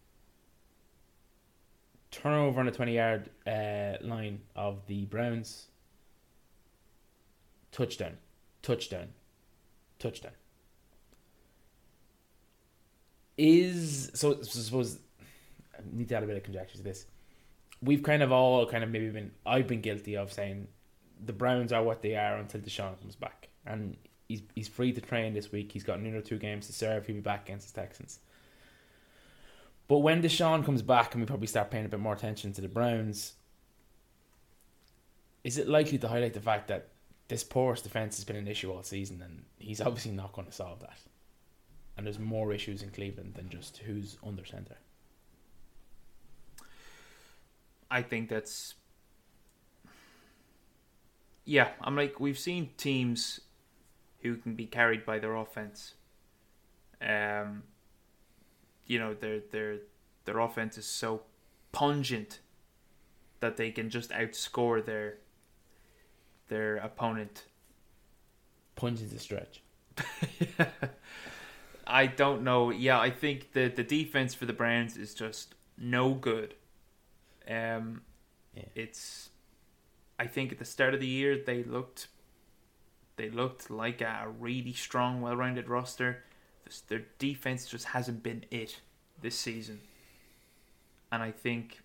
turnover 2.12 2.60
on 2.60 2.66
the 2.66 2.72
20 2.72 2.96
yard 2.96 3.30
uh, 3.46 3.94
line 4.02 4.42
of 4.56 4.86
the 4.88 5.06
Browns. 5.06 5.68
Touchdown, 7.72 8.18
touchdown, 8.62 9.10
touchdown. 10.00 10.32
Is 13.38 14.10
so, 14.16 14.42
so 14.42 14.60
suppose 14.60 15.00
I 15.78 15.82
need 15.92 16.10
to 16.10 16.16
add 16.16 16.24
a 16.24 16.26
bit 16.26 16.38
of 16.38 16.44
conjecture 16.44 16.78
to 16.78 16.84
this. 16.84 17.06
We've 17.84 18.02
kind 18.02 18.24
of 18.24 18.32
all 18.32 18.66
kind 18.66 18.84
of 18.84 18.90
maybe 18.90 19.10
been 19.10 19.32
I've 19.46 19.68
been 19.68 19.82
guilty 19.82 20.18
of 20.18 20.34
saying 20.34 20.68
the 21.24 21.34
Browns 21.34 21.72
are 21.72 21.84
what 21.84 22.02
they 22.02 22.16
are 22.16 22.38
until 22.38 22.62
Deshaun 22.62 23.00
comes 23.00 23.16
back, 23.16 23.50
and 23.66 23.96
he's 24.28 24.42
he's 24.56 24.68
free 24.68 24.92
to 24.94 25.02
train 25.02 25.34
this 25.34 25.52
week. 25.52 25.72
He's 25.72 25.84
got 25.84 26.00
another 26.00 26.22
two 26.22 26.38
games 26.38 26.68
to 26.68 26.74
serve. 26.74 27.06
He'll 27.06 27.16
be 27.16 27.22
back 27.22 27.48
against 27.48 27.74
the 27.74 27.82
Texans. 27.82 28.20
But 29.88 30.00
when 30.00 30.22
Deshaun 30.22 30.66
comes 30.66 30.82
back 30.82 31.14
and 31.14 31.22
we 31.22 31.28
probably 31.28 31.48
start 31.48 31.72
paying 31.72 31.86
a 31.86 31.90
bit 31.90 32.00
more 32.00 32.14
attention 32.14 32.52
to 32.54 32.62
the 32.62 32.68
Browns, 32.68 33.34
is 35.44 35.58
it 35.58 35.70
likely 35.70 35.98
to 36.00 36.08
highlight 36.10 36.34
the 36.34 36.42
fact 36.42 36.68
that 36.68 36.90
this 37.30 37.44
porous 37.44 37.82
defense 37.82 38.18
has 38.18 38.26
been 38.26 38.36
an 38.36 38.48
issue 38.48 38.72
all 38.72 38.84
season 38.84 39.22
and 39.22 39.44
he's 39.60 39.80
obviously 39.80 40.12
not 40.12 40.34
going 40.34 40.48
to 40.48 40.54
solve 40.54 40.82
that? 40.82 41.00
And 41.96 42.06
there's 42.06 42.20
more 42.20 42.54
issues 42.54 42.84
in 42.84 42.90
Cleveland 42.90 43.36
than 43.36 43.50
just 43.50 43.78
who's 43.78 44.18
under 44.26 44.46
center. 44.46 44.76
I 47.90 48.02
think 48.02 48.28
that's 48.28 48.76
yeah. 51.46 51.70
I'm 51.80 51.96
like 51.96 52.20
we've 52.20 52.38
seen 52.38 52.72
teams 52.78 53.40
who 54.22 54.36
can 54.38 54.56
be 54.56 54.66
carried 54.66 55.06
by 55.06 55.20
their 55.20 55.36
offense. 55.36 55.94
Um, 57.02 57.64
you 58.86 58.98
know 59.00 59.14
their 59.14 59.40
their 59.52 59.78
their 60.26 60.40
offense 60.40 60.78
is 60.78 60.86
so 60.88 61.22
pungent 61.72 62.40
that 63.40 63.58
they 63.58 63.70
can 63.72 63.90
just 63.90 64.10
outscore 64.12 64.84
their 64.84 65.18
their 66.48 66.78
opponent. 66.78 67.46
Pungent's 68.76 69.14
a 69.14 69.20
stretch. 69.20 69.62
I 71.88 72.08
don't 72.08 72.44
know. 72.44 72.70
Yeah, 72.72 73.00
I 73.00 73.10
think 73.10 73.54
the 73.54 73.68
the 73.68 73.84
defense 73.84 74.34
for 74.34 74.46
the 74.46 74.54
Browns 74.54 74.98
is 74.98 75.14
just 75.14 75.56
no 75.78 76.14
good. 76.14 76.56
Um, 77.50 78.02
Yeah. 78.56 78.64
it's. 78.76 79.30
I 80.20 80.26
think 80.26 80.52
at 80.52 80.58
the 80.58 80.66
start 80.66 80.94
of 80.96 81.00
the 81.00 81.08
year 81.08 81.38
they 81.38 81.64
looked. 81.64 82.08
They 83.18 83.30
looked 83.30 83.70
like 83.70 84.02
a 84.02 84.28
really 84.40 84.74
strong, 84.74 85.22
well-rounded 85.22 85.68
roster. 85.68 86.24
This, 86.66 86.82
their 86.82 87.04
defense 87.20 87.66
just 87.68 87.86
hasn't 87.86 88.24
been 88.24 88.46
it 88.52 88.80
this 89.22 89.38
season, 89.38 89.82
and 91.12 91.22
I 91.22 91.32
think. 91.32 91.82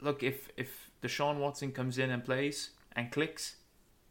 Look, 0.00 0.22
if 0.22 0.50
if 0.56 0.90
Deshaun 1.02 1.38
Watson 1.38 1.72
comes 1.72 1.98
in 1.98 2.10
and 2.10 2.22
plays 2.22 2.70
and 2.94 3.10
clicks, 3.10 3.56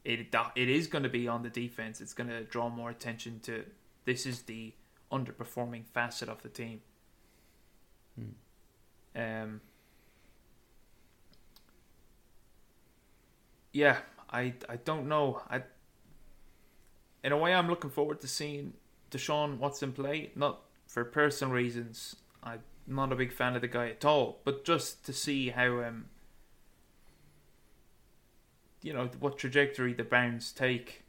it 0.04 0.34
it 0.56 0.70
is 0.70 0.88
going 0.88 1.04
to 1.04 1.10
be 1.10 1.28
on 1.28 1.44
the 1.44 1.50
defense. 1.50 2.02
It's 2.02 2.14
going 2.14 2.30
to 2.30 2.44
draw 2.44 2.70
more 2.70 2.90
attention 2.90 3.40
to. 3.42 3.66
This 4.06 4.26
is 4.26 4.44
the 4.44 4.74
underperforming 5.12 5.86
facet 5.86 6.30
of 6.30 6.42
the 6.42 6.50
team. 6.50 6.82
Um. 9.16 9.62
Yeah, 13.72 13.98
I 14.32 14.54
I 14.68 14.78
don't 14.78 15.08
know. 15.08 15.42
I. 15.50 15.64
In 17.24 17.32
a 17.32 17.38
way, 17.38 17.54
I'm 17.54 17.70
looking 17.70 17.90
forward 17.90 18.20
to 18.22 18.28
seeing 18.28 18.74
Deshaun 19.10 19.58
Watson 19.58 19.94
play. 19.94 20.32
Not 20.36 20.60
for 20.88 21.06
personal 21.06 21.54
reasons. 21.54 22.18
I'm 22.44 22.60
not 22.86 23.14
a 23.14 23.16
big 23.16 23.32
fan 23.32 23.56
of 23.56 23.62
the 23.62 23.68
guy 23.68 23.90
at 23.90 24.04
all, 24.04 24.40
but 24.44 24.66
just 24.66 25.06
to 25.06 25.14
see 25.14 25.50
how 25.50 25.82
um. 25.84 26.06
You 28.82 28.92
know 28.92 29.10
what 29.20 29.38
trajectory 29.38 29.94
the 29.94 30.04
Browns 30.04 30.52
take 30.52 31.04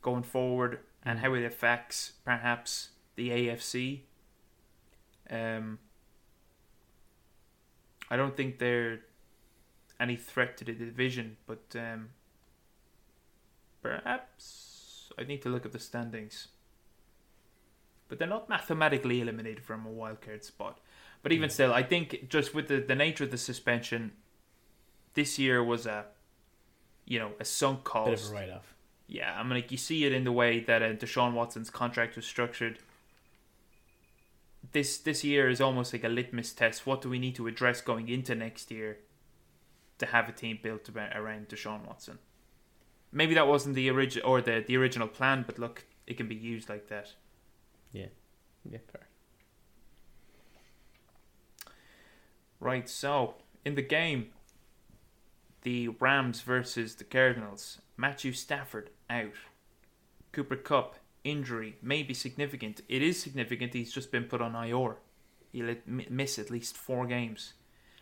going 0.00 0.22
forward 0.22 0.78
and 1.04 1.18
how 1.18 1.34
it 1.34 1.44
affects 1.44 2.12
perhaps 2.24 2.90
the 3.16 3.30
AFC. 3.30 4.02
Um, 5.28 5.80
I 8.08 8.16
don't 8.16 8.36
think 8.36 8.60
they're 8.60 9.00
any 9.98 10.14
threat 10.14 10.56
to 10.58 10.64
the 10.64 10.72
division, 10.72 11.36
but 11.48 11.64
um, 11.74 12.10
perhaps 13.82 14.65
I 15.18 15.24
need 15.24 15.42
to 15.42 15.48
look 15.48 15.64
at 15.64 15.72
the 15.72 15.78
standings. 15.78 16.48
But 18.08 18.18
they're 18.18 18.28
not 18.28 18.48
mathematically 18.48 19.20
eliminated 19.20 19.64
from 19.64 19.84
a 19.84 19.90
wildcard 19.90 20.44
spot. 20.44 20.78
But 21.22 21.32
even 21.32 21.50
still, 21.50 21.72
I 21.72 21.82
think 21.82 22.28
just 22.28 22.54
with 22.54 22.68
the, 22.68 22.78
the 22.78 22.94
nature 22.94 23.24
of 23.24 23.30
the 23.30 23.38
suspension, 23.38 24.12
this 25.14 25.38
year 25.38 25.64
was 25.64 25.86
a 25.86 26.06
you 27.06 27.18
know, 27.18 27.32
a 27.40 27.44
sunk 27.44 27.84
cost. 27.84 28.10
Bit 28.10 28.20
of 28.20 28.30
a 28.30 28.34
write 28.34 28.50
off. 28.50 28.74
Yeah, 29.06 29.32
I 29.38 29.42
mean, 29.44 29.54
like 29.54 29.70
you 29.70 29.78
see 29.78 30.04
it 30.04 30.12
in 30.12 30.24
the 30.24 30.32
way 30.32 30.60
that 30.60 30.82
uh, 30.82 30.92
Deshaun 30.92 31.32
Watson's 31.32 31.70
contract 31.70 32.16
was 32.16 32.26
structured. 32.26 32.80
This 34.72 34.98
this 34.98 35.22
year 35.22 35.48
is 35.48 35.60
almost 35.60 35.92
like 35.92 36.02
a 36.02 36.08
litmus 36.08 36.52
test. 36.52 36.86
What 36.86 37.00
do 37.00 37.08
we 37.08 37.20
need 37.20 37.36
to 37.36 37.46
address 37.46 37.80
going 37.80 38.08
into 38.08 38.34
next 38.34 38.70
year 38.70 38.98
to 39.98 40.06
have 40.06 40.28
a 40.28 40.32
team 40.32 40.58
built 40.60 40.90
around 40.90 41.48
Deshaun 41.48 41.86
Watson? 41.86 42.18
Maybe 43.12 43.34
that 43.34 43.46
wasn't 43.46 43.74
the 43.74 43.88
original 43.90 44.28
or 44.28 44.40
the 44.40 44.64
the 44.66 44.76
original 44.76 45.08
plan, 45.08 45.44
but 45.46 45.58
look, 45.58 45.84
it 46.06 46.16
can 46.16 46.28
be 46.28 46.34
used 46.34 46.68
like 46.68 46.88
that. 46.88 47.14
Yeah. 47.92 48.06
Yeah, 48.68 48.78
fair. 48.92 49.08
Right, 52.58 52.88
so 52.88 53.34
in 53.64 53.74
the 53.74 53.82
game, 53.82 54.28
the 55.62 55.88
Rams 55.88 56.40
versus 56.40 56.94
the 56.94 57.04
Cardinals, 57.04 57.80
Matthew 57.96 58.32
Stafford 58.32 58.90
out. 59.10 59.32
Cooper 60.32 60.56
Kupp 60.56 60.96
injury 61.24 61.76
may 61.82 62.02
be 62.02 62.14
significant. 62.14 62.80
It 62.88 63.02
is 63.02 63.20
significant. 63.20 63.74
He's 63.74 63.92
just 63.92 64.12
been 64.12 64.24
put 64.24 64.40
on 64.40 64.54
IR. 64.54 64.96
He'll 65.52 65.76
miss 65.86 66.38
at 66.38 66.50
least 66.50 66.76
four 66.76 67.06
games. 67.06 67.54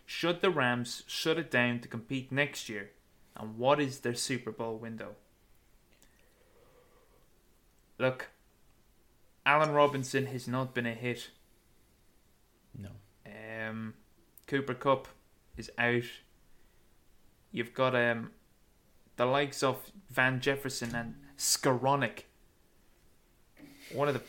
Should 0.06 0.40
the 0.40 0.50
Rams 0.50 1.04
shut 1.06 1.38
it 1.38 1.50
down 1.50 1.80
to 1.80 1.88
compete 1.88 2.30
next 2.30 2.68
year? 2.68 2.90
And 3.36 3.58
what 3.58 3.80
is 3.80 4.00
their 4.00 4.14
Super 4.14 4.52
Bowl 4.52 4.76
window? 4.76 5.16
Look, 7.98 8.28
Allen 9.46 9.72
Robinson 9.72 10.26
has 10.26 10.48
not 10.48 10.74
been 10.74 10.86
a 10.86 10.94
hit. 10.94 11.30
No. 12.76 12.90
Um, 13.26 13.94
Cooper 14.46 14.74
Kupp 14.74 15.08
is 15.56 15.70
out. 15.78 16.04
You've 17.52 17.74
got 17.74 17.94
um, 17.94 18.30
the 19.16 19.26
likes 19.26 19.62
of 19.62 19.90
Van 20.10 20.40
Jefferson 20.40 20.94
and 20.94 21.14
Skowronek. 21.38 22.24
One 23.92 24.08
of 24.08 24.14
the 24.14 24.22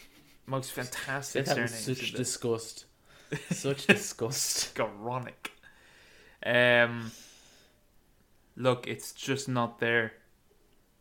most 0.45 0.71
fantastic 0.71 1.47
surnames. 1.47 1.73
such 1.73 2.13
disgust. 2.13 2.85
Such 3.49 3.87
disgust. 3.87 4.75
Skowronek. 4.75 5.49
Um, 6.45 7.11
look, 8.55 8.87
it's 8.87 9.11
just 9.11 9.47
not 9.47 9.79
there 9.79 10.13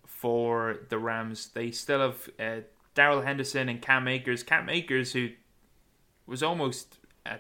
for 0.05 0.79
the 0.89 0.99
Rams. 0.99 1.49
They 1.49 1.71
still 1.71 2.01
have 2.01 2.29
uh, 2.39 2.63
Darrell 2.95 3.23
Henderson 3.23 3.69
and 3.69 3.81
Cam 3.81 4.09
Akers. 4.09 4.43
Cam 4.43 4.69
Akers, 4.69 5.13
who 5.13 5.31
was 6.27 6.43
almost 6.43 6.99
a 7.27 7.39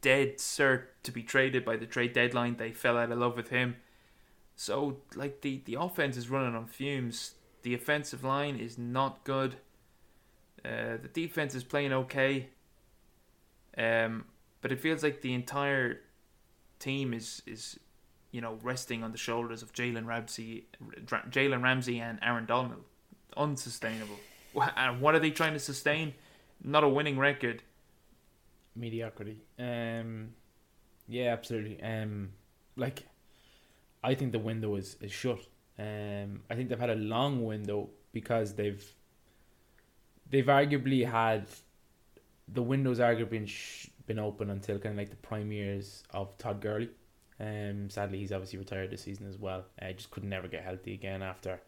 dead 0.00 0.38
cert 0.38 0.84
to 1.04 1.12
be 1.12 1.22
traded 1.22 1.64
by 1.64 1.76
the 1.76 1.86
trade 1.86 2.12
deadline, 2.12 2.56
they 2.56 2.72
fell 2.72 2.98
out 2.98 3.10
of 3.10 3.18
love 3.18 3.36
with 3.36 3.48
him. 3.48 3.76
So, 4.54 4.98
like 5.14 5.42
the 5.42 5.62
the 5.64 5.74
offense 5.74 6.16
is 6.16 6.30
running 6.30 6.54
on 6.54 6.66
fumes. 6.66 7.34
The 7.62 7.74
offensive 7.74 8.24
line 8.24 8.56
is 8.56 8.78
not 8.78 9.24
good. 9.24 9.56
Uh, 10.64 10.96
the 11.02 11.10
defense 11.12 11.54
is 11.54 11.64
playing 11.64 11.92
okay. 11.92 12.48
Um, 13.76 14.24
but 14.62 14.72
it 14.72 14.80
feels 14.80 15.02
like 15.02 15.20
the 15.20 15.34
entire 15.34 16.00
team 16.78 17.12
is 17.12 17.42
is 17.46 17.78
you 18.30 18.40
know 18.40 18.58
resting 18.62 19.02
on 19.02 19.12
the 19.12 19.18
shoulders 19.18 19.62
of 19.62 19.72
Jalen 19.72 20.06
Ramsey, 20.06 20.66
Jalen 21.30 21.62
Ramsey 21.62 22.00
and 22.00 22.18
Aaron 22.22 22.46
Donald. 22.46 22.84
Unsustainable. 23.36 24.18
And 24.76 25.00
what 25.00 25.14
are 25.14 25.18
they 25.18 25.30
trying 25.30 25.52
to 25.52 25.58
sustain? 25.58 26.14
Not 26.62 26.84
a 26.84 26.88
winning 26.88 27.18
record. 27.18 27.62
Mediocrity. 28.74 29.38
Um 29.58 30.30
yeah, 31.08 31.32
absolutely. 31.32 31.82
Um 31.82 32.30
like 32.76 33.06
I 34.02 34.14
think 34.14 34.32
the 34.32 34.38
window 34.38 34.76
is, 34.76 34.96
is 35.00 35.12
shut. 35.12 35.40
Um 35.78 36.42
I 36.50 36.54
think 36.54 36.68
they've 36.68 36.78
had 36.78 36.90
a 36.90 36.96
long 36.96 37.44
window 37.44 37.90
because 38.12 38.54
they've 38.54 38.84
they've 40.30 40.46
arguably 40.46 41.08
had 41.08 41.46
the 42.48 42.62
window's 42.62 42.98
arguably 42.98 43.30
been 43.30 43.46
sh- 43.46 43.88
been 44.06 44.18
open 44.18 44.50
until 44.50 44.78
kind 44.78 44.92
of 44.92 44.98
like 44.98 45.10
the 45.10 45.16
prime 45.16 45.50
years 45.52 46.04
of 46.10 46.36
Todd 46.38 46.60
Gurley. 46.60 46.88
Um, 47.38 47.90
sadly, 47.90 48.18
he's 48.18 48.32
obviously 48.32 48.58
retired 48.58 48.90
this 48.90 49.02
season 49.02 49.28
as 49.28 49.38
well. 49.38 49.64
I 49.80 49.92
just 49.92 50.10
could 50.10 50.24
never 50.24 50.48
get 50.48 50.64
healthy 50.64 50.94
again 50.94 51.22
after 51.22 51.60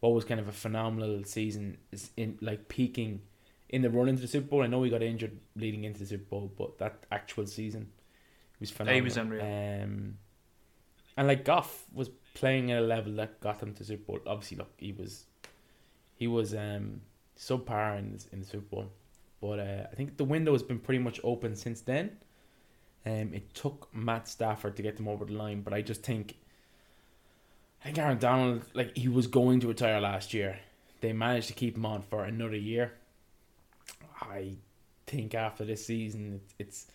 what 0.00 0.12
was 0.12 0.24
kind 0.24 0.40
of 0.40 0.48
a 0.48 0.52
phenomenal 0.52 1.24
season. 1.24 1.78
In 2.16 2.38
like 2.40 2.68
peaking 2.68 3.22
in 3.70 3.82
the 3.82 3.90
run 3.90 4.08
into 4.08 4.22
the 4.22 4.28
Super 4.28 4.48
Bowl. 4.48 4.62
I 4.62 4.66
know 4.66 4.82
he 4.82 4.90
got 4.90 5.02
injured 5.02 5.38
leading 5.56 5.84
into 5.84 6.00
the 6.00 6.06
Super 6.06 6.24
Bowl, 6.24 6.52
but 6.58 6.78
that 6.78 7.04
actual 7.10 7.46
season 7.46 7.88
was 8.58 8.70
phenomenal. 8.70 8.96
He 8.96 9.02
was 9.02 9.16
unreal. 9.16 9.42
Um, 9.42 10.18
and 11.16 11.28
like 11.28 11.44
Goff 11.44 11.84
was 11.94 12.10
playing 12.34 12.70
at 12.70 12.82
a 12.82 12.86
level 12.86 13.14
that 13.14 13.40
got 13.40 13.60
him 13.60 13.74
to 13.74 13.84
Super 13.84 14.04
Bowl. 14.04 14.20
Obviously, 14.26 14.58
look, 14.58 14.72
he 14.76 14.92
was 14.92 15.24
he 16.14 16.26
was 16.26 16.54
um 16.54 17.00
subpar 17.38 17.98
in 17.98 18.12
the, 18.12 18.24
in 18.32 18.40
the 18.40 18.46
Super 18.46 18.76
Bowl, 18.76 18.92
but 19.40 19.60
uh, 19.60 19.86
I 19.90 19.94
think 19.94 20.16
the 20.16 20.24
window 20.24 20.52
has 20.52 20.62
been 20.62 20.78
pretty 20.78 21.02
much 21.02 21.20
open 21.24 21.56
since 21.56 21.80
then. 21.80 22.16
Um, 23.06 23.32
it 23.32 23.54
took 23.54 23.88
Matt 23.94 24.28
Stafford 24.28 24.76
to 24.76 24.82
get 24.82 24.96
them 24.96 25.08
over 25.08 25.24
the 25.24 25.32
line, 25.32 25.62
but 25.62 25.72
I 25.72 25.80
just 25.80 26.02
think 26.02 26.36
I 27.80 27.86
think 27.86 27.98
Aaron 27.98 28.18
Donald 28.18 28.64
like 28.74 28.96
he 28.96 29.08
was 29.08 29.26
going 29.26 29.60
to 29.60 29.68
retire 29.68 30.00
last 30.00 30.34
year. 30.34 30.58
They 31.00 31.12
managed 31.12 31.48
to 31.48 31.54
keep 31.54 31.76
him 31.76 31.86
on 31.86 32.02
for 32.02 32.24
another 32.24 32.56
year. 32.56 32.92
I 34.20 34.56
think 35.06 35.34
after 35.34 35.64
this 35.64 35.86
season, 35.86 36.34
it's 36.34 36.54
it's, 36.58 36.86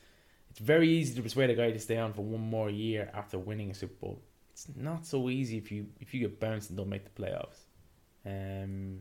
it's 0.52 0.60
very 0.60 0.90
easy 0.90 1.16
to 1.16 1.24
persuade 1.24 1.50
a 1.50 1.56
guy 1.56 1.72
to 1.72 1.80
stay 1.80 1.98
on 1.98 2.14
for 2.14 2.22
one 2.22 2.42
more 2.42 2.70
year 2.70 3.10
after 3.14 3.40
winning 3.40 3.72
a 3.72 3.74
Super 3.74 3.96
Bowl. 3.96 4.22
It's 4.52 4.68
not 4.76 5.06
so 5.06 5.30
easy 5.30 5.58
if 5.58 5.72
you 5.72 5.88
if 6.00 6.14
you 6.14 6.22
get 6.22 6.40
bounced 6.40 6.70
and 6.70 6.78
don't 6.78 6.90
make 6.90 7.04
the 7.04 7.22
playoffs. 7.22 7.66
Um, 8.26 9.00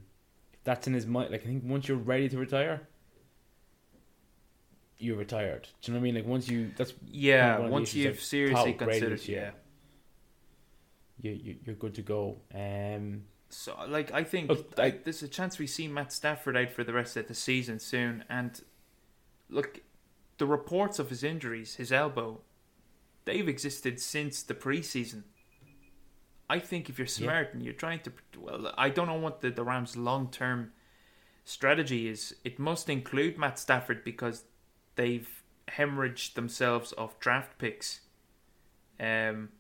if 0.55 0.65
that's 0.65 0.87
in 0.87 0.95
his 0.95 1.07
mind, 1.07 1.33
like 1.33 1.43
I 1.43 1.47
think 1.47 1.65
once 1.67 1.87
you're 1.87 1.99
ready 1.99 2.31
to 2.31 2.39
retire, 2.39 2.89
you're 5.05 5.17
retired. 5.17 5.69
Do 5.83 5.93
you 5.93 5.95
know 5.95 6.01
what 6.01 6.03
I 6.03 6.05
mean? 6.05 6.15
Like 6.17 6.27
once 6.27 6.49
you 6.49 6.71
that's 6.77 6.95
Yeah, 7.07 7.59
one 7.59 7.67
of 7.67 7.73
once 7.73 7.95
you've 7.95 8.15
I've 8.15 8.21
seriously 8.23 8.73
considered, 8.75 9.13
this 9.19 9.29
yeah. 9.29 9.51
you, 11.21 11.33
you 11.33 11.57
you're 11.65 11.75
good 11.77 11.95
to 11.95 12.03
go. 12.03 12.39
Um, 12.55 13.25
So, 13.51 13.77
like, 13.89 14.13
I 14.13 14.25
think 14.25 14.51
I, 14.79 14.91
there's 15.05 15.23
a 15.23 15.29
chance 15.29 15.59
we 15.59 15.67
see 15.67 15.87
Matt 15.87 16.13
Stafford 16.13 16.57
out 16.57 16.73
for 16.73 16.83
the 16.83 16.93
rest 16.93 17.17
of 17.17 17.29
the 17.29 17.35
season 17.35 17.79
soon. 17.79 18.25
And 18.29 18.61
look, 19.49 19.81
the 20.39 20.47
reports 20.47 20.99
of 20.99 21.11
his 21.11 21.23
injuries, 21.23 21.77
his 21.77 21.93
elbow, 21.93 22.41
they've 23.25 23.49
existed 23.49 24.01
since 24.01 24.43
the 24.43 24.55
preseason. 24.55 25.23
I 26.51 26.59
think 26.59 26.89
if 26.89 26.99
you're 26.99 27.07
Yeah. 27.07 27.13
smart 27.25 27.55
and 27.55 27.63
you're 27.63 27.73
trying 27.75 28.01
to, 28.01 28.13
well, 28.39 28.75
I 28.77 28.89
don't 28.91 29.07
know 29.07 29.15
what 29.27 29.41
the, 29.41 29.51
the 29.51 29.63
Rams' 29.65 29.97
long 29.97 30.31
term 30.31 30.73
strategy 31.45 32.09
is. 32.09 32.35
It 32.45 32.59
must 32.59 32.89
include 32.89 33.39
Matt 33.39 33.59
Stafford 33.59 34.05
because 34.05 34.45
they've 34.97 35.43
hemorrhaged 35.69 36.35
themselves 36.35 36.93
of 36.93 37.19
draft 37.21 37.59
picks. 37.59 38.01
Um, 39.01 39.51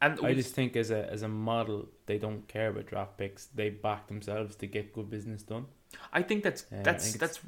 and 0.00 0.18
I 0.22 0.34
just 0.34 0.54
think 0.54 0.76
as 0.76 0.90
a 0.90 1.10
as 1.10 1.22
a 1.22 1.28
model, 1.28 1.88
they 2.06 2.18
don't 2.18 2.46
care 2.48 2.68
about 2.68 2.86
draft 2.86 3.16
picks. 3.16 3.46
They 3.46 3.70
back 3.70 4.08
themselves 4.08 4.56
to 4.56 4.66
get 4.66 4.92
good 4.92 5.08
business 5.08 5.42
done. 5.42 5.66
I 6.12 6.22
think 6.22 6.42
that's 6.42 6.64
Uh, 6.64 6.82
that's 6.82 7.04
think 7.10 7.20
that's 7.20 7.40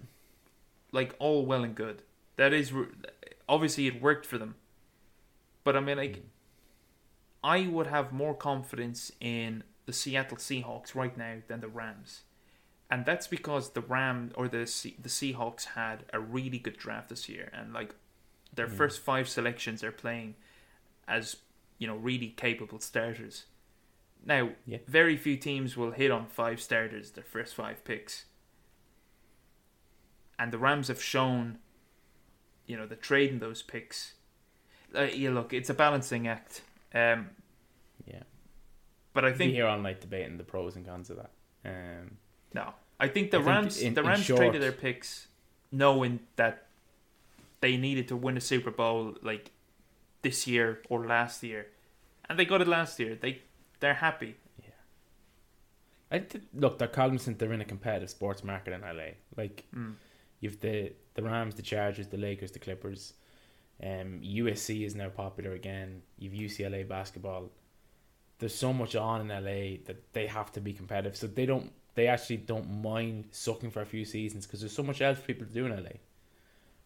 like 0.93 1.15
all 1.19 1.45
well 1.45 1.65
and 1.65 1.75
good. 1.75 2.03
That 2.37 2.53
is 2.53 2.73
obviously 3.49 3.87
it 3.87 4.01
worked 4.01 4.25
for 4.25 4.39
them, 4.39 4.55
but 5.65 5.77
I 5.77 5.81
mean 5.81 5.99
like 5.99 6.23
I 7.45 7.67
would 7.67 7.89
have 7.89 8.13
more 8.13 8.35
confidence 8.35 9.13
in 9.21 9.63
the 9.85 9.93
Seattle 9.93 10.37
Seahawks 10.37 10.95
right 10.95 11.17
now 11.17 11.37
than 11.49 11.61
the 11.61 11.69
Rams, 11.69 12.23
and 12.91 13.05
that's 13.05 13.27
because 13.27 13.71
the 13.71 13.81
Ram 13.81 14.33
or 14.35 14.49
the 14.49 14.59
the 15.01 15.09
Seahawks 15.09 15.65
had 15.75 16.05
a 16.13 16.21
really 16.21 16.59
good 16.59 16.77
draft 16.77 17.09
this 17.09 17.29
year, 17.29 17.51
and 17.53 17.73
like 17.73 17.95
their 18.55 18.69
first 18.69 19.01
five 19.01 19.29
selections 19.29 19.83
are 19.85 19.93
playing 19.93 20.35
as 21.07 21.37
you 21.79 21.87
know 21.87 21.97
really 21.97 22.29
capable 22.31 22.81
starters. 22.81 23.47
Now, 24.25 24.51
Yeah. 24.65 24.79
very 24.89 25.17
few 25.17 25.37
teams 25.37 25.77
will 25.77 25.93
hit 25.93 26.11
on 26.11 26.27
five 26.27 26.61
starters 26.61 27.13
their 27.13 27.23
first 27.25 27.55
five 27.55 27.85
picks 27.85 28.25
and 30.39 30.53
the 30.53 30.59
Rams 30.59 30.89
have 30.89 31.03
shown, 31.03 31.59
you 32.67 32.77
know, 32.77 32.87
the 32.87 32.97
trade 32.97 33.31
in 33.31 33.39
those 33.39 33.63
picks. 33.63 34.15
Uh, 34.95 35.03
yeah, 35.03 35.31
look, 35.31 35.53
it's 35.53 35.71
a 35.71 35.75
balancing 35.75 36.27
act. 36.29 36.63
Um, 36.95 37.31
Yeah, 38.07 38.23
but 39.13 39.25
I 39.25 39.33
think 39.33 39.53
here 39.53 39.67
all 39.67 39.79
night 39.79 40.01
debating 40.01 40.37
the 40.39 40.45
pros 40.45 40.77
and 40.77 40.87
cons 40.87 41.11
of 41.11 41.17
that. 41.17 41.31
Um, 41.65 42.19
no, 42.59 42.67
I 43.05 43.07
think 43.15 43.31
the 43.31 43.39
I 43.39 43.41
think 43.43 43.49
Rams, 43.55 43.75
in- 43.87 43.95
the 43.95 44.03
Rams 44.11 44.25
short- 44.25 44.39
traded 44.41 44.61
their 44.63 44.73
picks, 44.87 45.09
knowing 45.83 46.13
that 46.41 46.55
they 47.61 47.77
needed 47.77 48.07
to 48.09 48.17
win 48.17 48.37
a 48.37 48.41
Super 48.53 48.71
Bowl 48.81 49.01
like 49.31 49.45
this 50.23 50.39
year 50.53 50.69
or 50.91 50.99
last 51.07 51.43
year, 51.43 51.63
and 52.29 52.39
they 52.39 52.45
got 52.53 52.61
it 52.65 52.69
last 52.79 52.99
year. 53.01 53.13
They 53.25 53.33
they're 53.81 54.01
happy. 54.09 54.33
Yeah. 54.67 54.81
I 56.11 56.19
th- 56.21 56.45
look, 56.55 56.79
they're 56.79 56.89
cognizant 57.03 57.39
they're 57.39 57.53
in 57.53 57.61
a 57.61 57.65
competitive 57.75 58.11
sports 58.11 58.43
market 58.45 58.73
in 58.73 58.81
LA. 58.83 59.11
Like 59.37 59.65
Mm. 59.75 59.95
you've 60.41 60.61
the 60.61 60.93
the 61.15 61.23
Rams, 61.23 61.55
the 61.55 61.63
Chargers, 61.63 62.09
the 62.09 62.17
Lakers, 62.29 62.53
the 62.53 62.59
Clippers. 62.59 63.15
Um, 63.83 64.21
USC 64.23 64.85
is 64.87 64.95
now 64.95 65.11
popular 65.11 65.53
again. 65.53 66.03
You've 66.19 66.33
UCLA 66.35 66.83
basketball. 66.89 67.51
there's 68.39 68.55
so 68.55 68.71
much 68.71 68.95
on 68.95 69.19
in 69.23 69.29
LA 69.29 69.79
that 69.87 70.13
they 70.13 70.27
have 70.27 70.53
to 70.53 70.61
be 70.61 70.73
competitive. 70.75 71.17
So 71.17 71.27
they 71.27 71.47
don't 71.47 71.73
they 71.97 72.07
actually 72.09 72.37
don't 72.37 72.83
mind 72.83 73.25
sucking 73.33 73.71
for 73.71 73.81
a 73.81 73.87
few 73.87 74.05
seasons 74.05 74.47
because 74.47 74.61
there's 74.61 74.75
so 74.75 74.83
much 74.83 75.01
else 75.01 75.19
for 75.19 75.25
people 75.25 75.47
to 75.47 75.53
do 75.53 75.65
in 75.65 75.73
LA. 75.73 75.91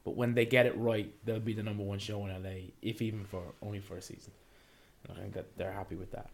But 0.05 0.17
when 0.17 0.35
they 0.35 0.47
get 0.47 0.67
it 0.67 0.79
right, 0.79 1.13
they'll 1.25 1.41
be 1.41 1.53
the 1.53 1.65
number 1.65 1.83
one 1.83 1.99
show 1.99 2.25
in 2.25 2.43
LA, 2.43 2.71
if 2.81 3.03
even 3.03 3.25
for 3.25 3.43
only 3.61 3.81
for 3.81 3.97
a 3.97 4.03
season. 4.03 4.33
And 5.09 5.19
I 5.19 5.21
think 5.21 5.35
that 5.35 5.59
they're 5.59 5.73
happy 5.73 5.97
with 5.97 6.13
that. 6.13 6.31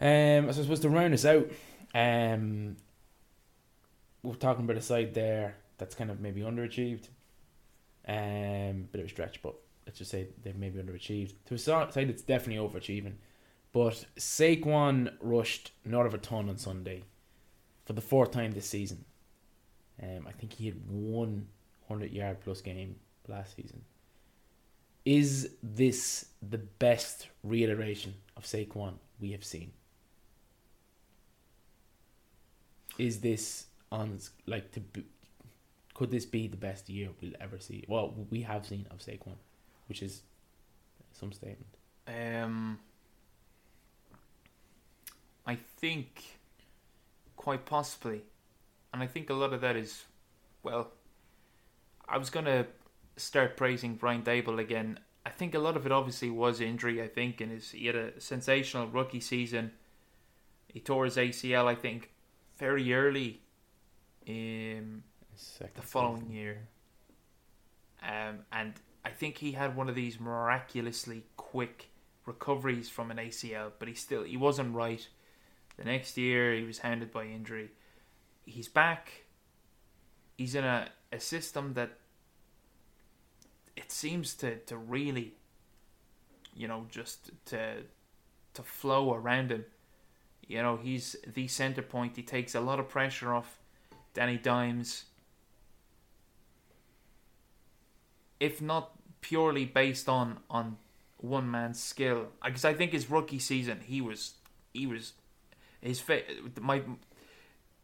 Um, 0.00 0.50
so 0.52 0.60
I 0.60 0.62
suppose 0.62 0.80
to 0.80 0.88
round 0.88 1.12
us 1.12 1.26
out, 1.26 1.50
um, 1.94 2.76
we're 4.22 4.34
talking 4.34 4.64
about 4.64 4.78
a 4.78 4.82
side 4.82 5.12
there 5.12 5.56
that's 5.76 5.94
kind 5.94 6.10
of 6.10 6.20
maybe 6.20 6.40
underachieved. 6.40 7.08
Um, 8.08 8.88
bit 8.90 9.00
of 9.00 9.06
a 9.06 9.10
stretch, 9.10 9.42
but 9.42 9.54
let's 9.86 9.98
just 9.98 10.10
say 10.10 10.28
they've 10.42 10.56
maybe 10.56 10.82
underachieved. 10.82 11.34
To 11.46 11.54
a 11.54 11.58
side 11.58 11.92
that's 11.92 12.22
definitely 12.22 12.66
overachieving. 12.66 13.14
But 13.72 14.06
Saquon 14.16 15.12
rushed 15.20 15.72
not 15.84 16.06
of 16.06 16.14
a 16.14 16.18
ton 16.18 16.48
on 16.48 16.56
Sunday 16.56 17.04
for 17.84 17.92
the 17.92 18.00
fourth 18.00 18.30
time 18.30 18.52
this 18.52 18.66
season. 18.66 19.04
Um, 20.02 20.26
I 20.28 20.32
think 20.32 20.52
he 20.52 20.66
had 20.66 20.76
one 20.88 21.46
hundred 21.88 22.12
yard 22.12 22.40
plus 22.40 22.60
game 22.60 22.96
last 23.28 23.56
season. 23.56 23.82
Is 25.04 25.50
this 25.62 26.26
the 26.40 26.58
best 26.58 27.28
reiteration 27.42 28.14
of 28.36 28.44
Saquon 28.44 28.94
we 29.20 29.32
have 29.32 29.44
seen? 29.44 29.72
Is 32.96 33.20
this 33.20 33.66
on 33.92 34.18
like 34.46 34.72
to 34.72 34.80
be, 34.80 35.04
could 35.92 36.10
this 36.10 36.24
be 36.24 36.48
the 36.48 36.56
best 36.56 36.88
year 36.88 37.10
we'll 37.20 37.32
ever 37.40 37.58
see? 37.58 37.84
Well, 37.86 38.14
we 38.30 38.42
have 38.42 38.66
seen 38.66 38.86
of 38.90 38.98
Saquon, 38.98 39.36
which 39.88 40.02
is 40.02 40.22
some 41.12 41.32
statement. 41.32 41.76
Um, 42.08 42.78
I 45.46 45.56
think 45.56 46.33
quite 47.36 47.66
possibly, 47.66 48.22
and 48.92 49.02
I 49.02 49.06
think 49.06 49.30
a 49.30 49.34
lot 49.34 49.52
of 49.52 49.60
that 49.60 49.76
is, 49.76 50.04
well, 50.62 50.92
I 52.08 52.18
was 52.18 52.30
gonna 52.30 52.66
start 53.16 53.56
praising 53.56 53.96
Brian 53.96 54.22
Daboll 54.22 54.58
again. 54.58 55.00
I 55.26 55.30
think 55.30 55.54
a 55.54 55.58
lot 55.58 55.76
of 55.76 55.86
it 55.86 55.92
obviously 55.92 56.30
was 56.30 56.60
injury. 56.60 57.02
I 57.02 57.08
think, 57.08 57.40
and 57.40 57.50
his 57.52 57.70
he 57.70 57.86
had 57.86 57.96
a 57.96 58.20
sensational 58.20 58.86
rookie 58.88 59.20
season. 59.20 59.72
He 60.68 60.80
tore 60.80 61.04
his 61.04 61.16
ACL, 61.16 61.66
I 61.66 61.74
think, 61.74 62.10
very 62.58 62.92
early 62.92 63.40
in 64.26 65.02
the 65.74 65.82
following 65.82 66.22
season. 66.22 66.34
year. 66.34 66.68
Um, 68.02 68.40
and 68.52 68.74
I 69.04 69.10
think 69.10 69.38
he 69.38 69.52
had 69.52 69.76
one 69.76 69.88
of 69.88 69.94
these 69.94 70.20
miraculously 70.20 71.24
quick 71.36 71.90
recoveries 72.26 72.88
from 72.88 73.10
an 73.10 73.18
ACL, 73.18 73.72
but 73.78 73.88
he 73.88 73.94
still 73.94 74.24
he 74.24 74.36
wasn't 74.36 74.74
right. 74.74 75.06
The 75.76 75.84
next 75.84 76.16
year 76.16 76.54
he 76.54 76.62
was 76.62 76.78
hounded 76.78 77.12
by 77.12 77.24
injury. 77.24 77.70
He's 78.44 78.68
back. 78.68 79.24
He's 80.36 80.54
in 80.54 80.64
a, 80.64 80.88
a 81.12 81.20
system 81.20 81.74
that 81.74 81.98
it 83.76 83.90
seems 83.90 84.34
to, 84.34 84.56
to 84.56 84.76
really 84.76 85.34
you 86.54 86.68
know, 86.68 86.86
just 86.90 87.30
to 87.46 87.82
to 88.54 88.62
flow 88.62 89.12
around 89.12 89.50
him. 89.50 89.64
You 90.46 90.62
know, 90.62 90.76
he's 90.76 91.16
the 91.26 91.48
center 91.48 91.82
point. 91.82 92.16
He 92.16 92.22
takes 92.22 92.54
a 92.54 92.60
lot 92.60 92.78
of 92.78 92.88
pressure 92.88 93.34
off 93.34 93.58
Danny 94.12 94.38
Dimes. 94.38 95.04
If 98.38 98.60
not 98.60 98.92
purely 99.20 99.64
based 99.64 100.08
on 100.08 100.38
on 100.48 100.76
one 101.18 101.50
man's 101.50 101.82
skill, 101.82 102.28
because 102.44 102.64
I 102.64 102.74
think 102.74 102.92
his 102.92 103.10
rookie 103.10 103.38
season 103.38 103.80
he 103.84 104.00
was 104.00 104.34
he 104.72 104.86
was 104.86 105.14
his 105.84 106.00
fa- 106.00 106.22
my 106.60 106.82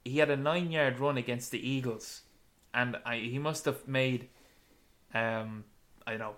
he 0.04 0.18
had 0.18 0.30
a 0.30 0.36
nine 0.36 0.70
yard 0.70 0.98
run 0.98 1.16
against 1.16 1.50
the 1.50 1.68
Eagles, 1.68 2.22
and 2.72 2.96
I 3.04 3.18
he 3.18 3.38
must 3.38 3.64
have 3.66 3.86
made 3.86 4.28
um 5.14 5.64
I 6.06 6.12
don't 6.12 6.20
know 6.20 6.36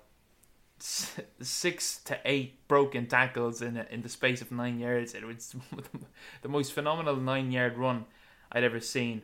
six 1.40 1.98
to 1.98 2.18
eight 2.24 2.66
broken 2.66 3.06
tackles 3.06 3.62
in 3.62 3.76
in 3.76 4.02
the 4.02 4.08
space 4.08 4.42
of 4.42 4.50
nine 4.50 4.78
yards. 4.78 5.14
It 5.14 5.24
was 5.24 5.54
the 6.42 6.48
most 6.48 6.72
phenomenal 6.72 7.16
nine 7.16 7.52
yard 7.52 7.78
run 7.78 8.06
I'd 8.50 8.64
ever 8.64 8.80
seen. 8.80 9.22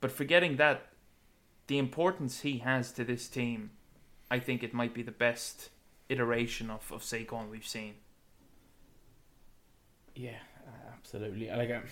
But 0.00 0.12
forgetting 0.12 0.56
that, 0.56 0.86
the 1.66 1.78
importance 1.78 2.40
he 2.40 2.58
has 2.58 2.92
to 2.92 3.04
this 3.04 3.28
team, 3.28 3.70
I 4.30 4.38
think 4.38 4.62
it 4.62 4.72
might 4.72 4.94
be 4.94 5.02
the 5.02 5.10
best 5.12 5.70
iteration 6.08 6.70
of, 6.70 6.90
of 6.92 7.02
Saquon 7.02 7.50
we've 7.50 7.66
seen. 7.66 7.94
Yeah, 10.14 10.38
absolutely. 11.14 11.48
Like, 11.48 11.70
um, 11.70 11.82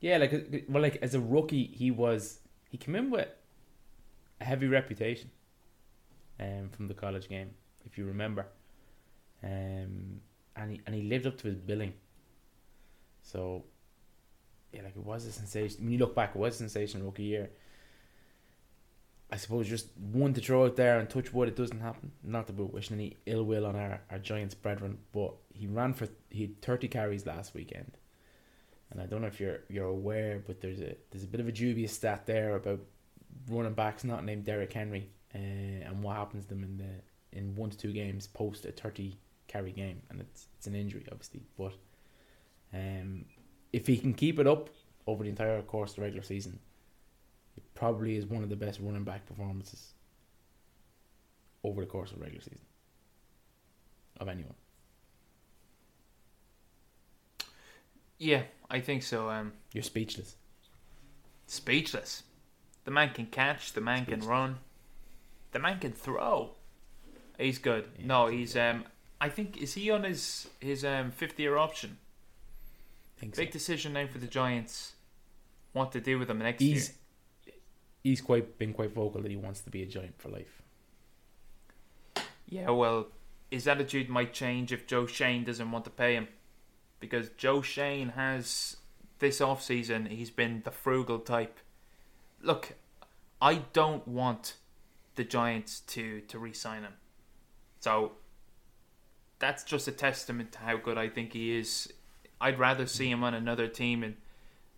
yeah, 0.00 0.18
like, 0.18 0.32
uh, 0.32 0.58
well, 0.68 0.82
like 0.82 0.98
as 1.02 1.14
a 1.14 1.20
rookie, 1.20 1.66
he 1.66 1.90
was 1.90 2.40
he 2.70 2.76
came 2.76 2.94
in 2.96 3.10
with 3.10 3.28
a 4.40 4.44
heavy 4.44 4.68
reputation, 4.68 5.30
um, 6.38 6.68
from 6.70 6.86
the 6.86 6.94
college 6.94 7.28
game, 7.28 7.50
if 7.84 7.98
you 7.98 8.04
remember, 8.04 8.46
um, 9.42 10.20
and 10.56 10.70
he 10.70 10.80
and 10.86 10.94
he 10.94 11.02
lived 11.02 11.26
up 11.26 11.36
to 11.38 11.48
his 11.48 11.58
billing. 11.58 11.94
So, 13.22 13.64
yeah, 14.72 14.82
like 14.82 14.96
it 14.96 15.04
was 15.04 15.24
a 15.26 15.32
sensation. 15.32 15.84
When 15.84 15.92
you 15.92 15.98
look 15.98 16.14
back, 16.14 16.30
it 16.34 16.38
was 16.38 16.54
a 16.54 16.58
sensation 16.58 17.04
rookie 17.04 17.24
year. 17.24 17.50
I 19.30 19.36
suppose 19.36 19.68
just 19.68 19.88
one 19.98 20.32
to 20.34 20.40
throw 20.40 20.64
out 20.64 20.76
there 20.76 20.98
and 20.98 21.08
touch 21.08 21.34
wood, 21.34 21.48
it 21.48 21.56
doesn't 21.56 21.80
happen. 21.80 22.12
Not 22.24 22.46
that 22.46 22.56
we're 22.56 22.64
wishing 22.64 22.96
any 22.96 23.16
ill 23.26 23.44
will 23.44 23.66
on 23.66 23.76
our, 23.76 24.00
our 24.10 24.18
Giants 24.18 24.54
brethren, 24.54 24.98
but 25.12 25.34
he 25.52 25.66
ran 25.66 25.92
for 25.92 26.08
he 26.30 26.42
had 26.42 26.62
thirty 26.62 26.88
carries 26.88 27.26
last 27.26 27.54
weekend, 27.54 27.98
and 28.90 29.02
I 29.02 29.06
don't 29.06 29.20
know 29.20 29.26
if 29.26 29.38
you're 29.38 29.60
you're 29.68 29.86
aware, 29.86 30.42
but 30.46 30.60
there's 30.60 30.80
a 30.80 30.96
there's 31.10 31.24
a 31.24 31.28
bit 31.28 31.40
of 31.40 31.48
a 31.48 31.52
dubious 31.52 31.92
stat 31.92 32.24
there 32.24 32.56
about 32.56 32.80
running 33.50 33.74
backs 33.74 34.02
not 34.02 34.24
named 34.24 34.44
Derrick 34.44 34.72
Henry, 34.72 35.10
uh, 35.34 35.38
and 35.38 36.02
what 36.02 36.16
happens 36.16 36.44
to 36.44 36.48
them 36.50 36.64
in 36.64 36.78
the 36.78 37.38
in 37.38 37.54
one 37.54 37.68
to 37.68 37.76
two 37.76 37.92
games 37.92 38.26
post 38.28 38.64
a 38.64 38.72
thirty 38.72 39.18
carry 39.46 39.72
game, 39.72 40.00
and 40.08 40.20
it's 40.22 40.46
it's 40.56 40.66
an 40.66 40.74
injury 40.74 41.04
obviously, 41.12 41.42
but 41.58 41.74
um, 42.72 43.26
if 43.74 43.86
he 43.86 43.98
can 43.98 44.14
keep 44.14 44.38
it 44.38 44.46
up 44.46 44.70
over 45.06 45.22
the 45.22 45.30
entire 45.30 45.60
course 45.62 45.90
of 45.90 45.96
the 45.96 46.02
regular 46.02 46.22
season, 46.22 46.58
probably 47.78 48.16
is 48.16 48.26
one 48.26 48.42
of 48.42 48.48
the 48.48 48.56
best 48.56 48.80
running 48.82 49.04
back 49.04 49.24
performances 49.26 49.92
over 51.62 51.80
the 51.80 51.86
course 51.86 52.10
of 52.10 52.20
regular 52.20 52.42
season 52.42 52.58
of 54.18 54.28
anyone. 54.28 54.54
Yeah, 58.18 58.42
I 58.68 58.80
think 58.80 59.04
so. 59.04 59.30
Um, 59.30 59.52
You're 59.72 59.84
speechless. 59.84 60.34
speechless. 61.46 62.24
The 62.84 62.90
man 62.90 63.10
can 63.10 63.26
catch. 63.26 63.72
The 63.74 63.80
man 63.80 64.06
can 64.06 64.20
run. 64.20 64.58
The 65.52 65.60
man 65.60 65.78
can 65.78 65.92
throw. 65.92 66.50
He's 67.38 67.58
good. 67.58 67.84
Yeah, 67.96 68.06
no, 68.06 68.26
he's 68.26 68.56
um. 68.56 68.84
I 69.20 69.28
think 69.28 69.56
is 69.56 69.74
he 69.74 69.90
on 69.90 70.02
his 70.02 70.48
his 70.58 70.84
um 70.84 71.12
fifth 71.12 71.38
year 71.38 71.56
option? 71.56 71.98
think 73.20 73.36
so. 73.36 73.42
Big 73.42 73.52
decision 73.52 73.92
now 73.92 74.06
for 74.06 74.18
the 74.18 74.26
Giants. 74.26 74.94
What 75.72 75.92
to 75.92 76.00
do 76.00 76.18
with 76.18 76.28
him 76.30 76.38
next 76.38 76.60
He's 76.60 76.88
year? 76.88 76.96
He's 78.08 78.22
quite 78.22 78.56
been 78.56 78.72
quite 78.72 78.94
vocal 78.94 79.20
that 79.20 79.30
he 79.30 79.36
wants 79.36 79.60
to 79.60 79.70
be 79.70 79.82
a 79.82 79.86
giant 79.86 80.18
for 80.18 80.30
life. 80.30 80.62
Yeah, 82.48 82.70
well, 82.70 83.08
his 83.50 83.68
attitude 83.68 84.08
might 84.08 84.32
change 84.32 84.72
if 84.72 84.86
Joe 84.86 85.04
Schoen 85.04 85.44
doesn't 85.44 85.70
want 85.70 85.84
to 85.84 85.90
pay 85.90 86.14
him, 86.14 86.28
because 87.00 87.28
Joe 87.36 87.60
Schoen 87.60 88.08
has 88.10 88.78
this 89.18 89.42
off 89.42 89.62
season. 89.62 90.06
He's 90.06 90.30
been 90.30 90.62
the 90.64 90.70
frugal 90.70 91.18
type. 91.18 91.58
Look, 92.40 92.76
I 93.42 93.56
don't 93.74 94.08
want 94.08 94.54
the 95.16 95.24
Giants 95.24 95.80
to 95.80 96.22
to 96.22 96.38
re-sign 96.38 96.84
him, 96.84 96.94
so 97.78 98.12
that's 99.38 99.64
just 99.64 99.86
a 99.86 99.92
testament 99.92 100.52
to 100.52 100.60
how 100.60 100.78
good 100.78 100.96
I 100.96 101.10
think 101.10 101.34
he 101.34 101.58
is. 101.58 101.92
I'd 102.40 102.58
rather 102.58 102.86
see 102.86 103.10
him 103.10 103.22
on 103.22 103.34
another 103.34 103.68
team 103.68 104.02
in 104.02 104.16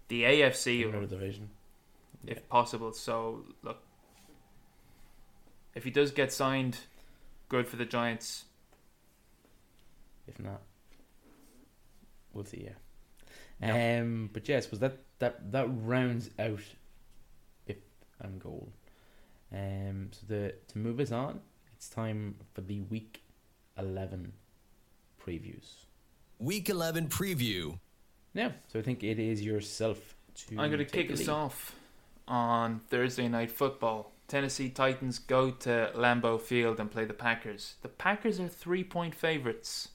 the 0.08 0.24
AFC 0.24 0.88
another 0.88 1.06
division. 1.06 1.50
If 2.26 2.48
possible. 2.48 2.92
So 2.92 3.44
look, 3.62 3.82
if 5.74 5.84
he 5.84 5.90
does 5.90 6.10
get 6.10 6.32
signed, 6.32 6.78
good 7.48 7.66
for 7.66 7.76
the 7.76 7.84
Giants. 7.84 8.44
If 10.26 10.38
not, 10.38 10.62
we'll 12.32 12.44
see. 12.44 12.68
Yeah. 13.62 14.00
Um. 14.00 14.30
But 14.32 14.48
yes, 14.48 14.70
was 14.70 14.80
that 14.80 14.98
that 15.18 15.52
that 15.52 15.66
rounds 15.68 16.30
out 16.38 16.60
if 17.66 17.76
and 18.20 18.40
goal. 18.40 18.72
Um. 19.52 20.10
So 20.12 20.26
the 20.28 20.54
to 20.68 20.78
move 20.78 21.00
us 21.00 21.12
on, 21.12 21.40
it's 21.76 21.88
time 21.88 22.36
for 22.54 22.60
the 22.60 22.80
week 22.80 23.22
eleven 23.76 24.32
previews. 25.20 25.84
Week 26.38 26.70
11 26.70 27.08
preview. 27.08 27.78
Now, 28.32 28.52
so 28.68 28.78
I 28.78 28.82
think 28.82 29.04
it 29.04 29.18
is 29.18 29.42
yourself 29.42 30.16
to. 30.46 30.58
I'm 30.58 30.70
going 30.70 30.78
to 30.78 30.84
kick 30.86 31.08
the 31.08 31.14
us 31.14 31.28
off 31.28 31.74
on 32.30 32.78
Thursday 32.78 33.28
night 33.28 33.50
football. 33.50 34.12
Tennessee 34.28 34.68
Titans 34.70 35.18
go 35.18 35.50
to 35.50 35.90
Lambeau 35.94 36.40
Field 36.40 36.78
and 36.78 36.88
play 36.90 37.04
the 37.04 37.12
Packers. 37.12 37.74
The 37.82 37.88
Packers 37.88 38.38
are 38.38 38.46
three 38.48 38.84
point 38.84 39.14
favorites. 39.14 39.88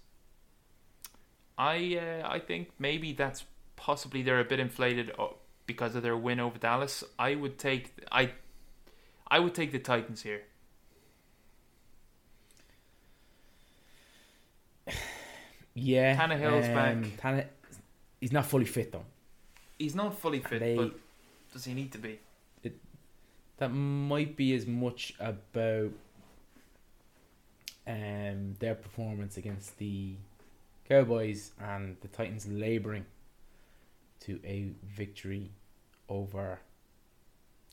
I 1.58 1.98
uh, 2.24 2.28
I 2.30 2.40
think 2.40 2.70
maybe 2.78 3.14
that's 3.14 3.46
possibly 3.78 4.22
they're 4.22 4.42
a 4.42 4.46
bit 4.46 4.60
inflated 4.60 5.12
uh, 5.18 5.28
because 5.66 5.96
of 5.96 6.04
their 6.04 6.18
win 6.18 6.42
over 6.42 6.58
Dallas. 6.60 7.04
I 7.18 7.36
would 7.36 7.58
take 7.58 7.94
I 8.12 8.32
I 9.30 9.40
would 9.40 9.56
take 9.56 9.72
the 9.72 9.80
Titans 9.80 10.22
here. 10.24 10.42
Yeah, 15.74 16.16
Tannehill's 16.16 16.68
back. 16.68 16.98
Tanne- 17.18 17.50
he's 18.22 18.32
not 18.32 18.46
fully 18.46 18.66
fit 18.66 18.92
though. 18.92 19.06
He's 19.78 19.96
not 19.96 20.18
fully 20.20 20.40
fit, 20.40 20.60
They- 20.60 20.76
but 20.78 20.94
does 21.52 21.66
he 21.66 21.74
need 21.74 21.92
to 21.94 21.98
be? 21.98 22.20
That 23.58 23.70
might 23.70 24.36
be 24.36 24.53
as 24.53 24.66
much 24.68 25.14
about 25.20 25.91
um 27.88 28.56
their 28.60 28.76
performance 28.76 29.38
against 29.38 29.78
the 29.78 30.16
Cowboys 30.89 31.51
and 31.60 31.97
the 32.01 32.08
Titans 32.08 32.47
laboring 32.47 33.06
to 34.22 34.39
a 34.43 34.72
victory 34.84 35.51
over 36.10 36.60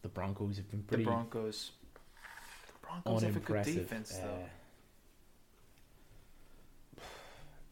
the 0.03 0.09
Broncos. 0.09 0.57
Have 0.59 0.71
been 0.71 0.81
The 0.81 0.89
pretty 0.89 1.05
Broncos. 1.05 1.71
The 2.67 2.87
Broncos 2.87 3.23
have 3.23 3.37
a 3.37 3.41
good 3.41 3.65
defense 3.65 4.19
though. 4.19 4.29
uh, 6.99 7.03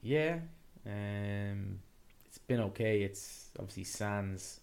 yeah, 0.02 0.38
um, 0.86 1.78
it's 2.26 2.38
been 2.38 2.60
okay. 2.60 3.02
It's 3.02 3.50
obviously 3.58 3.84
Sans 3.84 4.60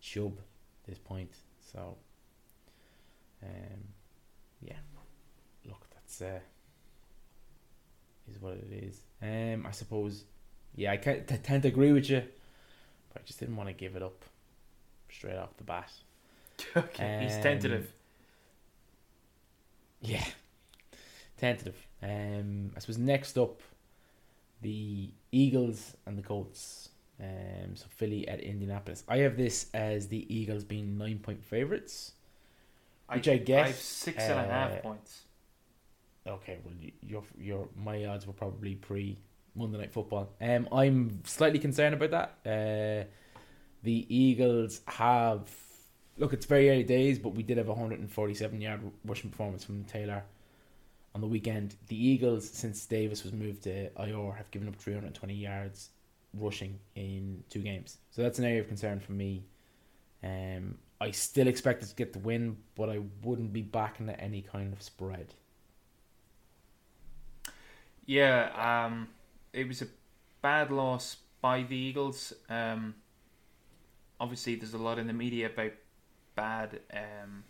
Chubb 0.00 0.38
at 0.38 0.88
this 0.90 0.98
point, 0.98 1.30
so 1.72 1.96
um, 3.42 3.80
yeah. 4.60 4.76
Look, 5.64 5.86
that's 5.94 6.20
uh, 6.22 6.40
is 8.30 8.40
what 8.40 8.54
it 8.54 8.72
is. 8.72 9.00
Um, 9.22 9.66
I 9.66 9.70
suppose, 9.70 10.24
yeah, 10.74 10.92
I 10.92 10.96
can 10.96 11.24
t- 11.26 11.36
tend 11.42 11.62
to 11.62 11.68
agree 11.68 11.92
with 11.92 12.08
you, 12.10 12.22
but 13.12 13.22
I 13.22 13.24
just 13.26 13.40
didn't 13.40 13.56
want 13.56 13.68
to 13.68 13.72
give 13.72 13.96
it 13.96 14.02
up 14.02 14.24
straight 15.10 15.36
off 15.36 15.56
the 15.56 15.64
bat. 15.64 15.90
okay, 16.76 17.20
he's 17.22 17.36
Um, 17.36 17.42
tentative. 17.42 17.92
Yeah, 20.00 20.24
tentative. 21.38 21.76
Um, 22.02 22.70
I 22.76 22.80
suppose 22.80 22.98
next 22.98 23.38
up, 23.38 23.60
the 24.62 25.10
Eagles 25.32 25.96
and 26.06 26.16
the 26.18 26.22
Colts. 26.22 26.90
Um, 27.18 27.74
so 27.76 27.86
Philly 27.88 28.28
at 28.28 28.40
Indianapolis. 28.40 29.02
I 29.08 29.18
have 29.18 29.36
this 29.38 29.66
as 29.72 30.08
the 30.08 30.26
Eagles 30.34 30.64
being 30.64 30.98
nine 30.98 31.18
point 31.18 31.42
favorites. 31.42 32.12
Which 33.12 33.28
I 33.28 33.38
guess, 33.38 33.64
I 33.64 33.66
have 33.68 33.76
six 33.76 34.22
and 34.24 34.40
a 34.40 34.44
half 34.44 34.72
uh, 34.72 34.76
points. 34.76 35.22
Okay, 36.26 36.58
well, 36.64 36.74
your 37.02 37.22
your 37.38 37.68
my 37.76 38.04
odds 38.06 38.26
were 38.26 38.32
probably 38.32 38.74
pre 38.74 39.18
Monday 39.54 39.78
Night 39.78 39.92
Football. 39.92 40.30
Um, 40.40 40.68
I'm 40.72 41.20
slightly 41.24 41.58
concerned 41.58 41.94
about 41.94 42.10
that. 42.10 43.04
Uh, 43.04 43.06
the 43.82 44.06
Eagles 44.08 44.80
have 44.86 45.48
look. 46.18 46.32
It's 46.32 46.46
very 46.46 46.70
early 46.70 46.84
days, 46.84 47.18
but 47.18 47.30
we 47.30 47.42
did 47.42 47.58
have 47.58 47.68
a 47.68 47.72
147 47.72 48.60
yard 48.60 48.80
rushing 49.04 49.30
performance 49.30 49.64
from 49.64 49.84
Taylor 49.84 50.24
on 51.14 51.20
the 51.20 51.26
weekend. 51.26 51.76
The 51.88 51.96
Eagles, 51.96 52.48
since 52.48 52.84
Davis 52.86 53.22
was 53.22 53.32
moved 53.32 53.62
to 53.62 53.90
IR, 53.98 54.32
have 54.32 54.50
given 54.50 54.68
up 54.68 54.76
320 54.76 55.34
yards 55.34 55.90
rushing 56.34 56.78
in 56.94 57.42
two 57.48 57.60
games. 57.60 57.98
So 58.10 58.22
that's 58.22 58.38
an 58.38 58.44
area 58.44 58.60
of 58.60 58.68
concern 58.68 59.00
for 59.00 59.12
me. 59.12 59.44
Um, 60.22 60.76
I 61.00 61.10
still 61.10 61.46
expect 61.46 61.82
us 61.82 61.90
to 61.90 61.96
get 61.96 62.12
the 62.12 62.18
win, 62.18 62.56
but 62.74 62.88
I 62.88 63.00
wouldn't 63.22 63.52
be 63.52 63.62
backing 63.62 64.08
at 64.08 64.20
any 64.20 64.42
kind 64.42 64.72
of 64.72 64.82
spread. 64.82 65.34
Yeah, 68.06 68.86
um, 68.86 69.08
it 69.52 69.68
was 69.68 69.82
a 69.82 69.88
bad 70.40 70.70
loss 70.70 71.16
by 71.40 71.64
the 71.64 71.76
Eagles. 71.76 72.32
Um, 72.48 72.94
obviously, 74.18 74.54
there's 74.54 74.74
a 74.74 74.78
lot 74.78 74.98
in 74.98 75.06
the 75.06 75.12
media 75.12 75.46
about 75.46 75.72
bad 76.34 76.80
um, 76.92 77.44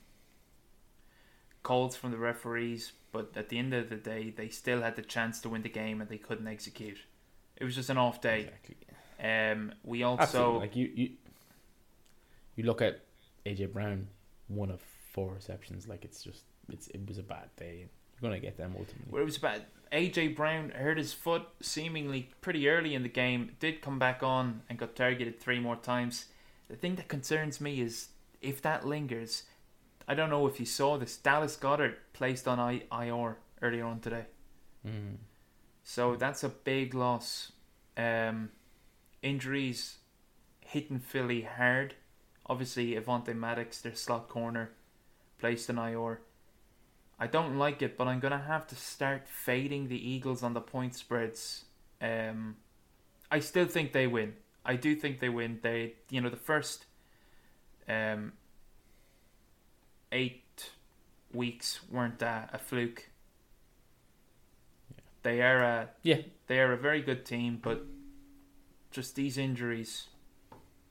calls 1.63 1.95
from 1.95 2.11
the 2.11 2.19
referees, 2.19 2.93
but 3.13 3.33
at 3.37 3.49
the 3.49 3.59
end 3.59 3.75
of 3.75 3.91
the 3.91 3.97
day, 3.97 4.31
they 4.31 4.49
still 4.49 4.83
had 4.83 4.97
the 4.97 5.03
chance 5.03 5.41
to 5.41 5.49
win 5.49 5.63
the 5.63 5.69
game 5.69 6.01
and 6.01 6.11
they 6.11 6.19
couldn't 6.19 6.49
execute. 6.49 6.99
It 7.57 7.65
was 7.65 7.75
just 7.75 7.91
an 7.91 7.99
off 7.99 8.21
day. 8.21 8.41
Exactly. 8.41 8.77
Um, 9.19 9.73
we 9.85 10.03
also 10.03 10.23
Absolutely. 10.23 10.61
Like 10.61 10.77
you, 10.77 10.93
you, 10.95 11.11
you 12.57 12.65
look 12.65 12.83
at 12.83 13.06
AJ 13.47 13.73
Brown, 13.73 14.09
one 14.49 14.71
of 14.71 14.81
four 15.13 15.33
receptions. 15.35 15.89
Like 15.89 16.05
it's 16.05 16.23
just, 16.23 16.43
it's 16.71 16.89
it 16.89 17.07
was 17.09 17.19
a 17.19 17.23
bad 17.23 17.49
day. 17.57 17.87
You're 18.21 18.31
gonna 18.31 18.41
get 18.41 18.57
them 18.57 18.75
ultimately. 18.79 19.07
Well, 19.11 19.23
it 19.23 19.25
was 19.27 19.39
bad. 19.39 19.65
AJ 19.93 20.35
Brown 20.37 20.71
hurt 20.71 20.99
his 20.99 21.13
foot 21.13 21.43
seemingly 21.63 22.31
pretty 22.41 22.69
early 22.69 22.95
in 22.95 23.03
the 23.03 23.09
game. 23.09 23.53
Did 23.61 23.81
come 23.83 23.99
back 23.99 24.23
on 24.23 24.63
and 24.69 24.79
got 24.79 24.97
targeted 24.97 25.39
three 25.41 25.61
more 25.61 25.77
times. 25.77 26.27
The 26.69 26.77
thing 26.77 26.97
that 26.97 27.09
concerns 27.09 27.61
me 27.61 27.81
is 27.81 28.09
if 28.43 28.61
that 28.63 28.87
lingers. 28.87 29.45
I 30.09 30.15
don't 30.15 30.31
know 30.31 30.47
if 30.47 30.61
you 30.61 30.67
saw 30.67 30.99
this. 30.99 31.17
Dallas 31.17 31.57
Goedert 31.57 31.95
placed 32.13 32.47
on 32.47 32.59
I- 32.61 32.83
IR 32.93 33.39
earlier 33.63 33.85
on 33.85 33.99
today, 34.01 34.27
Mm. 34.87 35.17
so 35.83 36.15
that's 36.15 36.45
a 36.45 36.49
big 36.49 36.95
loss. 36.95 37.51
Um, 37.97 38.51
injuries 39.23 39.97
hitting 40.61 40.99
Philly 41.01 41.43
hard. 41.43 41.95
Obviously, 42.49 42.95
Avonte 42.95 43.35
Maddox, 43.35 43.81
their 43.81 43.95
slot 43.95 44.29
corner, 44.29 44.71
placed 45.39 45.69
an 45.69 45.79
IR. 45.79 46.21
I 47.19 47.27
don't 47.27 47.59
like 47.59 47.83
it, 47.83 47.97
but 47.97 48.07
I'm 48.07 48.21
gonna 48.21 48.45
have 48.47 48.67
to 48.69 48.77
start 48.77 49.27
fading 49.27 49.89
the 49.89 50.09
Eagles 50.09 50.43
on 50.43 50.55
the 50.55 50.61
point 50.61 50.95
spreads. 50.95 51.65
Um, 52.01 52.57
I 53.31 53.41
still 53.41 53.67
think 53.67 53.93
they 53.93 54.07
win. 54.07 54.35
I 54.65 54.77
do 54.77 54.95
think 54.95 55.21
they 55.21 55.29
win. 55.29 55.61
They, 55.63 55.95
you 56.11 56.21
know, 56.21 56.29
the 56.29 56.37
first 56.37 56.87
um, 57.89 58.33
eight 60.13 60.71
weeks 61.33 61.81
weren't 61.91 62.23
a, 62.23 62.51
a 62.53 62.59
fluke. 62.59 63.11
They 65.23 65.41
are 65.43 65.63
a 65.63 65.89
Yeah, 66.03 66.23
they 66.47 66.61
are 66.61 66.73
a 66.73 66.77
very 66.77 67.03
good 67.03 67.25
team, 67.25 67.59
but 67.63 67.85
just 68.91 69.17
these 69.17 69.37
injuries, 69.39 70.09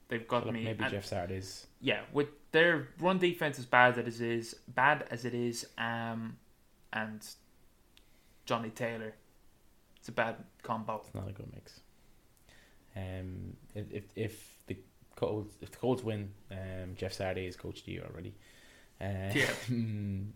they've 0.08 0.28
got 0.28 0.46
look, 0.46 0.54
me. 0.54 0.64
maybe 0.64 0.84
And- 0.84 0.92
Jeff 0.94 1.06
Sardis. 1.06 1.68
yeah, 1.82 2.02
with 2.14 2.28
their 2.52 2.88
run 3.00 3.18
defense 3.20 3.60
as 3.60 3.66
bad 3.66 3.98
as 3.98 4.08
it 4.08 4.22
is, 4.22 4.56
bad 4.68 5.06
as 5.12 5.26
it 5.26 5.34
is, 5.34 5.68
um, 5.78 6.38
and 6.94 7.26
Johnny 8.46 8.70
Taylor, 8.70 9.14
it's 9.98 10.08
a 10.10 10.12
bad 10.12 10.36
combo. 10.64 11.02
It's 11.06 11.14
not 11.16 11.28
a 11.28 11.32
good 11.34 11.52
mix. 11.54 11.80
Um, 12.96 13.58
if 13.74 13.92
if, 13.92 14.04
if 14.16 14.58
the 14.68 14.78
Colts 15.16 15.56
if 15.62 15.72
the 15.72 15.78
Colts 15.78 16.04
win, 16.04 16.32
um, 16.52 16.96
Jeff 16.96 17.14
Saturday 17.14 17.46
is 17.48 17.56
coach 17.56 17.80
of 17.80 17.86
the 17.86 17.92
year 17.94 18.06
already. 18.10 18.34
Uh, 19.02 19.32
Yeah. 19.34 19.46
mm, 19.70 20.28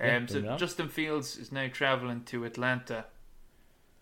Yeah, 0.00 0.16
Um, 0.16 0.28
so. 0.28 0.56
Justin 0.56 0.88
Fields 0.88 1.36
is 1.36 1.52
now 1.52 1.68
traveling 1.68 2.22
to 2.24 2.44
Atlanta. 2.44 3.06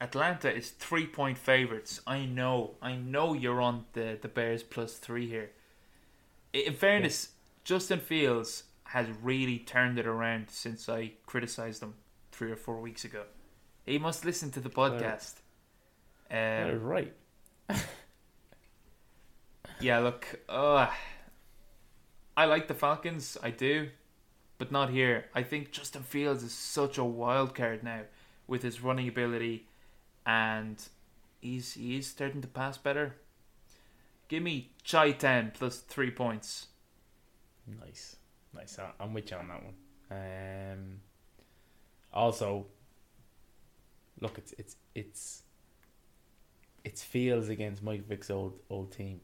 Atlanta 0.00 0.54
is 0.54 0.70
three 0.70 1.06
point 1.06 1.38
favorites. 1.38 2.00
I 2.06 2.24
know, 2.24 2.72
I 2.82 2.96
know 2.96 3.32
you're 3.32 3.60
on 3.60 3.84
the 3.92 4.18
the 4.20 4.28
Bears 4.28 4.62
plus 4.62 4.94
three 4.94 5.28
here. 5.28 5.50
In 6.52 6.74
fairness, 6.74 7.30
Justin 7.64 8.00
Fields 8.00 8.64
has 8.84 9.06
really 9.22 9.58
turned 9.58 9.98
it 9.98 10.06
around 10.06 10.50
since 10.50 10.88
I 10.88 11.12
criticized 11.26 11.82
him 11.82 11.94
three 12.30 12.50
or 12.50 12.56
four 12.56 12.80
weeks 12.80 13.04
ago. 13.04 13.24
He 13.84 13.98
must 13.98 14.24
listen 14.24 14.50
to 14.52 14.60
the 14.60 14.70
podcast. 14.70 15.34
Um, 16.30 16.80
right. 16.82 17.12
yeah, 19.80 19.98
look, 19.98 20.40
uh, 20.48 20.88
I 22.36 22.44
like 22.46 22.68
the 22.68 22.74
Falcons, 22.74 23.36
I 23.42 23.50
do, 23.50 23.88
but 24.58 24.72
not 24.72 24.90
here. 24.90 25.26
I 25.34 25.42
think 25.42 25.70
Justin 25.70 26.02
Fields 26.02 26.42
is 26.42 26.52
such 26.52 26.98
a 26.98 27.04
wild 27.04 27.54
card 27.54 27.82
now 27.82 28.02
with 28.46 28.62
his 28.62 28.82
running 28.82 29.08
ability, 29.08 29.66
and 30.26 30.82
he's 31.40 31.74
he 31.74 31.98
is 31.98 32.06
starting 32.06 32.42
to 32.42 32.48
pass 32.48 32.78
better. 32.78 33.16
Give 34.28 34.42
me 34.42 34.70
Chai 34.82 35.12
ten 35.12 35.52
plus 35.54 35.78
three 35.78 36.10
points. 36.10 36.68
Nice, 37.66 38.16
nice. 38.54 38.78
I'm 39.00 39.14
with 39.14 39.30
you 39.30 39.36
on 39.36 39.48
that 39.48 39.62
one. 39.62 39.74
Um, 40.10 41.00
also, 42.12 42.66
look, 44.20 44.38
it's 44.38 44.54
it's 44.58 44.76
it's 44.94 45.42
it's 46.84 47.02
Fields 47.02 47.48
against 47.48 47.82
Mike 47.82 48.06
Vick's 48.06 48.30
old 48.30 48.58
old 48.70 48.92
team. 48.92 49.20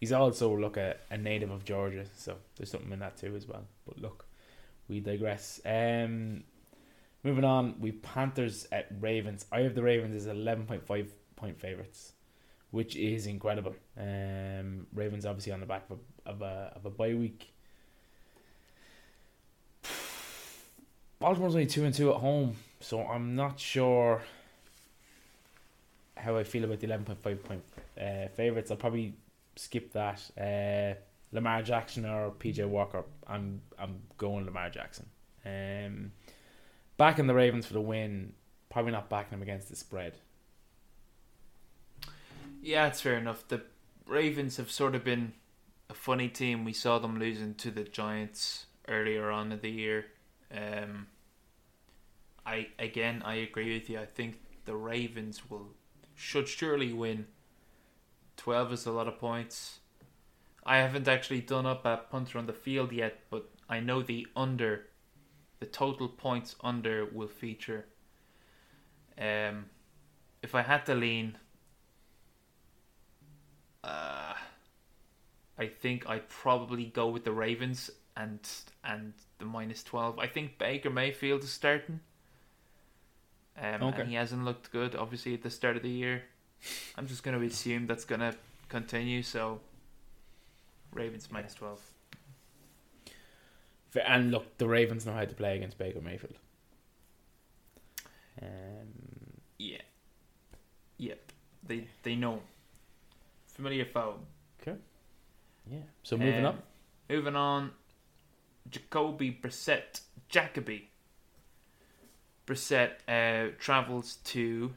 He's 0.00 0.12
also 0.12 0.56
look 0.56 0.76
a, 0.76 0.96
a 1.10 1.16
native 1.16 1.50
of 1.50 1.64
Georgia, 1.64 2.04
so 2.16 2.36
there's 2.56 2.70
something 2.70 2.90
in 2.90 2.98
that 2.98 3.16
too 3.16 3.36
as 3.36 3.46
well. 3.46 3.64
But 3.86 3.98
look, 3.98 4.26
we 4.88 5.00
digress. 5.00 5.60
Um, 5.64 6.42
moving 7.22 7.44
on, 7.44 7.76
we 7.80 7.92
Panthers 7.92 8.66
at 8.72 8.88
Ravens. 9.00 9.46
I 9.52 9.60
have 9.60 9.74
the 9.74 9.82
Ravens 9.82 10.14
as 10.14 10.26
eleven 10.26 10.66
point 10.66 10.86
five 10.86 11.12
point 11.36 11.60
favorites, 11.60 12.12
which 12.70 12.96
is 12.96 13.26
incredible. 13.26 13.74
Um, 13.98 14.86
Ravens 14.94 15.26
obviously 15.26 15.52
on 15.52 15.60
the 15.60 15.66
back 15.66 15.84
of 15.90 15.98
a 15.98 16.30
of 16.30 16.42
a, 16.42 16.72
of 16.76 16.86
a 16.86 16.90
bye 16.90 17.14
week. 17.14 17.48
Baltimore's 21.18 21.54
only 21.54 21.66
two 21.66 21.84
and 21.84 21.94
two 21.94 22.10
at 22.10 22.16
home, 22.16 22.56
so 22.80 23.06
I'm 23.06 23.36
not 23.36 23.60
sure 23.60 24.22
how 26.16 26.36
I 26.36 26.44
feel 26.44 26.64
about 26.64 26.80
the 26.80 26.86
eleven 26.86 27.04
point 27.04 27.22
five 27.22 27.44
point 27.44 27.62
uh, 28.00 28.28
favorites. 28.34 28.70
I'll 28.70 28.76
probably 28.76 29.14
skip 29.56 29.92
that. 29.92 30.20
Uh, 30.36 30.98
Lamar 31.32 31.62
Jackson 31.62 32.04
or 32.04 32.30
PJ 32.32 32.66
Walker. 32.68 33.04
I'm 33.26 33.60
I'm 33.78 34.00
going 34.18 34.44
Lamar 34.44 34.70
Jackson. 34.70 35.06
Um, 35.44 36.12
backing 37.02 37.26
the 37.26 37.34
Ravens 37.34 37.66
for 37.66 37.72
the 37.72 37.80
win. 37.80 38.32
Probably 38.70 38.92
not 38.92 39.10
backing 39.10 39.32
them 39.32 39.42
against 39.42 39.68
the 39.68 39.74
spread. 39.74 40.18
Yeah, 42.62 42.86
it's 42.86 43.00
fair 43.00 43.18
enough. 43.18 43.48
The 43.48 43.62
Ravens 44.06 44.56
have 44.58 44.70
sort 44.70 44.94
of 44.94 45.02
been 45.02 45.32
a 45.90 45.94
funny 45.94 46.28
team. 46.28 46.64
We 46.64 46.72
saw 46.72 47.00
them 47.00 47.18
losing 47.18 47.56
to 47.56 47.72
the 47.72 47.82
Giants 47.82 48.66
earlier 48.86 49.32
on 49.32 49.50
in 49.50 49.58
the 49.58 49.68
year. 49.68 50.06
Um, 50.54 51.08
I 52.46 52.68
again, 52.78 53.20
I 53.24 53.34
agree 53.34 53.74
with 53.74 53.90
you. 53.90 53.98
I 53.98 54.06
think 54.06 54.36
the 54.64 54.76
Ravens 54.76 55.50
will 55.50 55.70
should 56.14 56.46
surely 56.46 56.92
win. 56.92 57.26
Twelve 58.36 58.72
is 58.72 58.86
a 58.86 58.92
lot 58.92 59.08
of 59.08 59.18
points. 59.18 59.80
I 60.64 60.76
haven't 60.76 61.08
actually 61.08 61.40
done 61.40 61.66
up 61.66 61.84
a 61.84 62.02
punter 62.08 62.38
on 62.38 62.46
the 62.46 62.52
field 62.52 62.92
yet, 62.92 63.18
but 63.28 63.50
I 63.68 63.80
know 63.80 64.02
the 64.02 64.28
under, 64.36 64.86
the 65.62 65.68
total 65.68 66.08
points 66.08 66.56
under 66.60 67.04
will 67.04 67.28
feature. 67.28 67.86
Um, 69.16 69.66
if 70.42 70.56
I 70.56 70.62
had 70.62 70.84
to 70.86 70.94
lean, 70.96 71.38
uh, 73.84 74.34
I 75.56 75.66
think 75.68 76.10
I'd 76.10 76.28
probably 76.28 76.86
go 76.86 77.06
with 77.10 77.22
the 77.22 77.30
Ravens 77.30 77.92
and 78.16 78.40
and 78.82 79.12
the 79.38 79.44
minus 79.44 79.84
twelve. 79.84 80.18
I 80.18 80.26
think 80.26 80.58
Baker 80.58 80.90
Mayfield 80.90 81.44
is 81.44 81.52
starting. 81.52 82.00
Um, 83.56 83.82
Okay. 83.84 84.00
and 84.00 84.08
he 84.08 84.16
hasn't 84.16 84.44
looked 84.44 84.72
good, 84.72 84.96
obviously, 84.96 85.32
at 85.34 85.42
the 85.42 85.50
start 85.50 85.76
of 85.76 85.82
the 85.82 85.90
year. 85.90 86.24
I'm 86.96 87.06
just 87.06 87.22
going 87.22 87.38
to 87.38 87.46
assume 87.46 87.86
that's 87.86 88.04
going 88.04 88.20
to 88.20 88.34
continue. 88.68 89.22
So, 89.22 89.60
Ravens 90.92 91.30
minus 91.30 91.54
twelve. 91.54 91.80
F- 93.94 94.02
And 94.06 94.30
look, 94.30 94.58
the 94.58 94.66
Ravens 94.68 95.04
know 95.06 95.12
how 95.12 95.24
to 95.24 95.34
play 95.34 95.56
against 95.56 95.78
Baker 95.78 96.00
Mayfield. 96.00 96.38
Um, 98.40 98.88
Yeah. 99.58 99.82
Yep. 100.98 101.32
They 101.64 101.86
they 102.02 102.16
know. 102.16 102.42
Familiar 103.46 103.84
foe. 103.84 104.18
Okay. 104.60 104.78
Yeah. 105.70 105.82
So 106.02 106.16
moving 106.16 106.44
Um, 106.46 106.56
up. 106.56 106.64
Moving 107.08 107.36
on, 107.36 107.72
Jacoby 108.70 109.30
Brissett, 109.42 110.00
Jacoby 110.28 110.88
Brissett 112.46 112.92
uh, 113.06 113.52
travels 113.58 114.16
to 114.24 114.72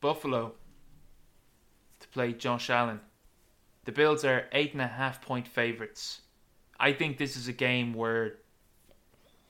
Buffalo 0.00 0.54
to 2.00 2.08
play 2.08 2.32
Josh 2.32 2.70
Allen. 2.70 3.00
The 3.84 3.92
Bills 3.92 4.24
are 4.24 4.48
eight 4.52 4.72
and 4.72 4.80
a 4.80 4.86
half 4.86 5.20
point 5.20 5.46
favorites. 5.46 6.22
I 6.80 6.92
think 6.92 7.18
this 7.18 7.36
is 7.36 7.48
a 7.48 7.52
game 7.52 7.94
where, 7.94 8.36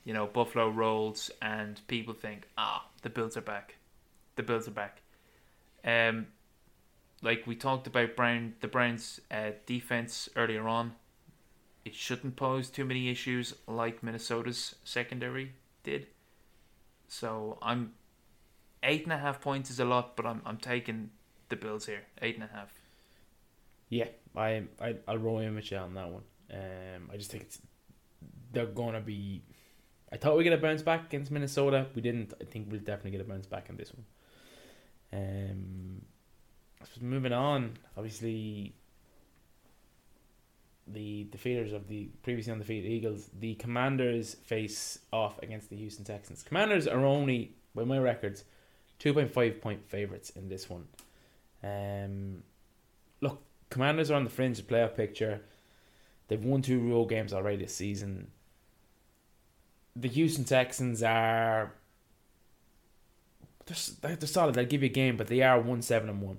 you 0.05 0.15
know, 0.15 0.27
Buffalo 0.27 0.69
rolls 0.69 1.31
and 1.43 1.81
people 1.87 2.15
think, 2.15 2.49
ah, 2.57 2.87
the 3.03 3.11
Bills 3.11 3.37
are 3.37 3.43
back. 3.43 3.77
The 4.37 4.43
Bills 4.43 4.69
are 4.69 4.73
back. 4.73 5.03
Um, 5.85 6.29
like 7.23 7.47
we 7.47 7.55
talked 7.55 7.87
about 7.87 8.17
Brown, 8.17 8.55
the 8.61 8.69
Browns' 8.69 9.21
uh, 9.31 9.51
defense 9.67 10.29
earlier 10.37 10.67
on 10.69 10.95
it 11.89 11.95
shouldn't 11.95 12.37
pose 12.37 12.69
too 12.69 12.85
many 12.85 13.09
issues 13.09 13.55
like 13.67 14.03
Minnesota's 14.03 14.75
secondary 14.85 15.53
did. 15.85 16.07
So 17.09 17.57
I'm 17.63 17.93
eight 18.83 19.05
and 19.05 19.13
a 19.13 19.17
half 19.17 19.41
points 19.41 19.71
is 19.71 19.81
a 19.81 19.87
lot, 19.87 20.15
but 20.15 20.27
I'm 20.27 20.43
I'm 20.45 20.59
taking 20.59 21.09
the 21.49 21.57
Bills 21.57 21.87
here. 21.87 22.03
Eight 22.21 22.35
and 22.35 22.45
a 22.45 22.55
half. 22.55 22.75
Yeah, 23.89 24.09
I 24.37 24.65
I 24.79 24.97
I'll 25.09 25.17
roll 25.17 25.39
in 25.39 25.55
with 25.55 25.71
you 25.71 25.79
on 25.79 25.95
that 25.95 26.11
one. 26.11 26.25
Um, 26.53 27.11
I 27.13 27.17
just 27.17 27.31
think 27.31 27.45
it's 27.45 27.59
they're 28.53 28.67
gonna 28.67 29.01
be. 29.01 29.43
I 30.11 30.17
thought 30.17 30.39
we 30.39 30.45
get 30.45 30.55
a 30.55 30.59
bounce 30.59 30.83
back 30.83 31.07
against 31.07 31.31
Minnesota. 31.31 31.87
We 31.95 32.03
didn't. 32.03 32.33
I 32.41 32.45
think 32.45 32.69
we'll 32.71 32.81
definitely 32.81 33.13
get 33.13 33.21
a 33.21 33.25
bounce 33.25 33.47
back 33.47 33.69
in 33.69 33.77
this 33.77 33.93
one. 33.93 34.05
Um, 35.13 36.03
moving 37.01 37.33
on. 37.33 37.75
Obviously, 37.97 38.75
the 40.87 41.27
defeaters 41.31 41.75
of 41.75 41.89
the 41.89 42.09
previously 42.23 42.53
undefeated 42.53 42.91
Eagles, 42.91 43.31
the 43.39 43.55
Commanders 43.57 44.35
face 44.35 44.99
off 45.13 45.39
against 45.43 45.71
the 45.71 45.77
Houston 45.77 46.05
Texans. 46.05 46.43
Commanders 46.43 46.87
are 46.87 47.05
only, 47.05 47.55
by 47.75 47.85
my 47.85 47.99
records, 47.99 48.45
two 48.99 49.13
point 49.13 49.33
five 49.33 49.61
point 49.61 49.87
favorites 49.89 50.31
in 50.31 50.49
this 50.49 50.69
one. 50.69 50.87
Um, 51.63 52.43
look, 53.21 53.43
Commanders 53.71 54.11
are 54.11 54.15
on 54.15 54.25
the 54.25 54.31
fringe 54.31 54.59
of 54.59 54.67
the 54.67 54.75
playoff 54.75 54.95
picture. 54.97 55.43
They've 56.29 56.45
won 56.45 56.63
two 56.63 56.79
road 56.91 57.07
games 57.07 57.33
already 57.33 57.57
this 57.57 57.75
season. 57.75 58.31
The 59.97 60.09
Houston 60.09 60.45
Texans 60.45 61.03
are 61.03 61.73
they're, 63.67 64.17
they're 64.17 64.29
solid. 64.29 64.55
They'll 64.55 64.65
give 64.65 64.83
you 64.83 64.89
a 64.89 64.93
game, 64.93 65.17
but 65.17 65.27
they 65.27 65.43
are 65.43 65.61
one 65.61 65.83
seven 65.83 66.09
and 66.09 66.23
one. 66.23 66.39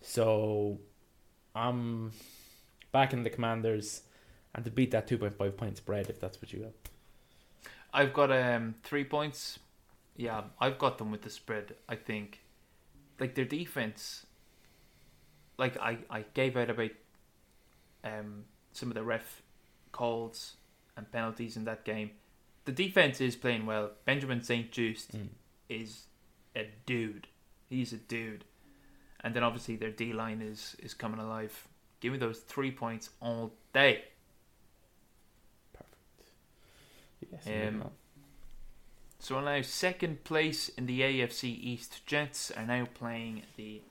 So 0.00 0.78
I'm 1.54 2.12
backing 2.92 3.22
the 3.22 3.30
Commanders 3.30 4.02
and 4.54 4.64
to 4.64 4.70
beat 4.70 4.90
that 4.92 5.06
two 5.06 5.18
point 5.18 5.36
five 5.36 5.56
point 5.56 5.76
spread 5.78 6.08
if 6.08 6.20
that's 6.20 6.40
what 6.40 6.52
you 6.52 6.60
got. 6.60 6.72
I've 7.92 8.12
got 8.12 8.30
um 8.30 8.74
three 8.82 9.04
points. 9.04 9.58
Yeah, 10.16 10.42
I've 10.60 10.78
got 10.78 10.98
them 10.98 11.10
with 11.10 11.22
the 11.22 11.30
spread. 11.30 11.74
I 11.88 11.96
think, 11.96 12.40
like 13.18 13.34
their 13.34 13.44
defense. 13.44 14.26
Like 15.56 15.76
I, 15.78 15.98
I 16.10 16.24
gave 16.34 16.56
out 16.56 16.70
about 16.70 16.90
um 18.04 18.44
some 18.78 18.90
of 18.90 18.94
the 18.94 19.02
ref 19.02 19.42
calls 19.92 20.56
and 20.96 21.10
penalties 21.10 21.56
in 21.56 21.64
that 21.64 21.84
game. 21.84 22.10
The 22.64 22.72
defense 22.72 23.20
is 23.20 23.34
playing 23.36 23.66
well. 23.66 23.90
Benjamin 24.04 24.42
St-Juste 24.42 25.12
Mm. 25.16 25.28
is 25.68 26.04
a 26.54 26.68
dude. 26.86 27.26
He's 27.68 27.92
a 27.92 27.96
dude. 27.98 28.44
And 29.20 29.34
then 29.34 29.42
obviously 29.42 29.76
their 29.76 29.90
D 29.90 30.12
line 30.12 30.40
is 30.42 30.76
is 30.78 30.94
coming 30.94 31.18
alive. 31.20 31.66
Give 32.00 32.12
me 32.12 32.18
those 32.18 32.38
three 32.40 32.70
points 32.70 33.10
all 33.20 33.52
day. 33.72 34.04
Perfect. 35.72 36.32
Yes, 37.46 37.46
Um. 37.68 37.90
So 39.18 39.40
now 39.40 39.62
second 39.62 40.22
place 40.22 40.68
in 40.68 40.86
the 40.86 41.00
AFC 41.02 41.48
East. 41.48 42.06
Jets 42.06 42.52
are 42.52 42.64
now 42.64 42.86
playing 42.94 43.42
the 43.56 43.82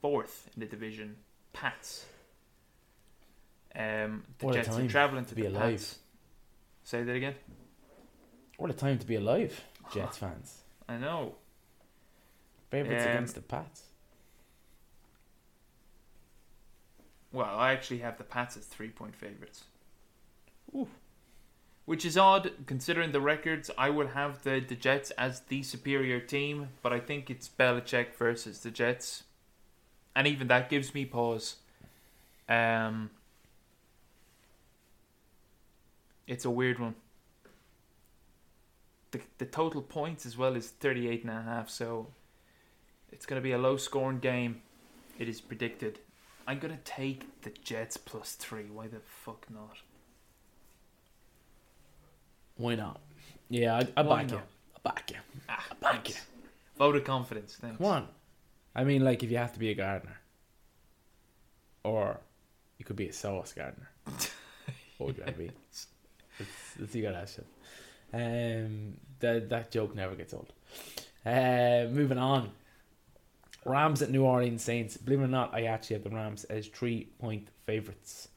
fourth 0.00 0.50
in 0.54 0.60
the 0.60 0.66
division, 0.66 1.16
Pats. 1.52 2.06
Um, 3.76 4.22
the 4.38 4.46
What 4.46 4.54
Jets 4.54 4.68
are 4.76 4.88
traveling 4.88 5.24
to 5.24 5.30
to 5.30 5.34
be 5.36 5.42
the 5.42 5.48
alive. 5.48 5.72
Pats. 5.78 5.98
Say 6.84 7.02
that 7.02 7.14
again. 7.16 7.34
what 8.56 8.70
a 8.70 8.74
time 8.74 8.98
to 8.98 9.06
be 9.06 9.16
alive, 9.16 9.60
Jets 9.94 10.18
fans. 10.18 10.60
I 10.88 10.96
know. 10.98 11.34
Favorites 12.70 13.04
Um, 13.04 13.10
against 13.10 13.34
the 13.34 13.40
Pats. 13.40 13.82
Well, 17.32 17.46
I 17.58 17.72
actually 17.72 17.98
have 17.98 18.16
the 18.18 18.24
Pats 18.24 18.56
as 18.56 18.64
three 18.66 18.90
point 18.90 19.16
favorites. 19.16 19.64
Ooh. 20.74 20.88
Which 21.84 22.04
is 22.04 22.16
odd 22.16 22.52
considering 22.66 23.12
the 23.12 23.20
records. 23.20 23.70
I 23.76 23.90
would 23.90 24.10
have 24.10 24.42
the, 24.42 24.60
the 24.66 24.74
Jets 24.76 25.10
as 25.12 25.40
the 25.40 25.62
superior 25.62 26.20
team, 26.20 26.68
but 26.82 26.92
I 26.92 27.00
think 27.00 27.28
it's 27.28 27.48
Belichick 27.48 28.14
versus 28.14 28.60
the 28.60 28.70
Jets. 28.70 29.24
And 30.16 30.26
even 30.26 30.46
that 30.48 30.70
gives 30.70 30.94
me 30.94 31.04
pause. 31.04 31.56
Um, 32.48 33.10
it's 36.26 36.44
a 36.44 36.50
weird 36.50 36.78
one. 36.78 36.94
The, 39.10 39.20
the 39.38 39.46
total 39.46 39.82
points 39.82 40.26
as 40.26 40.36
well 40.36 40.56
is 40.56 40.68
38 40.68 41.22
and 41.22 41.30
a 41.30 41.42
half, 41.42 41.70
so 41.70 42.08
it's 43.12 43.26
going 43.26 43.40
to 43.40 43.44
be 43.44 43.52
a 43.52 43.58
low 43.58 43.76
scoring 43.76 44.18
game. 44.18 44.62
It 45.18 45.28
is 45.28 45.40
predicted. 45.40 46.00
I'm 46.46 46.58
going 46.58 46.74
to 46.76 46.82
take 46.82 47.42
the 47.42 47.50
Jets 47.62 47.96
plus 47.96 48.32
three. 48.32 48.64
Why 48.64 48.88
the 48.88 49.00
fuck 49.24 49.46
not? 49.50 49.78
Why 52.56 52.74
not? 52.74 53.00
Yeah, 53.48 53.76
I, 53.76 54.00
I 54.00 54.02
back 54.02 54.30
you. 54.30 54.38
I 54.38 54.78
back 54.82 55.10
you. 55.10 55.16
Ah, 55.48 55.64
back 55.80 56.04
thanks. 56.06 56.26
Vote 56.76 56.96
of 56.96 57.04
confidence. 57.04 57.56
Thanks. 57.60 57.78
Come 57.78 57.86
on. 57.86 58.08
I 58.74 58.84
mean, 58.84 59.04
like, 59.04 59.22
if 59.22 59.30
you 59.30 59.36
have 59.36 59.52
to 59.52 59.58
be 59.58 59.70
a 59.70 59.74
gardener, 59.74 60.18
or 61.84 62.18
you 62.78 62.84
could 62.84 62.96
be 62.96 63.08
a 63.08 63.12
Sauce 63.12 63.52
Gardner. 63.52 63.88
what 64.98 65.06
would 65.06 65.18
you 65.18 65.32
be? 65.32 65.50
Let's, 66.38 66.92
see 66.92 67.02
what 67.02 67.14
that 67.14 67.28
shit. 67.28 67.46
Um, 68.12 68.94
that 69.20 69.48
that 69.48 69.70
joke 69.70 69.94
never 69.94 70.14
gets 70.14 70.34
old. 70.34 70.52
Uh, 71.24 71.86
moving 71.90 72.18
on. 72.18 72.50
Rams 73.64 74.02
at 74.02 74.10
New 74.10 74.24
Orleans 74.24 74.62
Saints. 74.62 74.96
Believe 74.96 75.20
it 75.20 75.24
or 75.24 75.28
not, 75.28 75.54
I 75.54 75.64
actually 75.64 75.94
have 75.94 76.04
the 76.04 76.10
Rams 76.10 76.44
as 76.44 76.66
three 76.66 77.08
point 77.18 77.48
favorites. 77.66 78.28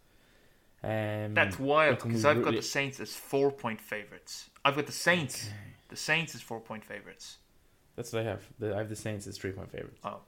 Um, 0.83 1.33
That's 1.33 1.59
wild 1.59 2.01
because 2.01 2.23
I've 2.23 2.43
got 2.43 2.53
the 2.53 2.61
Saints 2.61 2.99
as 2.99 3.13
four 3.13 3.51
point 3.51 3.81
favorites. 3.81 4.49
I've 4.63 4.75
got 4.75 4.85
the 4.85 4.91
Saints. 4.91 5.49
The 5.89 5.95
Saints 5.95 6.35
as 6.35 6.41
four 6.41 6.59
point 6.59 6.85
favorites. 6.85 7.37
That's 7.95 8.13
what 8.13 8.21
I 8.21 8.25
have. 8.25 8.43
The, 8.59 8.75
I 8.75 8.77
have 8.79 8.89
the 8.89 8.95
Saints 8.95 9.27
as 9.27 9.37
three 9.37 9.51
point 9.51 9.71
favorites. 9.71 9.99
Oh. 10.03 10.19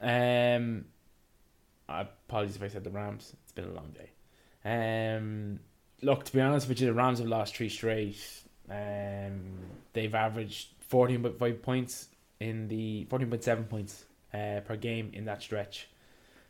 Um, 0.00 0.84
I 1.88 2.02
apologies 2.02 2.56
if 2.56 2.62
I 2.62 2.68
said 2.68 2.84
the 2.84 2.90
Rams. 2.90 3.34
It's 3.42 3.52
been 3.52 3.64
a 3.64 3.72
long 3.72 3.92
day. 3.92 4.10
Um, 4.64 5.60
look, 6.04 6.24
to 6.24 6.32
be 6.32 6.40
honest 6.40 6.68
with 6.68 6.80
you, 6.80 6.86
the 6.86 6.94
Rams 6.94 7.18
have 7.18 7.28
lost 7.28 7.56
three 7.56 7.68
straight. 7.68 8.16
Um, 8.70 9.58
they've 9.92 10.14
averaged 10.14 10.68
fourteen 10.88 11.22
point 11.22 11.38
five 11.38 11.62
points 11.62 12.08
in 12.40 12.68
the 12.68 13.04
fourteen 13.04 13.28
point 13.28 13.44
seven 13.44 13.64
points 13.64 14.04
uh, 14.32 14.60
per 14.64 14.76
game 14.76 15.10
in 15.12 15.24
that 15.24 15.42
stretch. 15.42 15.88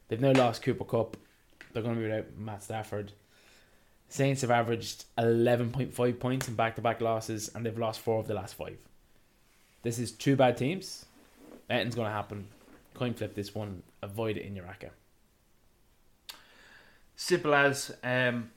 They've 0.09 0.21
now 0.21 0.33
lost 0.33 0.63
Cooper 0.63 0.85
Kupp. 0.85 1.17
They're 1.73 1.83
going 1.83 1.95
to 1.95 2.01
be 2.01 2.07
without 2.07 2.37
Matt 2.37 2.63
Stafford. 2.63 3.13
Saints 4.09 4.43
have 4.43 4.51
averaged 4.51 5.07
eleven 5.17 5.71
point 5.71 5.95
five 5.95 6.21
points 6.21 6.49
in 6.49 6.55
back 6.55 6.77
to 6.77 6.83
back 6.83 7.01
losses, 7.01 7.51
and 7.55 7.65
they've 7.65 7.79
lost 7.79 8.01
four 8.01 8.21
of 8.21 8.27
the 8.27 8.35
last 8.35 8.55
five. 8.55 8.79
This 9.83 9.99
is 9.99 10.13
two 10.13 10.37
bad 10.37 10.57
teams. 10.57 11.07
Anything's 11.69 11.95
going 11.95 12.09
to 12.09 12.15
happen. 12.15 12.47
Coin 12.95 13.15
flip 13.15 13.35
this 13.35 13.55
one. 13.55 13.83
Avoid 14.03 14.37
it 14.37 14.45
in 14.45 14.55
your 14.55 14.67
racket. 14.67 14.93
Simple 17.17 17.55
as 17.55 17.95
um, 18.03 18.51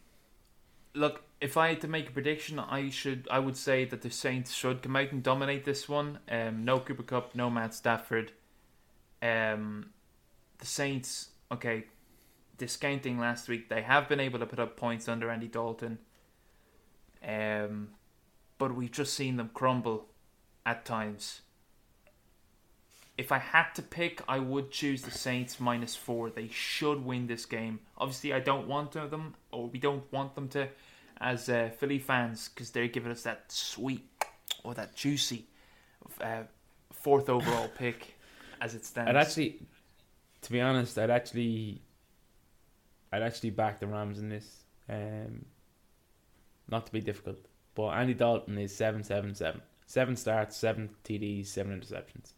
look. 0.98 1.24
If 1.40 1.56
I 1.56 1.70
had 1.70 1.82
to 1.82 1.88
make 1.88 2.10
a 2.10 2.12
prediction, 2.12 2.58
I 2.60 2.90
should 2.90 3.28
I 3.30 3.40
would 3.40 3.56
say 3.56 3.86
that 3.86 4.02
the 4.02 4.10
Saints 4.10 4.54
should 4.54 4.82
come 4.82 4.96
out 4.96 5.12
and 5.12 5.22
dominate 5.22 5.66
this 5.66 5.88
one. 5.88 6.20
Um, 6.30 6.66
no 6.66 6.80
Cooper 6.80 7.04
Kupp, 7.04 7.36
no 7.36 7.50
Matt 7.50 7.74
Stafford. 7.74 8.32
Um, 9.22 9.92
the 10.58 10.66
Saints, 10.66 11.30
okay, 11.52 11.86
discounting 12.58 13.20
last 13.20 13.48
week, 13.48 13.70
they 13.70 13.84
have 13.84 14.10
been 14.10 14.20
able 14.20 14.40
to 14.40 14.46
put 14.46 14.60
up 14.60 14.78
points 14.78 15.08
under 15.08 15.30
Andy 15.30 15.48
Dalton. 15.48 16.00
Um, 17.28 17.90
but 18.58 18.76
we've 18.76 18.92
just 18.92 19.14
seen 19.14 19.38
them 19.38 19.52
crumble 19.54 20.08
at 20.66 20.86
times. 20.86 21.42
If 23.18 23.32
I 23.32 23.40
had 23.40 23.72
to 23.74 23.82
pick, 23.82 24.22
I 24.28 24.38
would 24.38 24.70
choose 24.70 25.02
the 25.02 25.12
Saints 25.12 25.60
minus 25.60 25.96
four. 25.96 26.30
They 26.30 26.50
should 26.50 27.04
win 27.04 27.26
this 27.26 27.46
game. 27.46 27.80
Obviously, 27.98 28.32
I 28.32 28.40
don't 28.40 28.68
want 28.68 28.92
them, 28.92 29.34
or 29.52 29.68
we 29.68 29.80
don't 29.80 30.12
want 30.12 30.36
them 30.36 30.48
to, 30.50 30.70
as 31.20 31.50
uh, 31.50 31.70
Philly 31.78 32.00
fans, 32.00 32.50
because 32.50 32.72
they're 32.72 32.88
giving 32.88 33.12
us 33.12 33.24
that 33.24 33.52
sweet 33.52 34.08
or 34.64 34.74
that 34.74 34.96
juicy 34.96 35.46
uh, 36.22 36.44
fourth 36.92 37.30
overall 37.30 37.70
pick 37.70 38.16
as 38.62 38.76
it 38.76 38.86
stands. 38.86 39.10
I'd 39.10 39.16
actually, 39.16 39.60
to 40.42 40.52
be 40.52 40.62
honest, 40.62 40.98
I'd 40.98 41.10
actually, 41.10 41.82
I'd 43.12 43.24
actually 43.24 43.52
back 43.52 43.80
the 43.80 43.88
Rams 43.88 44.20
in 44.20 44.30
this. 44.30 44.64
Um, 44.90 45.46
not 46.70 46.86
to 46.86 46.92
be 46.92 47.02
difficult, 47.02 47.46
but 47.76 47.90
Andy 47.90 48.14
Dalton 48.14 48.58
is 48.58 48.76
seven 48.76 49.04
seven 49.04 49.36
seven. 49.36 49.62
Seven 49.86 50.18
starts, 50.18 50.58
seven 50.58 50.90
TDs, 51.06 51.48
seven 51.48 51.80
interceptions. 51.80 52.34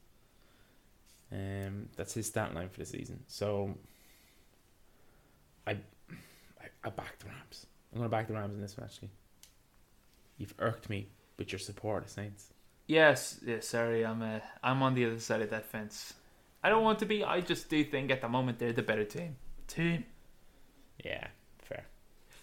Um, 1.32 1.90
that's 1.96 2.14
his 2.14 2.28
stat 2.28 2.54
line 2.54 2.70
for 2.70 2.80
the 2.80 2.86
season. 2.86 3.24
So, 3.28 3.76
I, 5.66 5.72
I, 5.72 6.68
I 6.84 6.90
back 6.90 7.18
the 7.20 7.26
Rams. 7.28 7.66
I'm 7.92 8.00
gonna 8.00 8.10
back 8.10 8.28
the 8.28 8.34
Rams 8.34 8.56
in 8.56 8.62
this 8.62 8.78
one. 8.78 8.86
Actually, 8.86 9.10
you've 10.38 10.54
irked 10.60 10.90
me 10.90 11.10
with 11.38 11.52
your 11.52 11.60
support 11.60 12.04
of 12.04 12.10
Saints. 12.10 12.54
Yes, 12.88 13.40
yes. 13.46 13.68
Sorry, 13.68 14.06
I'm 14.06 14.22
uh, 14.22 14.40
I'm 14.64 14.82
on 14.82 14.96
the 14.96 15.06
other 15.06 15.20
side 15.20 15.42
of 15.42 15.50
that 15.52 15.66
fence. 15.66 16.14
I 16.64 16.70
don't 16.70 16.84
want 16.84 17.00
to 17.00 17.06
be. 17.06 17.24
I 17.24 17.42
just 17.42 17.70
do 17.70 17.84
think 17.84 18.12
at 18.12 18.22
the 18.22 18.30
moment 18.30 18.60
they're 18.60 18.74
the 18.74 18.82
better 18.82 19.06
team. 19.06 19.36
Team. 19.68 20.06
Yeah, 21.04 21.28
fair, 21.60 21.86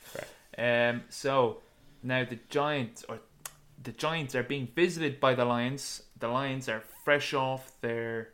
fair. 0.05 0.91
Um. 0.91 1.03
So 1.09 1.63
now 2.03 2.25
the 2.25 2.39
Giants 2.49 3.05
or 3.09 3.21
the 3.83 3.93
Giants 3.93 4.35
are 4.35 4.43
being 4.43 4.69
visited 4.75 5.21
by 5.21 5.35
the 5.35 5.45
Lions. 5.45 6.03
The 6.19 6.29
Lions 6.29 6.69
are 6.69 6.83
fresh 7.05 7.35
off 7.35 7.73
their 7.81 8.31